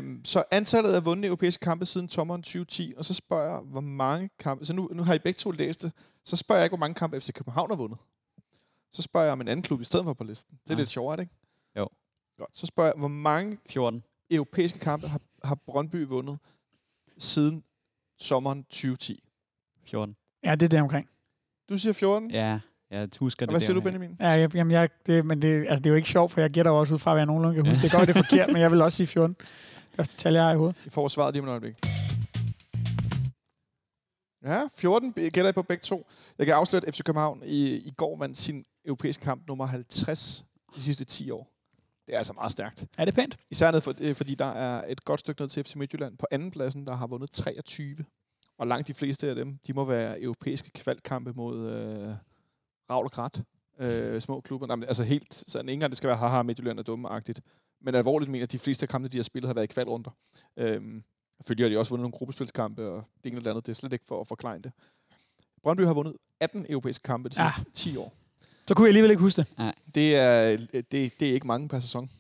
[0.05, 3.81] Øhm, så antallet af vundne europæiske kampe siden sommeren 2010, og så spørger jeg, hvor
[3.81, 4.65] mange kampe...
[4.65, 5.93] Så nu, nu har I begge to læst det.
[6.25, 7.99] Så spørger jeg ikke, hvor mange kampe FC København har vundet.
[8.93, 10.59] Så spørger jeg om en anden klub i stedet for på listen.
[10.65, 10.79] Det er Ah.
[10.79, 11.35] lidt sjovere, er det ikke?
[11.79, 11.89] Jo.
[12.39, 12.57] Godt.
[12.57, 14.03] Så spørger jeg, hvor mange 14.
[14.31, 16.39] europæiske kampe har, har Brøndby vundet
[17.19, 17.65] siden
[18.19, 19.25] sommeren 2010?
[19.85, 20.17] 14.
[20.45, 21.09] Ja, det er det omkring.
[21.69, 22.31] Du siger 14.
[22.31, 22.61] Ja,
[22.91, 23.81] jeg husker og det hvad siger du.
[23.81, 24.17] Benjamin?
[24.21, 26.51] Ja, jeg, jamen jeg, det, men det, altså det er jo ikke sjovt, for jeg
[26.51, 27.83] gætter også ud fra, hvad jeg nogenlunde kan huske.
[27.83, 29.37] Det kan godt, det er forkert, men jeg vil også sige 14.
[29.39, 30.77] Det er også det tal, jeg har i hovedet.
[30.87, 31.75] I får svaret lige om et øjeblik.
[34.45, 36.07] Ja, 14 gælder I på begge to.
[36.39, 40.45] Jeg kan afsløre, at FC København i, i går vandt sin europæiske kamp nummer 50
[40.75, 41.49] de sidste 10 år.
[42.07, 42.85] Det er altså meget stærkt.
[42.99, 43.37] Er det pænt?
[43.51, 46.27] Især ned for, øh, fordi der er et godt stykke ned til FC Midtjylland på
[46.31, 47.97] anden pladsen, der har vundet 23.
[48.59, 52.15] Og langt de fleste af dem, de må være europæiske kvalkampe mod øh,
[52.91, 53.43] Ravl og Grat.
[53.81, 54.67] Øh, små klubber.
[54.67, 57.41] Nej, men, altså helt, sådan ikke engang det skal være haha Midtjylland er dumme-agtigt.
[57.81, 60.11] Men alvorligt mener, at de fleste af kampene, de har spillet, har været i kvalrunder.
[60.57, 61.03] Øhm,
[61.39, 63.67] Selvfølgelig har de også vundet nogle gruppespilskampe, og det ene eller andet.
[63.67, 64.73] Det er slet ikke for at forklare det.
[65.63, 67.49] Brøndby har vundet 18 europæiske kampe de Ja.
[67.57, 68.15] sidste 10 år.
[68.69, 69.47] Så kunne jeg alligevel ikke huske det.
[69.95, 72.11] Det er, det, det er ikke mange per sæson,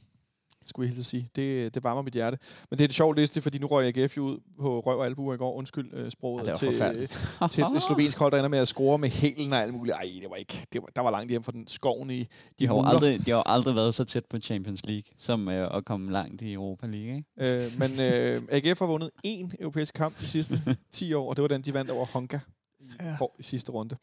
[0.69, 1.29] skulle jeg helt sige.
[1.37, 2.39] Det, det varmer mit hjerte.
[2.71, 5.07] Men det er et sjovt liste, fordi nu røg AGF jo ud på røv og
[5.07, 5.55] albuer i går.
[5.55, 6.47] Undskyld øh, sproget.
[6.47, 7.13] Ja, det til, forfærdeligt.
[7.51, 9.95] til et slovensk hold, der ender med at score med hælen og alt muligt.
[9.97, 10.67] Ej, det var ikke.
[10.73, 12.27] Det var, der var langt hjem fra den skoven i
[12.59, 12.89] De har, jo muler.
[12.89, 16.43] aldrig, de har aldrig været så tæt på Champions League, som øh, at komme langt
[16.43, 17.17] i Europa League.
[17.17, 17.65] Ikke?
[17.65, 20.63] Øh, men øh, AGF har vundet én europæisk kamp de sidste
[20.93, 22.39] 10 år, og det var den, de vandt over Honka
[22.81, 23.15] i, Ja.
[23.19, 23.97] for, i sidste runde.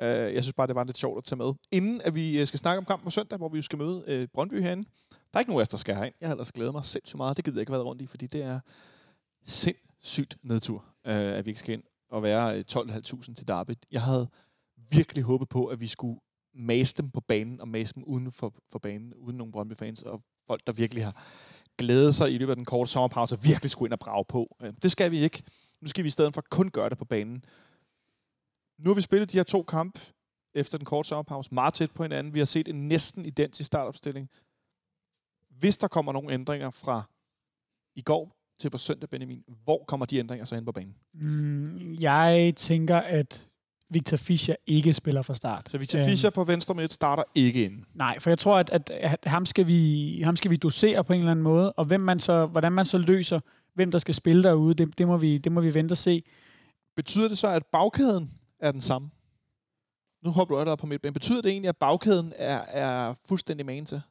[0.00, 1.52] Øh, jeg synes bare, det var lidt sjovt at tage med.
[1.72, 4.04] Inden at vi øh, skal snakke om kampen på søndag, hvor vi jo skal møde
[4.06, 4.88] øh, Brøndby herinde.
[5.32, 6.14] Der er ikke nogen af os, der skal herind.
[6.20, 7.36] Jeg har ellers glædet mig sindssygt meget.
[7.36, 8.60] Det gider jeg ikke være rundt i, fordi det er
[9.46, 13.72] sindssygt nedtur, øh, at vi ikke skal ind og være øh, 12.500 til Derby.
[13.90, 14.28] Jeg havde
[14.90, 16.20] virkelig håbet på, at vi skulle
[16.54, 20.22] mase dem på banen og mase dem uden for, for banen, uden nogen Brøndby-fans og
[20.46, 21.24] folk, der virkelig har
[21.78, 24.56] glædet sig i løbet af den korte sommerpause og virkelig skulle ind og brage på.
[24.62, 25.42] Øh, Det skal vi ikke.
[25.80, 27.44] Nu skal vi i stedet for kun gøre det på banen.
[28.78, 30.00] Nu har vi spillet de her to kampe
[30.54, 32.34] efter den korte sommerpause meget tæt på hinanden.
[32.34, 34.30] Vi har set en næsten identisk startopstilling.
[35.60, 37.02] Hvis der kommer nogle ændringer fra
[37.96, 40.94] i går til på søndag, Benjamin, hvor kommer de ændringer så hen på banen?
[41.14, 43.48] Mm, jeg tænker, at
[43.90, 45.70] Victor Fischer ikke spiller fra start.
[45.70, 47.84] Så Victor Øhm, Fischer på venstre midt starter ikke ind.
[47.94, 51.12] Nej, for jeg tror, at, at, at ham, skal vi, ham skal vi dosere på
[51.12, 53.40] en eller anden måde, og hvem man så, hvordan man så løser,
[53.74, 56.22] hvem der skal spille derude, det, det, må, vi, det må vi vente og se.
[56.96, 58.30] Betyder det så, at bagkæden
[58.60, 59.10] er den samme?
[60.24, 61.14] Nu hopper du allerede på midtbanen.
[61.14, 64.02] Betyder det egentlig, at bagkæden er, er fuldstændig magen til?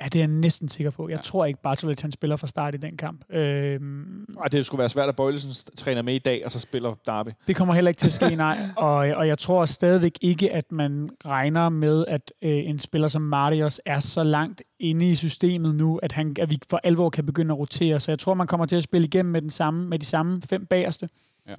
[0.00, 1.08] Ja, det er jeg næsten sikker på.
[1.08, 1.22] Jeg Ja.
[1.22, 3.24] tror ikke, Bartolet han spiller fra start i den kamp.
[3.30, 6.94] Øhm, Ej, det skulle være svært, at Bøjlesen træner med i dag, og så spiller
[7.06, 7.28] Derby.
[7.46, 8.58] Det kommer heller ikke til at ske, nej.
[8.76, 13.22] Og, og jeg tror stadigvæk ikke, at man regner med, at øh, en spiller som
[13.22, 17.26] Marius er så langt inde i systemet nu, at, han, at vi for alvor kan
[17.26, 18.00] begynde at rotere.
[18.00, 20.42] Så jeg tror, man kommer til at spille igennem med, den samme, med de samme
[20.42, 21.08] fem bagerste.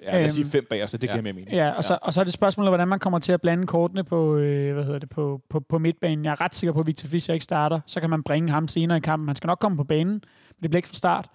[0.02, 1.12] Ja, lad os sige Øhm, fem bagerste, det ja.
[1.14, 1.52] giver mere mening.
[1.52, 4.04] Ja, og, Så, og så er det spørgsmålet, hvordan man kommer til at blande kortene
[4.04, 6.26] på, øh, hvad hedder det, på, på, på midtbanen.
[6.26, 7.80] Jeg er ret sikker på, at Victor Fischer ikke starter.
[7.86, 9.28] Så kan man bringe ham senere i kampen.
[9.30, 11.28] Han skal nok komme på banen, men det bliver ikke fra start.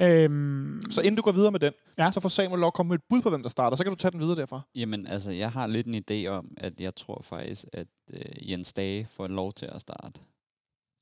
[0.00, 2.10] Øhm, Så inden du går videre med den, Ja.
[2.10, 3.76] så får Samuel lov at komme med et bud på, hvem der starter.
[3.76, 4.60] Så kan du tage den videre derfra.
[4.74, 8.72] Jamen, altså, jeg har lidt en idé om, at jeg tror faktisk, at øh, Jens
[8.72, 10.20] Dage får lov til at starte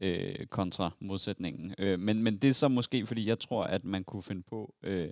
[0.02, 1.74] øh, kontra modsætningen.
[1.78, 4.74] Øh, men, men det er så måske, fordi jeg tror, at man kunne finde på
[4.82, 5.08] øh,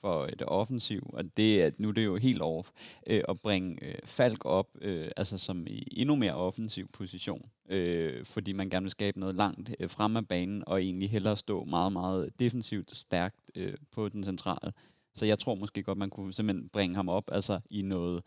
[0.00, 2.62] for det offensiv, og det er, nu er det jo helt over
[3.06, 8.24] øh, at bringe øh, Falk op, øh, altså som i endnu mere offensiv position, øh,
[8.24, 11.64] fordi man gerne vil skabe noget langt øh, frem af banen, og egentlig hellere stå
[11.64, 14.72] meget, meget defensivt stærkt øh, på den centrale.
[15.14, 18.22] Så jeg tror måske godt, man kunne simpelthen bringe ham op altså i noget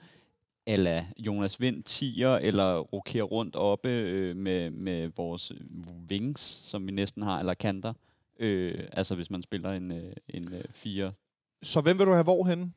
[0.68, 5.58] eller Jonas Vind tiger, eller rokere rundt oppe øh, med, med vores øh,
[6.12, 7.94] wings, som vi næsten har, eller kanter.
[8.40, 11.14] Øh, altså hvis man spiller en, øh, en øh, 4.
[11.64, 12.74] Så hvem vil du have hvor henne?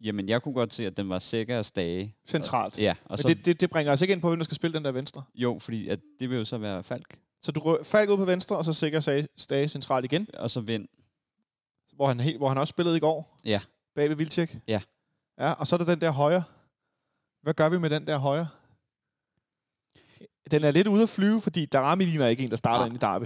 [0.00, 2.14] Jamen, jeg kunne godt se, at den var sikker at stage.
[2.28, 2.78] Centralt.
[2.78, 4.54] Ja, og Men så, det, det, det bringer altså ikke ind på, hvem der skal
[4.54, 5.22] spille den der venstre.
[5.34, 8.56] jo, fordi at det vil jo så være Falk, Så du Falk ud på venstre,
[8.56, 10.88] og så sikker sag- Stage centralt igen, og så Vind.
[11.94, 13.38] hvor han, helt, hvor han også spillede i går.
[13.44, 13.60] Ja.
[13.94, 14.58] Bag ved Vildtjek.
[14.68, 14.80] Ja.
[15.38, 16.42] Ja, og så er der den der højre.
[17.42, 18.48] Hvad gør vi med den der højre?
[20.50, 22.86] Den er lidt ude at flyve, fordi Darami ligner ikke en, der starter Nej.
[22.86, 23.24] ind i Derby.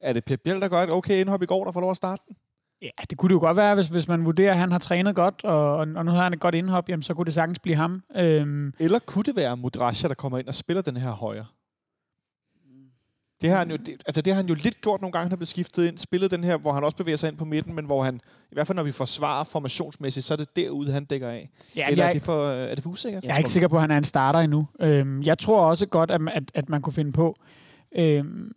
[0.00, 1.96] Er det Pep Biel, der gør et okay indhop i går, der får lov at
[1.96, 2.36] starte den?
[2.84, 5.14] Ja, det kunne det jo godt være, hvis, hvis man vurderer, at han har trænet
[5.14, 7.76] godt, og, og nu har han et godt indhop, jamen, så kunne det sagtens blive
[7.76, 8.02] ham.
[8.16, 11.46] Øhm, Eller kunne det være Mudrasja, der kommer ind og spiller den her højre?
[13.42, 15.32] Det har han jo, det, altså det har han jo lidt gjort nogle gange, han
[15.32, 15.98] er blevet skiftet ind.
[15.98, 18.20] Spillet den her, hvor han også bevæger sig ind på midten, men hvor han,
[18.50, 21.50] i hvert fald når vi forsvarer formationsmæssigt, så er det derude, han dækker af.
[21.76, 23.24] ja, Eller jeg, er det, for, er det for usikkert?
[23.24, 24.66] jeg er ikke sikker på, at han er en starter endnu.
[24.80, 27.36] Øhm, jeg tror også godt, at, at, at man kunne finde på...
[27.98, 28.52] Øhm,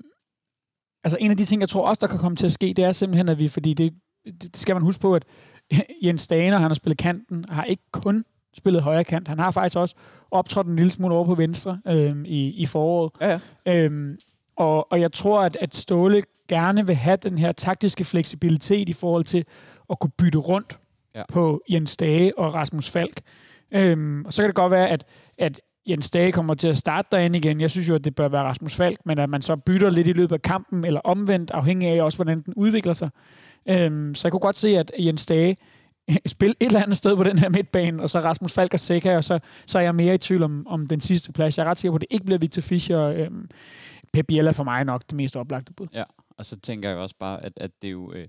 [1.03, 2.85] altså en af de ting, jeg tror også, der kan komme til at ske, det
[2.85, 3.93] er simpelthen, at vi, fordi det,
[4.43, 5.25] det skal man huske på, at
[6.05, 8.25] Jens Dane, han har spillet kanten, har ikke kun
[8.57, 9.27] spillet højre kant.
[9.27, 9.95] Han har faktisk også
[10.31, 13.11] optrådt en lille smule over på venstre øhm, i, i foråret.
[13.21, 13.83] Ja, ja.
[13.85, 14.17] Øhm,
[14.55, 18.93] og, og jeg tror, at, at Ståle gerne vil have den her taktiske fleksibilitet i
[18.93, 19.45] forhold til
[19.89, 20.79] at kunne bytte rundt
[21.15, 21.23] ja.
[21.29, 23.21] på Jens Dage og Rasmus Falk.
[23.71, 25.05] Øhm, og så kan det godt være, at,
[25.37, 27.61] at Jens Dage kommer til at starte derinde igen.
[27.61, 30.07] Jeg synes jo, at det bør være Rasmus Falk, men at man så bytter lidt
[30.07, 33.09] i løbet af kampen, eller omvendt, afhængig af også, hvordan den udvikler sig.
[33.69, 35.55] Øhm, så jeg kunne godt se, at Jens Dage
[36.25, 39.15] spille et eller andet sted på den her midtbane, og så Rasmus Falk og Seca,
[39.17, 41.57] og så, så er jeg mere i tvivl om, om den sidste plads.
[41.57, 43.01] Jeg er ret sikker på, at det ikke bliver Victor Fischer.
[43.01, 43.49] Øhm,
[44.13, 45.87] Pep Biel for mig nok det mest oplagte bud.
[45.93, 46.03] Ja,
[46.37, 48.27] og så tænker jeg også bare, at, at det er jo, øh,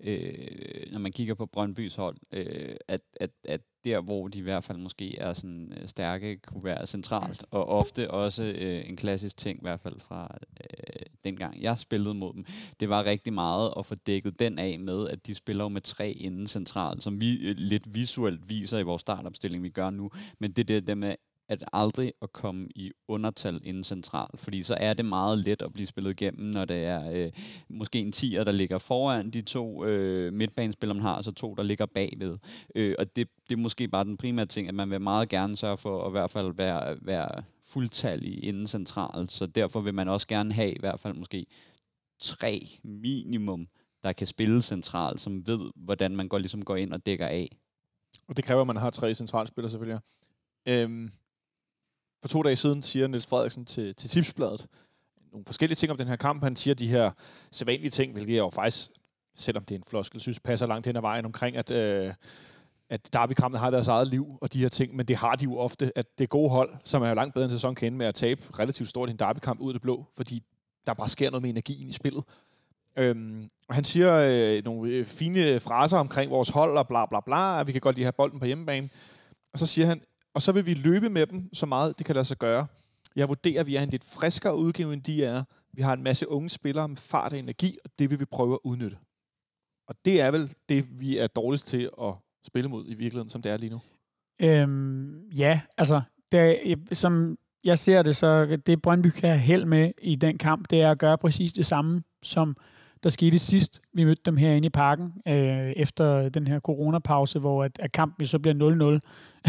[0.00, 4.42] øh, når man kigger på Brøndbys hold, øh, at, at, at der, hvor de i
[4.42, 8.96] hvert fald måske er sådan øh, stærke, kunne være centralt, og ofte også øh, en
[8.96, 12.44] klassisk ting, i hvert fald fra øh, dengang jeg spillede mod dem,
[12.80, 15.80] det var rigtig meget at få dækket den af med, at de spiller jo med
[15.80, 20.10] tre inden centralt, som vi øh, lidt visuelt viser i vores startopstilling, vi gør nu,
[20.38, 21.14] men det der, der med
[21.48, 25.72] at aldrig at komme i undertal inden central, fordi så er det meget let at
[25.72, 27.32] blive spillet igennem, når det er øh,
[27.68, 31.54] måske en tier, der ligger foran de to øh, midtbanespillere, man har, og så to,
[31.54, 32.38] der ligger bagved.
[32.74, 35.56] Øh, og det, det er måske bare den primære ting, at man vil meget gerne
[35.56, 40.08] sørge for at i hvert fald være, være fuldtallig inden central, så derfor vil man
[40.08, 41.46] også gerne have i hvert fald måske
[42.20, 43.68] tre minimum,
[44.02, 47.56] der kan spille central, som ved, hvordan man går, ligesom går ind og dækker af.
[48.28, 50.00] Og det kræver, at man har tre centralspillere selvfølgelig.
[50.68, 51.10] Øhm,
[52.20, 54.66] for to dage siden siger Niels Frederiksen til, til Tipsbladet
[55.32, 56.42] nogle forskellige ting om den her kamp.
[56.42, 57.10] Han siger de her
[57.50, 58.90] sædvanlige ting, hvilket jeg jo faktisk,
[59.36, 62.14] selvom det er en floskel, synes passer langt hen ad vejen omkring, at, øh,
[62.90, 65.58] at derbykampene har deres eget liv og de her ting, men det har de jo
[65.58, 68.06] ofte, at det gode hold, som er jo langt bedre end sæson kan ende med
[68.06, 70.42] at tabe relativt stort i en derbykamp ud af det blå, fordi
[70.86, 72.24] der bare sker noget med energien i spillet.
[72.96, 77.20] Øhm, og han siger øh, nogle øh, fine fraser omkring vores hold og bla bla
[77.20, 78.90] bla, at vi kan godt lide at have bolden på hjemmebane.
[79.52, 80.00] Og så siger han,
[80.34, 82.66] og så vil vi løbe med dem så meget, det kan lade sig gøre.
[83.16, 85.44] Jeg vurderer, at vi er en lidt friskere udgave, end de er.
[85.72, 88.54] Vi har en masse unge spillere med fart og energi, og det vil vi prøve
[88.54, 88.96] at udnytte.
[89.88, 92.14] Og det er vel det, vi er dårligst til at
[92.46, 93.80] spille mod i virkeligheden, som det er lige nu.
[94.40, 96.02] Øhm, ja, altså,
[96.32, 100.70] det, som jeg ser det, så det Brøndby kan have held med i den kamp,
[100.70, 102.56] det er at gøre præcis det samme, som
[103.02, 103.80] der skete sidst.
[103.94, 108.26] Vi mødte dem herinde i parken, øh, efter den her coronapause, hvor at, at kampen
[108.26, 109.00] så bliver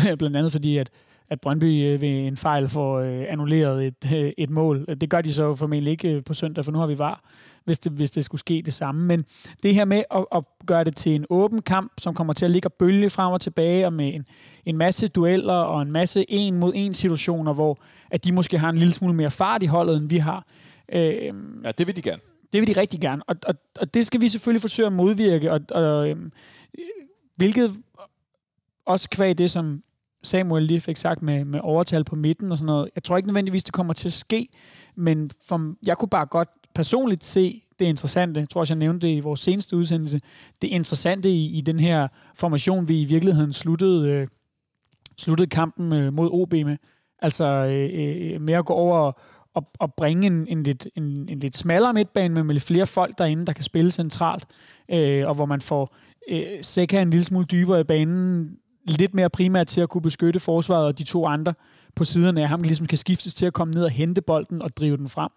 [0.05, 0.15] 0-0.
[0.19, 0.89] Blandt andet fordi, at,
[1.30, 4.85] at Brøndby øh, ved en fejl får øh, annulleret et, øh, et mål.
[5.01, 7.21] Det gør de så formentlig ikke øh, på søndag, for nu har vi var,
[7.65, 9.05] hvis det, hvis det skulle ske det samme.
[9.05, 9.26] Men
[9.63, 12.51] det her med at, at gøre det til en åben kamp, som kommer til at
[12.51, 14.26] ligge og bølge frem og tilbage, og med en,
[14.65, 17.77] en masse dueller og en masse en mod en situationer, hvor
[18.11, 20.45] at de måske har en lille smule mere fart i holdet, end vi har.
[20.91, 22.21] Øh, Ja, det vil de gerne
[22.53, 25.51] det vil de rigtig gerne, og, og, og det skal vi selvfølgelig forsøge at modvirke,
[25.51, 26.31] og, og øhm,
[26.80, 26.85] øh,
[27.35, 27.77] hvilket
[28.85, 29.84] også kvæg det, som
[30.23, 32.89] Samuel lige fik sagt med, med overtal på midten og sådan noget.
[32.95, 34.47] Jeg tror ikke nødvendigvis, det kommer til at ske,
[34.95, 39.07] men for, jeg kunne bare godt personligt se det interessante, jeg tror også, jeg nævnte
[39.07, 40.21] det i vores seneste udsendelse,
[40.61, 44.27] det interessante i, i den her formation, vi i virkeligheden sluttede, øh,
[45.17, 46.77] sluttede kampen øh, mod OB med.
[47.21, 49.11] Altså øh, øh, med at gå over
[49.53, 52.88] og, og bringe en, en, lidt, en, en lidt smallere midtbane, men med lidt flere
[52.88, 54.45] folk derinde, der kan spille centralt,
[54.91, 55.95] øh, og hvor man får
[56.30, 58.49] øh, Seca en lille smule dybere i banen,
[58.85, 61.53] lidt mere primært til at kunne beskytte forsvaret, og de to andre
[61.95, 64.77] på siderne af ham ligesom kan skiftes til at komme ned og hente bolden og
[64.77, 65.30] drive den frem.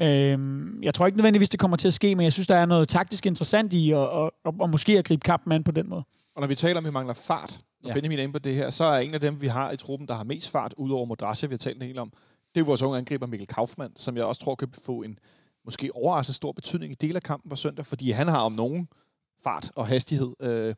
[0.00, 2.66] Øh, jeg tror ikke nødvendigvis, det kommer til at ske, men jeg synes, der er
[2.66, 5.88] noget taktisk interessant i, og, og, og, og måske at gribe kampen an på den
[5.88, 6.02] måde.
[6.36, 7.88] Og når vi taler om, at vi mangler fart, og Ja.
[7.88, 7.94] ja.
[7.94, 10.08] Benjamin er inde på det her, så er en af dem, vi har i truppen,
[10.08, 12.12] der har mest fart, udover Modrasja, vi har talt en del om,
[12.54, 15.18] det er vores unge angriber Mikkel Kaufmann, som jeg også tror kan få en
[15.64, 18.88] måske overraskende stor betydning i del af kampen på søndag, fordi han har om nogen
[19.44, 20.32] fart og hastighed.
[20.40, 20.74] Øh,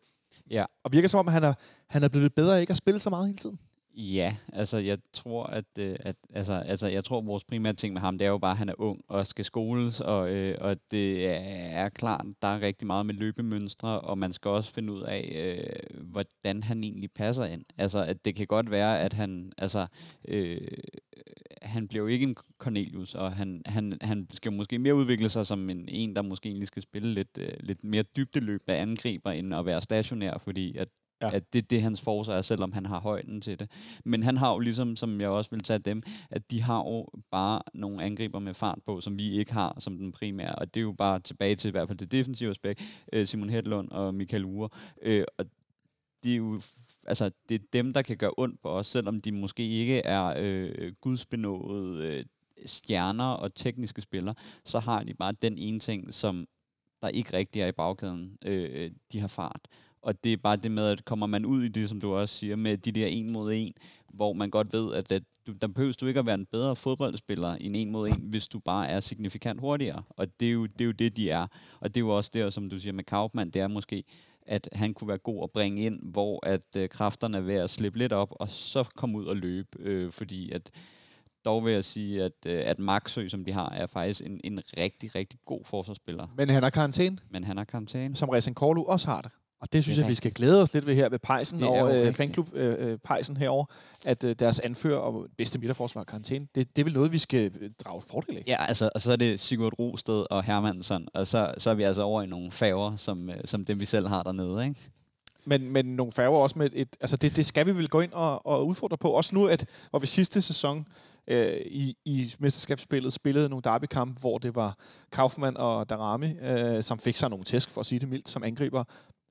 [0.51, 0.65] Ja.
[0.85, 1.55] Og virker som om, han er,
[1.87, 3.59] han er blevet bedre af ikke at spille så meget hele tiden.
[3.97, 7.93] Ja, altså jeg tror, at, øh, at altså, altså, jeg tror, at vores primære ting
[7.93, 10.59] med ham, det er jo bare, at han er ung og skal skoles, og, øh,
[10.61, 11.29] og det
[11.73, 15.33] er klart, der er rigtig meget med løbemønstre, og man skal også finde ud af,
[15.35, 17.63] øh, hvordan han egentlig passer ind.
[17.79, 19.87] Altså, at det kan godt være, at han, altså,
[20.29, 20.61] øh,
[21.63, 25.47] han bliver jo ikke en Cornelius, og han, han, han skal måske mere udvikle sig
[25.47, 29.55] som en, en der måske egentlig skal spille lidt, øh, lidt mere dybdeløbende angriber, end
[29.55, 30.89] at være stationær, fordi at
[31.25, 31.37] Ja.
[31.37, 33.71] At det er det, hans force er, selvom han har højden til det.
[34.05, 37.09] Men han har jo ligesom, som jeg også vil tage dem, at de har jo
[37.31, 40.55] bare nogle angriber med fart på, som vi ikke har som den primære.
[40.55, 42.83] Og det er jo bare tilbage til i hvert fald det defensive aspekt.
[43.13, 44.69] Øh, Simon Hedlund og Michael Ure.
[45.03, 45.47] Øh, og
[46.25, 46.61] det er jo
[47.07, 50.35] altså, det er dem, der kan gøre ondt på os, selvom de måske ikke er
[50.39, 52.25] øh, gudsbenåede øh,
[52.67, 54.35] stjerner og tekniske spillere,
[54.65, 56.47] så har de bare den ene ting, som
[57.03, 58.39] der ikke rigtig er i bagkæden.
[58.45, 59.61] Øh, øh de har fart.
[60.05, 62.35] Og det er bare det med, at kommer man ud i det, som du også
[62.35, 63.75] siger, med de der en mod en,
[64.09, 66.77] hvor man godt ved, at, at du, der behøver du ikke at være en bedre
[66.77, 70.03] fodboldspiller end en mod en, hvis du bare er signifikant hurtigere.
[70.11, 71.47] Og det er jo det, er jo det de er.
[71.81, 74.05] Og det er jo også der, som du siger med Kaufmann, det er måske,
[74.47, 77.71] at han kunne være god at bringe ind, hvor at øh, kræfterne er ved at
[77.71, 80.71] slippe lidt op, og så komme ud og løbe, øh, fordi at
[81.45, 84.61] dog vil jeg sige, at, øh, at Maxø, som de har, er faktisk en, en
[84.77, 86.27] rigtig, rigtig god forsvarsspiller.
[86.37, 88.17] Men han har karantæne, Men han har karantæne.
[88.17, 89.31] som Racing Korlu også har det.
[89.65, 91.69] Og det synes Det jeg, vi skal glæde os lidt ved her ved Pejsen Det
[91.69, 93.65] og øh, fanklub øh, øh, Pejsen herover,
[94.05, 96.47] at øh, deres anfører og bedste midterforsvar har karantæne.
[96.55, 98.43] Det, det er vel noget, vi skal øh, drage fordel af.
[98.47, 101.83] Ja, altså, og så er det Sigurd Rosted og Hermansson, og så, så er vi
[101.83, 104.81] altså over i nogle faver, som, øh, som dem vi selv har dernede, ikke?
[105.45, 106.89] Men, men nogle færger også med et...
[107.01, 109.11] Altså det, det skal vi vel gå ind og, og udfordre på.
[109.11, 110.87] Også nu, at hvor vi sidste sæson
[111.29, 114.77] øh, i, i mesterskabsspillet spillede nogle derbykampe, hvor det var
[115.13, 118.43] Kaufmann og Darami, øh, som fik sig nogle tæsk, for at sige det mildt, som
[118.43, 118.85] angriber.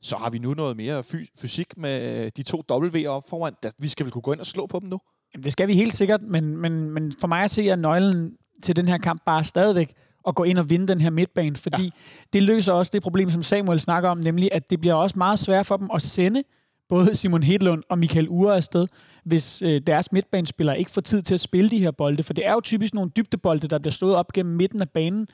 [0.03, 3.53] Så har vi nu noget mere fy- fysik med øh, de to W'er op foran.
[3.77, 4.99] Vi skal vel kunne gå ind og slå på dem nu?
[5.34, 8.31] Jamen, det skal vi helt sikkert, men, men, men for mig at se, er nøglen
[8.63, 9.93] til den her kamp bare stadigvæk
[10.27, 11.89] at gå ind og vinde den her midtbane, fordi ja.
[12.34, 15.39] det løser også det problem, som Samuel snakker om, nemlig at det bliver også meget
[15.39, 16.43] svært for dem at sende
[16.89, 18.88] både Simon Hedlund og Michael Ure afsted,
[19.25, 22.45] hvis øh, deres midtbanespillere ikke får tid til at spille de her bolde, for det
[22.45, 25.27] er jo typisk nogle dybdebolde, der bliver slået op gennem midten af banen,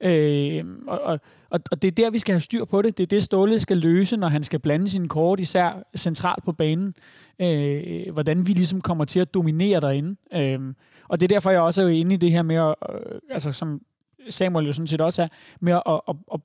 [0.00, 1.20] Øh, og,
[1.50, 2.98] og, og det er der, vi skal have styr på det.
[2.98, 6.52] Det er det, Ståle skal løse, når han skal blande sine kort, især centralt på
[6.52, 6.94] banen.
[7.40, 10.16] Øh, hvordan vi ligesom kommer til at dominere derinde.
[10.34, 10.74] Øh,
[11.08, 13.52] og det er derfor, jeg også er inde i det her med, at, øh, altså
[13.52, 13.80] som
[14.28, 15.28] Samuel jo sådan set også er,
[15.60, 16.40] med at, at, at, at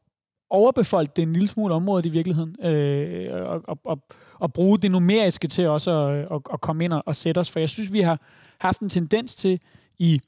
[0.50, 4.00] overbefolke det en lille smule område i virkeligheden, øh, og, og, og,
[4.40, 7.52] og bruge det numeriske til også at, at, at komme ind og, og sætte os.
[7.52, 8.20] For jeg synes, vi har
[8.58, 9.60] haft en tendens til
[10.00, 10.22] i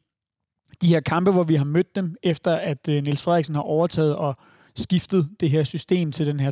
[0.81, 4.15] de her kampe, hvor vi har mødt dem, efter at øh, Niels Frederiksen har overtaget
[4.15, 4.35] og
[4.75, 6.51] skiftet det her system til den her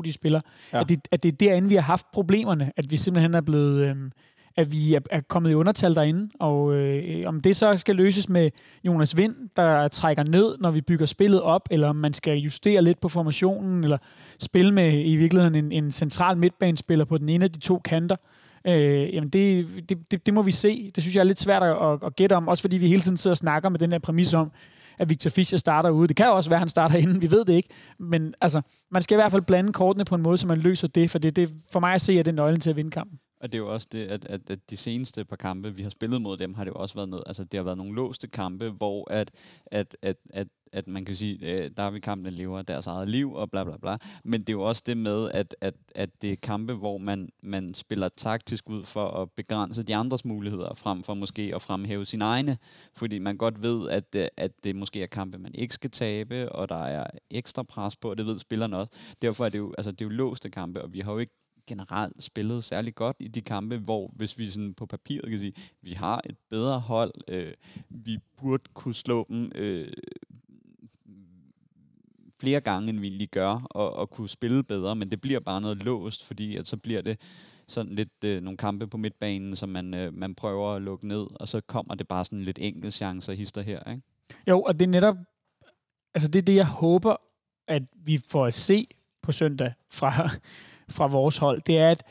[0.00, 0.40] 3-5-2, de spiller,
[0.72, 0.80] Ja.
[0.80, 3.80] at, det, at det er derinde, vi har haft problemerne, at vi simpelthen er blevet...
[3.88, 3.96] Øh,
[4.56, 8.28] at vi er, er kommet i undertal derinde, og øh, om det så skal løses
[8.28, 8.50] med
[8.84, 12.82] Jonas Vind, der trækker ned, når vi bygger spillet op, eller om man skal justere
[12.82, 13.98] lidt på formationen, eller
[14.40, 18.16] spille med i virkeligheden en, en central midtbanespiller på den ene af de to kanter,
[18.22, 18.37] øh,
[18.68, 20.90] Øh, jamen det, det, det, det må vi se.
[20.94, 23.02] Det synes jeg er lidt svært at, at, at gætte om, også fordi vi hele
[23.02, 24.50] tiden sidder og snakker med den her præmis om,
[24.98, 26.08] at Victor Fischer starter ude.
[26.08, 27.68] Det kan jo også være, at han starter inden, vi ved det ikke.
[27.98, 30.88] Men altså, man skal i hvert fald blande kortene på en måde, så man løser
[30.88, 33.18] det, for det, det for mig at se, er det nøglen til at vinde kampen.
[33.40, 35.90] Og det er jo også det, at, at, at de seneste par kampe, vi har
[35.90, 38.28] spillet mod dem, har det jo også været noget, altså det har været nogle låste
[38.28, 39.30] kampe, hvor at,
[39.66, 43.08] at, at, at, at man kan sige, øh, der er vi kampen lever deres eget
[43.08, 43.96] liv, og bla bla bla.
[44.24, 47.28] Men det er jo også det med, at, at, at det er kampe, hvor man,
[47.42, 52.06] man spiller taktisk ud for at begrænse de andres muligheder, frem for måske at fremhæve
[52.06, 52.58] sine egne.
[52.94, 56.52] Fordi man godt ved, at, øh, at det måske er kampe, man ikke skal tabe,
[56.52, 58.92] og der er ekstra pres på, og det ved spillerne også.
[59.22, 61.34] Derfor er det jo, altså, det er jo låste kampe, og vi har jo ikke
[61.68, 65.52] generelt spillet særlig godt i de kampe, hvor hvis vi sådan på papiret kan sige,
[65.82, 67.52] vi har et bedre hold, øh,
[67.88, 69.92] vi burde kunne slå dem øh,
[72.40, 75.60] flere gange, end vi egentlig gør, og, og kunne spille bedre, men det bliver bare
[75.60, 77.20] noget låst, fordi at så bliver det
[77.68, 81.26] sådan lidt øh, nogle kampe på midtbanen, som man, øh, man prøver at lukke ned,
[81.34, 84.02] og så kommer det bare sådan lidt enkelte chancer hister her, ikke?
[84.48, 85.16] Jo, og det er netop,
[86.14, 87.16] altså det er det, jeg håber,
[87.68, 88.86] at vi får at se
[89.22, 90.30] på søndag fra,
[90.90, 91.60] fra vores hold.
[91.66, 92.02] Det er, at,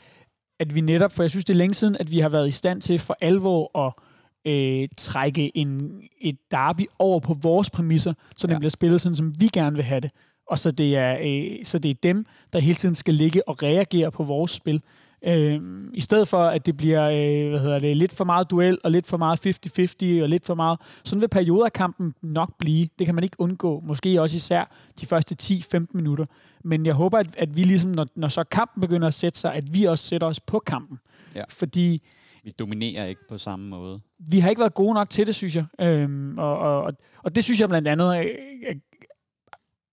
[0.60, 2.50] at vi netop, for jeg synes, det er længe siden, at vi har været i
[2.50, 3.92] stand til for alvor at
[4.52, 8.58] øh, trække en, et derby over på vores præmisser, så den Ja.
[8.58, 10.10] bliver spillet sådan, som vi gerne vil have det.
[10.50, 13.62] Og så det er, øh, så det er dem, der hele tiden skal ligge og
[13.62, 14.82] reagere på vores spil.
[15.26, 15.60] Øh,
[15.94, 18.90] I stedet for, at det bliver øh, hvad hedder det, lidt for meget duel, og
[18.90, 19.46] lidt for meget
[20.20, 20.80] 50-50, og lidt for meget...
[21.04, 22.88] Sådan vil perioder af kampen nok blive.
[22.98, 23.80] Det kan man ikke undgå.
[23.80, 24.64] Måske også især
[25.00, 25.36] de første
[25.76, 26.24] 10-15 minutter.
[26.64, 29.54] Men jeg håber, at, at vi ligesom, når, når så kampen begynder at sætte sig,
[29.54, 30.98] at vi også sætter os på kampen.
[31.34, 31.42] Ja.
[31.48, 32.02] Fordi
[32.44, 34.00] Vi dominerer ikke på samme måde.
[34.18, 35.64] vi har ikke været gode nok til det, synes jeg.
[35.80, 36.92] Øhm, og, og, og,
[37.22, 38.24] og det synes jeg blandt andet øh,
[38.68, 38.76] øh,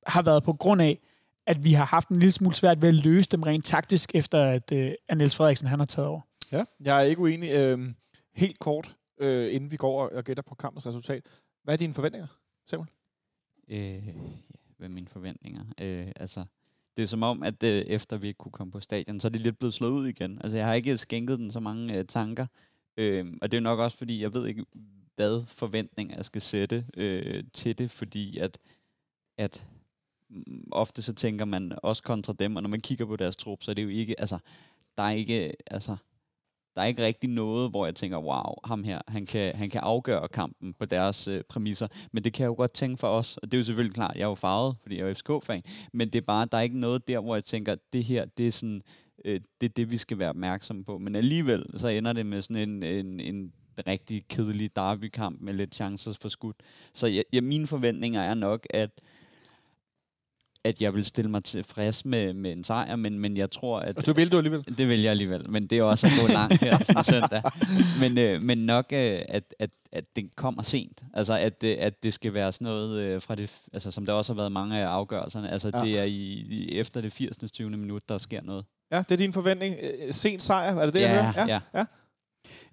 [0.08, 1.00] har været på grund af,
[1.48, 4.44] at vi har haft en lille smule svært ved at løse dem rent taktisk, efter
[4.44, 6.22] at, øh, at Niels Frederiksen han har taget over.
[6.52, 7.52] Ja, jeg er ikke uenig.
[7.54, 7.96] Øhm,
[8.34, 11.26] helt kort, øh, inden vi går og- gætter på kampens resultat.
[11.64, 12.28] Hvad er dine forventninger,
[12.68, 12.90] Samuel?
[13.70, 14.12] Øh, ja,
[14.78, 15.64] hvad er mine forventninger?
[15.82, 16.46] Øh, altså,
[16.98, 19.30] det er som om, at øh, efter vi ikke kunne komme på stadion, så er
[19.30, 20.40] det lidt blevet slået ud igen.
[20.44, 22.46] Altså, jeg har ikke skænket den så mange øh, tanker.
[22.98, 24.66] Øh, og det er nok også, fordi jeg ved ikke,
[25.16, 28.58] hvad forventninger jeg skal sætte øh, til det, fordi at,
[29.38, 29.68] at
[30.30, 33.64] Mm, ofte så tænker man også kontra dem, og når man kigger på deres trup,
[33.64, 34.38] så er det jo ikke, altså,
[34.98, 35.98] der er ikke, altså,
[36.76, 39.82] der er ikke rigtig noget, hvor jeg tænker, wow, ham her, han kan, han kan
[39.82, 41.88] afgøre kampen på deres øh, præmisser.
[42.12, 44.16] Men det kan jeg jo godt tænke for os, og det er jo selvfølgelig klart,
[44.16, 46.80] jeg er jo farvet, fordi jeg er FCK-fan, men det er bare, der er ikke
[46.80, 48.82] noget der, hvor jeg tænker, det her, det er sådan,
[49.26, 50.98] øh, det er det, vi skal være opmærksomme på.
[50.98, 53.54] Men alligevel, så ender det med sådan en, en, en
[53.88, 56.54] rigtig kedelig derbykamp med lidt chancer for skud.
[56.94, 58.90] Så jeg, jeg, mine forventninger er nok, at
[60.66, 63.98] at jeg vil stille mig tilfreds med, med en sejr, men, men jeg tror, at...
[63.98, 64.78] Og du vil du alligevel?
[64.78, 67.42] Det vil jeg alligevel, men det er også at gå langt her sådan søndag.
[68.00, 71.02] Men, øh, men nok, øh, at, at, at det kommer sent.
[71.14, 74.14] Altså, at, øh, at det skal være sådan noget øh, fra det, altså, som der
[74.14, 75.52] også har været mange af afgørelserne.
[75.52, 75.78] Altså, Ja.
[75.80, 75.86] ja.
[75.86, 77.52] det er i, i, efter det 80.
[77.52, 77.70] 20.
[77.70, 78.66] minut, der sker noget.
[78.92, 79.76] Ja, det er din forventning.
[79.84, 81.48] Øh, Sent sejr, er det det, jeg Ja, hører?
[81.48, 81.60] ja.
[81.80, 81.86] ja.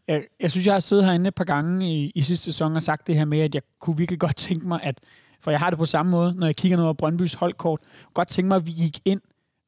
[0.09, 2.82] Jeg, jeg synes, jeg har siddet herinde et par gange i, i sidste sæson og
[2.82, 4.98] sagt det her med, at jeg kunne virkelig godt tænke mig, at,
[5.43, 7.81] for jeg har det på samme måde, når jeg kigger ned over Brøndbys holdkort,
[8.14, 9.20] godt tænke mig, at vi gik ind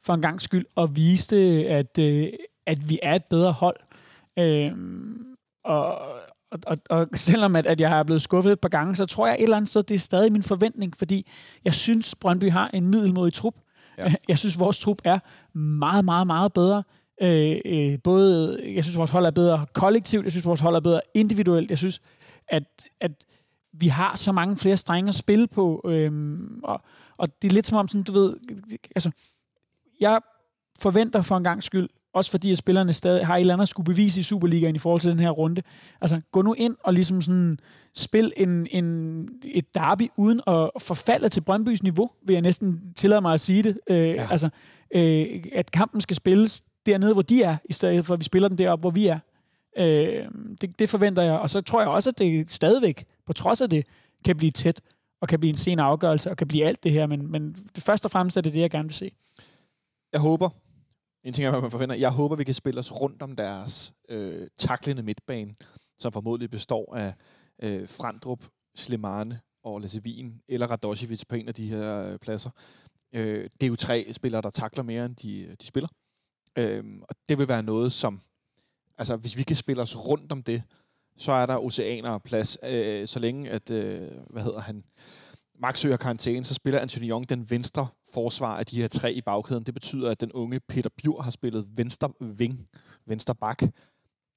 [0.05, 1.37] for en gang skyld og viste,
[1.69, 2.29] at, øh,
[2.67, 3.77] at vi er et bedre hold.
[4.39, 5.27] Øhm,
[5.65, 5.99] og,
[6.51, 9.27] og, og, og selvom at, at jeg har blevet skuffet et par gange, så tror
[9.27, 11.27] jeg et eller andet sted, det er stadig min forventning, fordi
[11.65, 13.55] jeg synes, Brøndby har en middelmodig trup.
[13.99, 14.15] Ja.
[14.29, 15.19] Jeg synes, vores trup er
[15.59, 16.83] meget, meget, meget bedre.
[17.23, 20.81] Øh, øh, både, jeg synes, vores hold er bedre kollektivt, jeg synes, vores hold er
[20.81, 21.71] bedre individuelt.
[21.71, 22.01] Jeg synes,
[22.49, 22.65] at,
[23.01, 23.11] at
[23.79, 26.83] vi har så mange flere strenge at spille på, øhm, og,
[27.17, 28.37] og det er lidt som om, sådan, du ved,
[28.97, 29.11] altså,
[30.01, 30.21] jeg
[30.79, 33.69] forventer for en gang skyld, også fordi at spillerne stadig har et eller andet at
[33.69, 35.63] skulle bevise i Superligaen i forhold til den her runde.
[36.01, 37.59] Altså, gå nu ind og ligesom sådan
[37.95, 43.21] spil en, en, et derby uden at forfalde til Brøndbys niveau, vil jeg næsten tillade
[43.21, 43.79] mig at sige det.
[43.91, 44.29] Øh, ja.
[44.31, 44.49] Altså,
[44.95, 48.49] øh, at kampen skal spilles dernede, hvor de er, i stedet for at vi spiller
[48.49, 49.19] den deroppe, hvor vi er.
[49.77, 50.29] Øh,
[50.61, 53.71] det, det forventer jeg, og så tror jeg også, at det stadigvæk, på trods af
[53.71, 53.87] det,
[54.25, 54.81] kan blive tæt,
[55.21, 57.83] og kan blive en sen afgørelse, og kan blive alt det her, men, men det
[57.83, 59.13] først og fremmest er det det, jeg gerne vil se.
[60.13, 60.51] Jeg håber,
[61.25, 63.93] en ting er, hvad man forventer, jeg håber, vi kan spille os rundt om deres
[64.09, 65.55] øh, taklende midtbane,
[65.99, 67.15] som formodentlig består af
[67.63, 68.45] øh, Frandrup,
[68.75, 72.51] Slimane og Lasevin, eller Radojevic på en af de her øh, pladser.
[73.15, 75.89] Øh, det er jo tre spillere, der takler mere, end de, øh, de spiller.
[76.59, 78.21] Øh, og det vil være noget, som...
[78.99, 80.63] Altså, hvis vi kan spille os rundt om det,
[81.19, 82.59] så er der oceaner og plads.
[82.63, 84.85] Øh, så længe at, øh, hvad hedder han,
[85.61, 89.21] Max søger karantæne, så spiller Anthony Young den venstre forsvar af de her tre i
[89.21, 89.65] bagkæden.
[89.65, 92.69] Det betyder, at den unge Peter Bjur har spillet venstre ving,
[93.07, 93.63] venstre bak.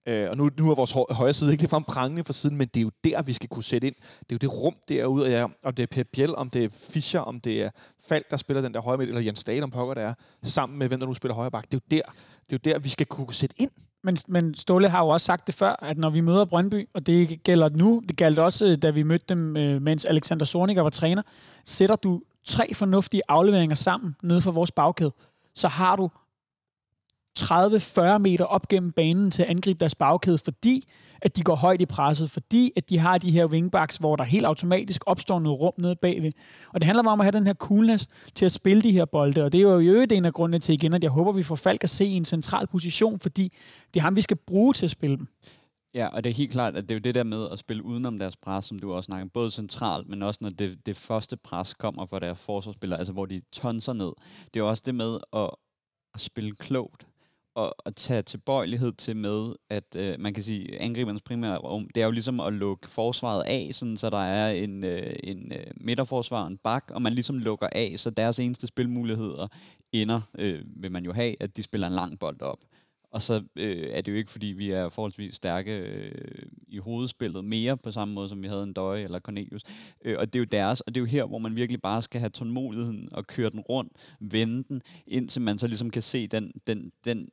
[0.08, 2.68] Øh, og nu, nu er vores hø- højre side ikke ligefrem prangende for siden, men
[2.68, 3.96] det er jo der, vi skal kunne sætte ind.
[3.96, 6.64] Det er jo det rum derude, og ja, om det er Per Biel, om det
[6.64, 7.70] er Fischer, om det er
[8.08, 10.14] Falk, der spiller den der højre midt, eller Jens Dahl, om pokker der er,
[10.44, 11.72] sammen med hvem der nu spiller højre bak.
[11.72, 12.12] Det er jo der,
[12.50, 13.72] det er jo der vi skal kunne sætte ind.
[14.08, 17.08] Men, men Ståle har jo også sagt det før, at når vi møder Brøndby, og
[17.08, 20.82] det gælder nu, det galt også, øh, da vi mødte dem, øh, mens Alexander Sorniger
[20.82, 21.22] var træner,
[21.66, 25.12] sætter du tre fornuftige afleveringer sammen nede for vores bagkæde,
[25.56, 26.10] så har du
[27.38, 30.84] 30-40 meter op gennem banen til at angribe deres bagkæde, fordi
[31.22, 34.24] at de går højt i presset, fordi at de har de her wingbacks, hvor der
[34.24, 36.32] helt automatisk opstår noget rum nede bagved.
[36.74, 39.06] Og det handler bare om at have den her coolness til at spille de her
[39.06, 41.32] bolde, og det er jo i øvrigt en af grundene til igen, at jeg håber,
[41.32, 43.52] vi får Falk at se i en central position, fordi
[43.94, 45.28] det er ham, vi skal bruge til at spille dem.
[45.94, 47.84] Ja, og det er helt klart, at det er jo det der med at spille
[47.84, 51.38] udenom deres pres, som du også snakker både centralt, men også når det, det første
[51.38, 54.12] pres kommer fra deres forsvarsspillere, altså hvor de tonser ned.
[54.46, 55.50] Det er jo også det med at,
[56.14, 57.08] at spille klogt,
[57.58, 62.02] og at tage tilbøjelighed til med, at øh, man kan sige, angribernes primære rum, det
[62.02, 65.72] er jo ligesom at lukke forsvaret af, sådan, så der er en, øh, en øh,
[65.76, 69.48] midterforsvar og en bak, og man ligesom lukker af, så deres eneste spilmuligheder
[69.92, 72.60] ender, øh, vil man jo have, at de spiller en lang bold op.
[73.12, 77.46] Og så øh, er det jo ikke, fordi vi er forholdsvis stærke øh, i hovedspillet
[77.46, 79.62] mere på samme måde, som vi havde en Døje eller Cornelius.
[80.06, 82.02] Øh, og det er jo deres, og det er jo her, hvor man virkelig bare
[82.02, 86.28] skal have tålmodigheden og køre den rundt, vende den, indtil man så ligesom kan se
[86.28, 87.30] den, den, den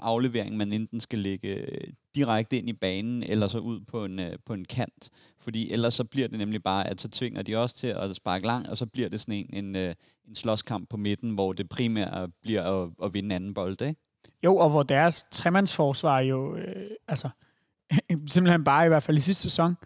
[0.00, 4.18] aflevering, man enten skal lægge øh, direkte ind i banen, eller så ud på en,
[4.18, 5.10] øh, på en kant.
[5.40, 8.46] Fordi ellers så bliver det nemlig bare, at så tvinger de også til at sparke
[8.46, 9.94] langt, og så bliver det sådan en, en, øh,
[10.28, 14.00] en slåskamp på midten, hvor det primært bliver at, at vinde anden bold, ikke?
[14.44, 17.28] Jo, og hvor deres tremandsforsvar jo, øh, altså,
[18.26, 19.76] simpelthen bare i hvert fald i sidste sæson,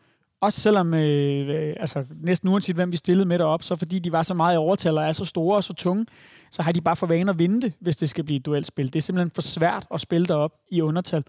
[0.43, 4.13] også selvom, øh, øh, altså næsten uanset hvem vi stillede med derop, så fordi de
[4.13, 6.07] var så meget i overtal og er så store og så tunge,
[6.53, 8.87] så har de bare for vane at vinde det, hvis det skal blive et duelspil.
[8.87, 11.25] Det er simpelthen for svært at spille derop i undertal.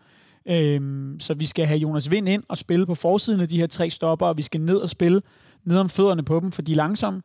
[0.46, 3.68] Øhm, så vi skal have Jonas Vind ind og spille på forsiden af de her
[3.68, 5.22] tre stopper, og vi skal ned og spille
[5.64, 7.22] ned om fødderne på dem, for de er langsomme.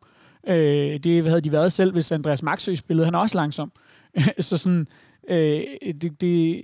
[0.47, 3.05] Øh, det havde de været selv, hvis Andreas Maxø spillede.
[3.05, 3.71] Han er også langsom.
[4.39, 4.87] så sådan,
[5.29, 5.63] øh,
[6.01, 6.63] det, det,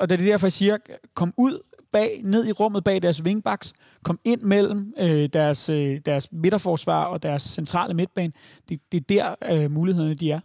[0.00, 0.76] og det er derfor, jeg siger,
[1.14, 1.58] kom ud
[1.92, 3.72] bag, ned i rummet bag deres wingbacks,
[4.02, 8.32] kom ind mellem øh, deres, øh, deres midterforsvar og deres centrale midtbane.
[8.68, 10.40] Det, det er der, øh, mulighederne de er.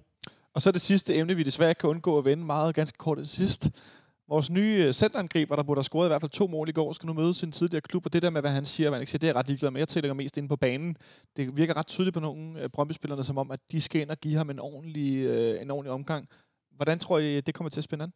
[0.53, 3.27] Og så det sidste emne, vi desværre kan undgå at vende meget ganske kort til
[3.27, 3.69] sidst.
[4.27, 6.93] Vores nye øh, centerangriber, der burde have scoret i hvert fald to mål i går,
[6.93, 9.01] skal nu møde sin tidligere klub, og det der med, hvad han siger, hvad han
[9.01, 9.81] ikke siger, det er ret ligeglad med.
[9.81, 10.97] Jeg tænker mest inde på banen.
[11.37, 14.17] Det virker ret tydeligt på nogle af Brøndby-spillerne, som om, at de skal ind og
[14.17, 16.29] give ham en ordentlig, øh, en ordentlig omgang.
[16.71, 18.13] Hvordan tror I, det kommer til at spænde an?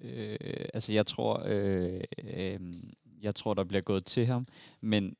[0.00, 0.36] Øh,
[0.74, 2.60] altså, jeg tror, øh, øh,
[3.22, 4.46] jeg tror, der bliver gået til ham,
[4.80, 5.14] men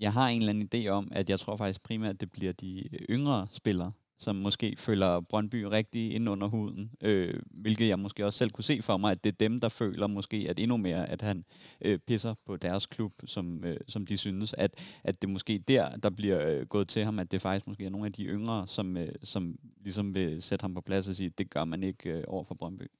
[0.00, 2.52] jeg har en eller anden idé om, at jeg tror faktisk primært, at det bliver
[2.52, 8.26] de yngre spillere, som måske føler Brøndby rigtig ind under huden, øh, hvilket jeg måske
[8.26, 10.76] også selv kunne se for mig, at det er dem, der føler måske, at endnu
[10.76, 11.44] mere, at han
[11.80, 14.74] øh, pisser på deres klub, som, øh, som de synes, at,
[15.04, 17.90] at det måske der, der bliver øh, gået til ham, at det faktisk måske er
[17.90, 21.26] nogle af de yngre, som, øh, som ligesom vil sætte ham på plads og sige,
[21.26, 22.90] at det gør man ikke øh, over for Brøndby.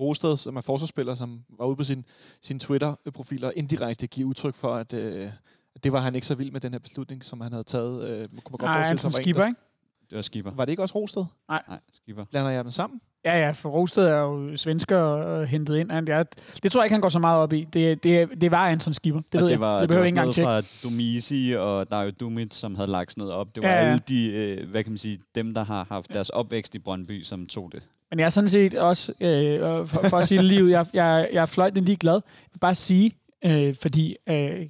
[0.00, 2.04] Rosted, som er forsvarsspiller, som var ude på sin,
[2.42, 5.30] sin Twitter-profil og indirekte giver udtryk for, at, øh,
[5.84, 8.08] det var han ikke så vild med den her beslutning, som han havde taget.
[8.08, 9.60] Øh, kunne man godt Nej, Anton Skipper, ikke?
[10.10, 10.50] Det var Skipper.
[10.54, 11.24] Var det ikke også Rosted?
[11.48, 11.62] Nej.
[11.68, 12.24] Nej, Skipper.
[12.24, 13.00] Blander jeg dem sammen?
[13.24, 15.90] Ja, ja, for Rosted er jo svensker og hentet ind.
[15.90, 16.22] Han, ja,
[16.62, 17.64] det tror jeg ikke, han går så meget op i.
[17.72, 19.20] Det, det, det var Anton Skipper.
[19.32, 19.80] Det, ved det, var, jeg.
[19.80, 20.48] det behøver det ikke engang tjekke.
[20.48, 23.54] fra Domisi og Dario Dumit, som havde lagt sådan noget op.
[23.54, 23.80] Det var ja, ja.
[23.80, 27.22] alle de, øh, hvad kan man sige, dem, der har haft deres opvækst i Brøndby,
[27.22, 27.82] som tog det.
[28.10, 31.28] Men jeg er sådan set også, øh, for, for at sige det lige jeg, jeg,
[31.32, 32.14] jeg er fløjtende lige glad.
[32.14, 33.10] Jeg vil bare sige,
[33.44, 34.66] øh, fordi øh,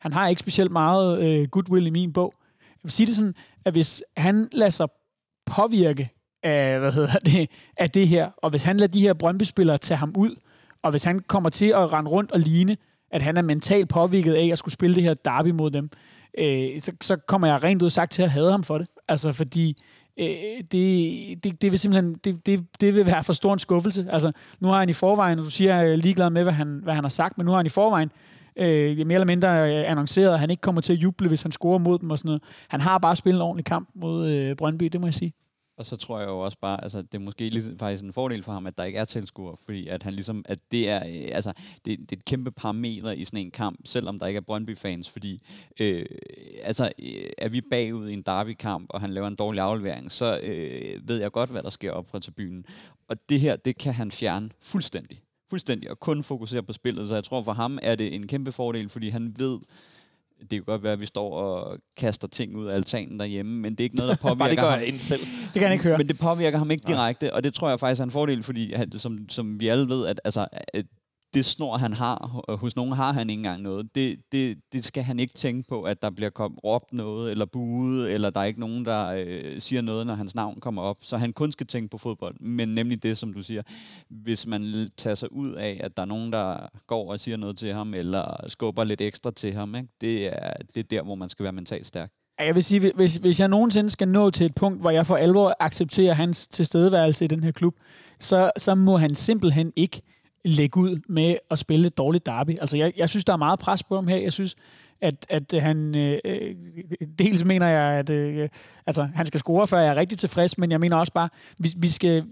[0.00, 2.34] han har ikke specielt meget øh, goodwill i min bog.
[2.86, 3.34] Vil sige det sådan,
[3.64, 4.88] at hvis han lader sig
[5.46, 6.08] påvirke
[6.42, 9.98] af, hvad hedder det, af det her, og hvis han lader de her Brøndby-spillere tage
[9.98, 10.36] ham ud,
[10.82, 12.76] og hvis han kommer til at rende rundt og ligne,
[13.10, 15.90] at han er mentalt påvirket af at skulle spille det her derby mod dem,
[16.38, 18.86] øh, så, så kommer jeg rent ud sagt til at hade ham for det.
[19.08, 19.76] Altså, fordi
[20.20, 20.26] øh,
[20.72, 24.06] det, det, det vil simpelthen det, det, det vil være for stor en skuffelse.
[24.10, 26.94] Altså, nu har han i forvejen, du siger, jeg er ligeglad med, hvad han, hvad
[26.94, 28.10] han har sagt, men nu har han i forvejen
[28.56, 31.52] øh, mere eller mindre øh, annonceret, at han ikke kommer til at juble, hvis han
[31.52, 32.42] scorer mod dem og sådan noget.
[32.68, 35.32] Han har bare spillet en ordentlig kamp mod øh, Brøndby, det må jeg sige.
[35.78, 38.42] Og så tror jeg jo også bare, altså det er måske lige, faktisk en fordel
[38.42, 41.28] for ham, at der ikke er tilskuere, fordi at han ligesom, at det er, øh,
[41.32, 41.52] altså
[41.84, 45.10] det, det er et kæmpe parameter i sådan en kamp, selvom der ikke er Brøndby-fans,
[45.10, 45.42] fordi
[45.80, 46.06] øh,
[46.62, 50.40] altså øh, er vi bagud i en derby-kamp, og han laver en dårlig aflevering, så
[50.42, 52.64] øh, ved jeg godt, hvad der sker op fra tribunen.
[53.08, 55.20] Og det her, det kan han fjerne fuldstændig.
[55.50, 58.52] Fuldstændig, og kun fokusere på spillet, så jeg tror for ham er det en kæmpe
[58.52, 59.58] fordel, fordi han ved,
[60.40, 63.72] det kan godt være, at vi står og kaster ting ud af altanen derhjemme, men
[63.72, 64.80] det er ikke noget, der påvirker det gør ham.
[64.80, 65.20] jeg selv.
[65.52, 65.98] Det kan han ikke høre.
[65.98, 68.74] Men det påvirker ham ikke direkte, og det tror jeg faktisk er en fordel, fordi
[68.96, 70.86] som, som vi alle ved, at altså, at
[71.36, 73.94] det snor, han har, hos nogen har han ikke engang noget.
[73.94, 77.44] Det, det, det skal han ikke tænke på, at der bliver kom, råbt noget, eller
[77.46, 80.96] buet, eller der er ikke nogen, der øh, siger noget, når hans navn kommer op.
[81.02, 82.40] Så han kun skal tænke på fodbold.
[82.40, 83.62] Men nemlig det, som du siger,
[84.10, 87.58] hvis man tager sig ud af, at der er nogen, der går og siger noget
[87.58, 89.88] til ham, eller skubber lidt ekstra til ham, ikke?
[90.00, 92.10] Det, er, det er der, hvor man skal være mentalt stærk.
[92.38, 95.16] Jeg vil sige, hvis, hvis jeg nogensinde skal nå til et punkt, hvor jeg for
[95.16, 97.74] alvor accepterer hans tilstedeværelse i den her klub,
[98.20, 100.02] så, så må han simpelthen ikke
[100.46, 102.50] lægge ud med at spille et dårligt derby.
[102.60, 104.16] Altså, jeg, jeg synes, der er meget pres på ham her.
[104.16, 104.56] Jeg synes,
[105.00, 105.96] at, at han...
[105.96, 106.54] Øh, øh,
[107.18, 108.48] dels mener jeg, at øh,
[108.86, 111.28] altså, han skal score, før jeg er rigtig tilfreds, men jeg mener også bare,
[111.58, 112.24] vi, vi, skal,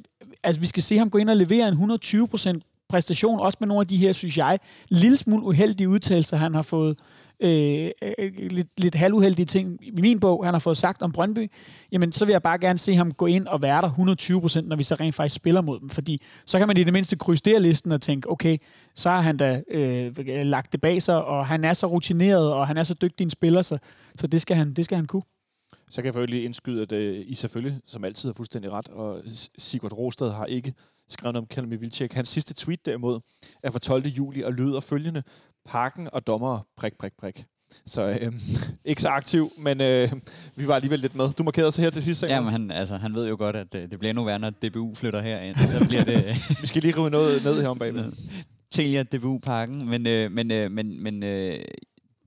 [0.43, 3.81] altså, vi skal se ham gå ind og levere en 120% præstation, også med nogle
[3.81, 4.59] af de her, synes jeg,
[4.89, 10.01] lille smule uheldige udtalelser, han har fået øh, Øh, øh, lidt, lidt halvuheldige ting i
[10.01, 11.51] min bog, han har fået sagt om Brøndby,
[11.93, 14.69] jamen så vil jeg bare gerne se ham gå ind og være der 120 procent,
[14.69, 15.89] når vi så rent faktisk spiller mod dem.
[15.89, 18.59] Fordi så kan man i det mindste krydse der listen og tænke, okay,
[18.95, 22.67] så har han da øh, lagt det bag sig, og han er så rutineret, og
[22.67, 23.79] han er så dygtig en spiller, så,
[24.19, 25.23] så det, skal han, det skal han kunne.
[25.91, 28.89] Så kan jeg for lige indskyde, at øh, I selvfølgelig, som altid, har fuldstændig ret,
[28.89, 29.23] og
[29.59, 30.75] Sigurd Rostad har ikke
[31.09, 32.13] skrevet om Kalmi Vilcek.
[32.13, 33.21] Hans sidste tweet derimod
[33.63, 34.07] er fra 12.
[34.07, 35.23] juli og lyder følgende.
[35.65, 37.45] Parken og dommer, prik, prik, prik.
[37.87, 38.33] Så øh,
[38.91, 40.13] ikke så aktiv, men øh,
[40.57, 41.33] vi var alligevel lidt med.
[41.33, 43.75] Du markerede så her til sidst, Ja, men han, altså, han ved jo godt, at
[43.75, 45.57] øh, det bliver endnu værre, når DBU flytter herind.
[45.57, 48.13] Så bliver det Vi skal lige rive noget ned her om bagved.
[48.71, 49.89] Telia DBU-pakken.
[49.89, 51.57] Men, øh, men, øh, men, men øh,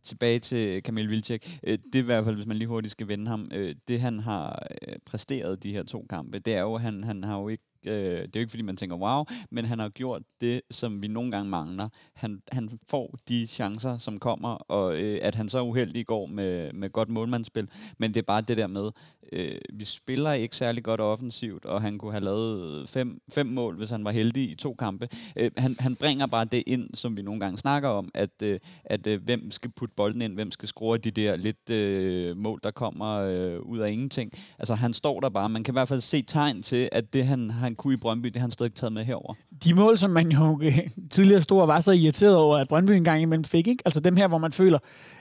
[0.04, 1.60] tilbage til Kamil Vilcek.
[1.64, 3.52] Øh, det er i hvert fald, hvis man lige hurtigt skal vende ham.
[3.54, 7.04] Øh, det han har øh, præsteret de her to kampe, det er jo, at han,
[7.04, 9.80] han har jo ikke øh, det er jo ikke fordi, man tænker, wow, men han
[9.80, 11.90] har gjort det, som vi nogle gange mangler.
[12.14, 16.26] Han, han får de chancer, som kommer, og øh, at han så er uheldig går
[16.26, 18.92] med, med godt målmandsspil, men det er bare det der med,
[19.34, 23.78] øh, vi spiller ikke særlig godt offensivt, og han kunne have lavet fem, fem mål,
[23.78, 25.10] hvis han var heldig i to kampe.
[25.36, 28.60] Øh, han, han bringer bare det ind, som vi nogle gange snakker om, at, øh,
[28.86, 32.60] at øh, hvem skal putte bolden ind, hvem skal score de der lidt øh, mål,
[32.64, 34.32] der kommer øh, ud af ingenting.
[34.60, 37.26] Altså han står der bare, man kan i hvert fald se tegn til, at det
[37.26, 39.34] han, han kunne i Brøndby, det har han stadig taget med herover.
[39.64, 40.80] De mål, som man jo øh,
[41.12, 43.82] tidligere stod og var så irriteret over, at Brøndby engang imellem fik, ikke?
[43.86, 44.80] altså dem her, hvor man føler,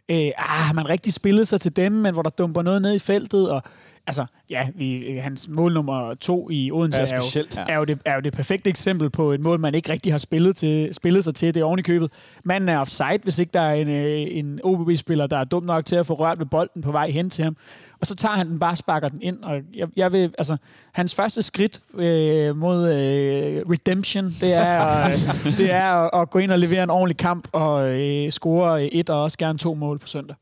[0.08, 2.98] øh, ah, man rigtig spillet sig til dem, men hvor der dumper noget ned i
[2.98, 3.62] feltet, og
[4.06, 8.00] altså, ja, vi, hans mål nummer to i Odense Ja, er, jo, er, jo det,
[8.04, 11.24] er jo det perfekte eksempel på et mål, man ikke rigtig har spillet, til, spillet
[11.24, 11.54] sig til.
[11.54, 12.12] Det er oven i købet.
[12.44, 15.86] Manden er offside, hvis ikke der er en, øh, en OBB-spiller, der er dum nok
[15.86, 17.56] til at få rørt ved bolden på vej hen til ham.
[18.00, 19.44] Og så tager han den bare og sparker den ind.
[19.44, 20.56] Og jeg, jeg vil, altså,
[20.92, 25.18] hans første skridt øh, mod øh, redemption, det er, at,
[25.58, 29.10] det er at, at gå ind og levere en ordentlig kamp og øh, score et
[29.10, 30.36] og også gerne to mål på søndag.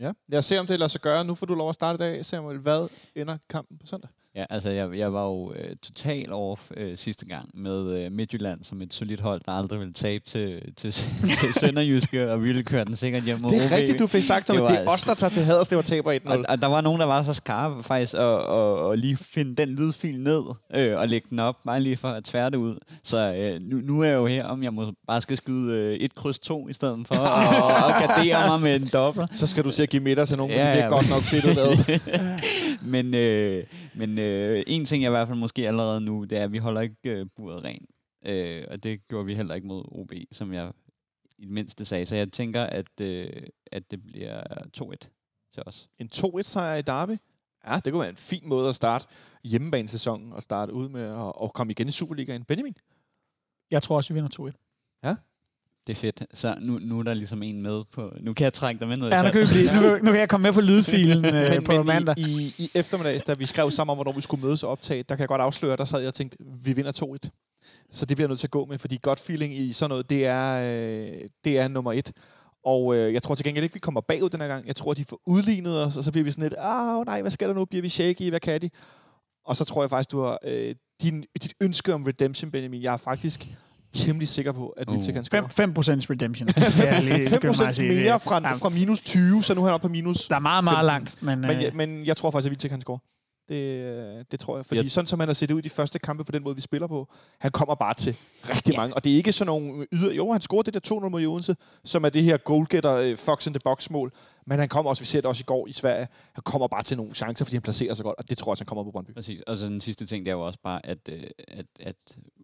[0.00, 0.12] Ja.
[0.28, 1.24] Lad os se, om det lader sig gøre.
[1.24, 2.58] Nu får du lov at starte i dag, Samuel.
[2.58, 4.10] Hvad ender kampen på søndag?
[4.36, 8.64] Ja, altså jeg, jeg var jo øh, total off øh, sidste gang med øh, Midtjylland
[8.64, 10.92] som et solidt hold, der aldrig ville tabe til, til,
[11.40, 13.72] til Sønderjyske, og vi ville køre den sikkert hjem mod Det er OB.
[13.72, 15.76] rigtigt, du fik sagt, Det at var det er os, der tager til Haders, det
[15.76, 16.30] var taber 1-0.
[16.30, 19.56] Og, og der var nogen, der var så skarpe faktisk, at, at, at lige finde
[19.56, 20.42] den lydfil ned
[20.76, 22.76] øh, og lægge den op, bare lige for at tvære det ud.
[23.02, 25.94] Så øh, nu, nu er jeg jo her, om jeg må bare skal skyde øh,
[25.96, 29.38] et kryds to i stedet for, og, og gardere mig med en dobbelt.
[29.38, 30.88] Så skal du til at give middag til nogen, Ja, ja, det er ja.
[30.90, 32.00] godt nok fedt lavet.
[32.94, 33.62] men øh,
[33.94, 36.58] men øh, en ting, jeg i hvert fald måske allerede nu, det er, at vi
[36.58, 37.90] holder ikke øh, buret rent.
[38.26, 40.72] Øh, og det gjorde vi heller ikke mod OB, som jeg
[41.38, 42.06] i det mindste sagde.
[42.06, 43.42] Så jeg tænker, at, øh,
[43.72, 44.42] at det bliver
[44.78, 44.94] 2-1
[45.54, 45.88] til os.
[45.98, 47.16] En 2-1-sejr i Derby.
[47.66, 49.06] Ja, det kunne være en fin måde at starte
[49.44, 52.44] hjemmebanesæsonen og starte ud med at, at komme igen i Superligaen.
[52.44, 52.74] Benjamin?
[53.70, 55.08] Jeg tror også, vi vinder 2-1.
[55.86, 56.24] Det er fedt.
[56.34, 58.12] Så nu, nu er der ligesom en med på...
[58.20, 59.08] Nu kan jeg trække dig med ned.
[59.08, 61.82] Ja, nu kan, vi blive, nu, nu kan jeg komme med på lydfilen øh, på
[61.82, 62.18] mandag.
[62.18, 65.02] i, i, i eftermiddags, da vi skrev sammen om, hvornår vi skulle mødes og optage,
[65.02, 67.28] der kan jeg godt afsløre, der sad jeg og tænkte, vi vinder 2-1.
[67.92, 70.10] Så det bliver jeg nødt til at gå med, fordi godt feeling i sådan noget,
[70.10, 72.12] det er, øh, det er nummer et.
[72.64, 74.66] Og øh, jeg tror til gengæld ikke, vi kommer bagud den her gang.
[74.66, 77.30] Jeg tror, de får udlignet os, og så bliver vi sådan lidt, ah nej, hvad
[77.30, 77.64] sker der nu?
[77.64, 78.28] Bliver vi shaky?
[78.28, 78.70] Hvad kan de?
[79.44, 82.82] Og så tror jeg faktisk, du har øh, din, dit ønske om redemption, Benjamin.
[82.82, 83.46] Jeg er faktisk
[83.92, 85.04] temmelig sikker på, at vi Uh.
[85.14, 85.48] kan score.
[85.50, 86.48] 5, 5% redemption.
[86.86, 87.88] Er lige- skal man 5% sige.
[87.94, 90.40] mere fra, Ja, fra minus 20, så nu er han oppe på minus Der er
[90.40, 90.86] meget, meget 15.
[90.86, 91.22] langt.
[91.22, 92.98] Men, Men, øh, ja, men jeg tror faktisk, at Vitek kan score.
[93.48, 94.66] Det, øh, det tror jeg.
[94.66, 96.54] Fordi Jeg- sådan som han har set ud i de første kampe på den måde,
[96.54, 97.08] vi spiller på,
[97.40, 98.16] han kommer bare til
[98.48, 98.94] rigtig mange.
[98.94, 100.12] Og det er ikke sådan nogle yder...
[100.14, 103.46] Jo, han scorede det der 2-0 mod Odense, som er det her goalgetter øh, Fox
[103.46, 104.12] in the box mål.
[104.46, 106.82] Men han kommer også, vi ser det også i går i Sverige, han kommer bare
[106.82, 108.84] til nogle chancer, fordi han placerer sig godt, og det tror jeg også, han kommer
[108.84, 109.14] på Brøndby.
[109.14, 109.40] Præcis.
[109.40, 111.96] Og så den sidste ting, det er jo også bare, at, øh, at, at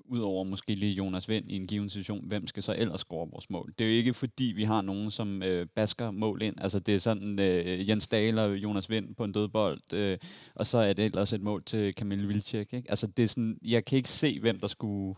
[0.08, 3.50] udover måske lige Jonas Vind i en given situation, hvem skal så ellers score vores
[3.50, 3.74] mål?
[3.78, 6.54] Det er jo ikke fordi, vi har nogen, som øh, basker mål ind.
[6.60, 10.18] Altså det er sådan øh, Jens Dahl og Jonas Vind på en dødbold, øh,
[10.54, 12.72] og så er det ellers et mål til Kamil Vilcek.
[12.72, 12.90] Ikke?
[12.90, 15.14] Altså det er sådan, jeg kan ikke se, hvem der skulle...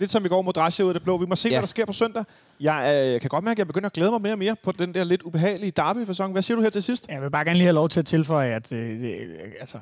[0.00, 1.18] Lidt som i går mod Drasje ud af det blå.
[1.18, 1.54] Vi må se, ja.
[1.54, 2.24] Hvad der sker på søndag.
[2.60, 4.72] Jeg øh, kan godt mærke, at jeg begynder at glæde mig mere og mere på
[4.72, 6.32] den der lidt ubehagelige derby-fasong.
[6.32, 7.08] Hvad siger du her til sidst?
[7.08, 9.18] Jeg vil bare gerne lige have lov til at tilføje, at øh, det,
[9.60, 9.78] altså,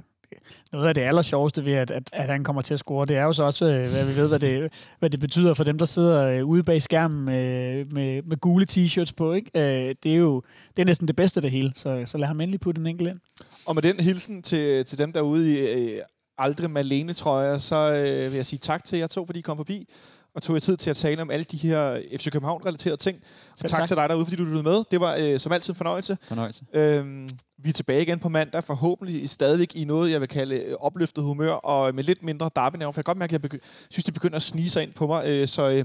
[0.72, 3.16] noget af det aller sjoveste ved, at, at, at han kommer til at score, det
[3.16, 5.78] er jo så også, øh, hvad vi ved, hvad det, hvad det betyder for dem,
[5.78, 9.32] der sidder øh, ude bag skærmen øh, med, med gule t-shirts på.
[9.32, 9.50] Ikke?
[9.54, 10.42] Øh, det er jo
[10.76, 12.86] det er næsten det bedste af det hele, så, så lad ham endelig putte en
[12.86, 13.20] enkelt ind.
[13.66, 16.02] Og med den hilsen til, til dem derude i øh,
[16.38, 19.56] aldrig Malene trøjer, så øh, vil jeg sige tak til jer to, fordi I kom
[19.56, 19.88] forbi
[20.34, 23.18] og tog jer tid til at tale om alle de her FC København-relaterede ting.
[23.52, 24.84] Og tak, tak til dig derude, fordi du lyttede med.
[24.90, 26.18] Det var øh, som altid en fornøjelse.
[26.22, 26.64] Fornøjelse.
[26.72, 27.28] Øhm,
[27.58, 31.24] vi er tilbage igen på mandag, forhåbentlig stadigvæk i noget, jeg vil kalde øh, opløftet
[31.24, 34.04] humør, og med lidt mindre derby for jeg kan godt mærke, at jeg begy- synes,
[34.04, 35.28] de begynder at snige sig ind på mig.
[35.28, 35.84] Øh, så øh,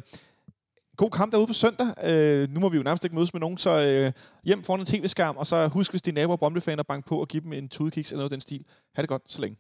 [0.98, 1.88] god kamp derude på søndag.
[2.04, 4.12] Øh, nu må vi jo nærmest ikke mødes med nogen, så øh,
[4.44, 7.22] hjem foran en tv-skærm, og så husk, hvis dine naboer er Brøndby-fan, at banke på
[7.22, 8.66] og give dem en tudekiks eller noget af den stil.
[8.96, 9.52] Ha' det godt, så længe.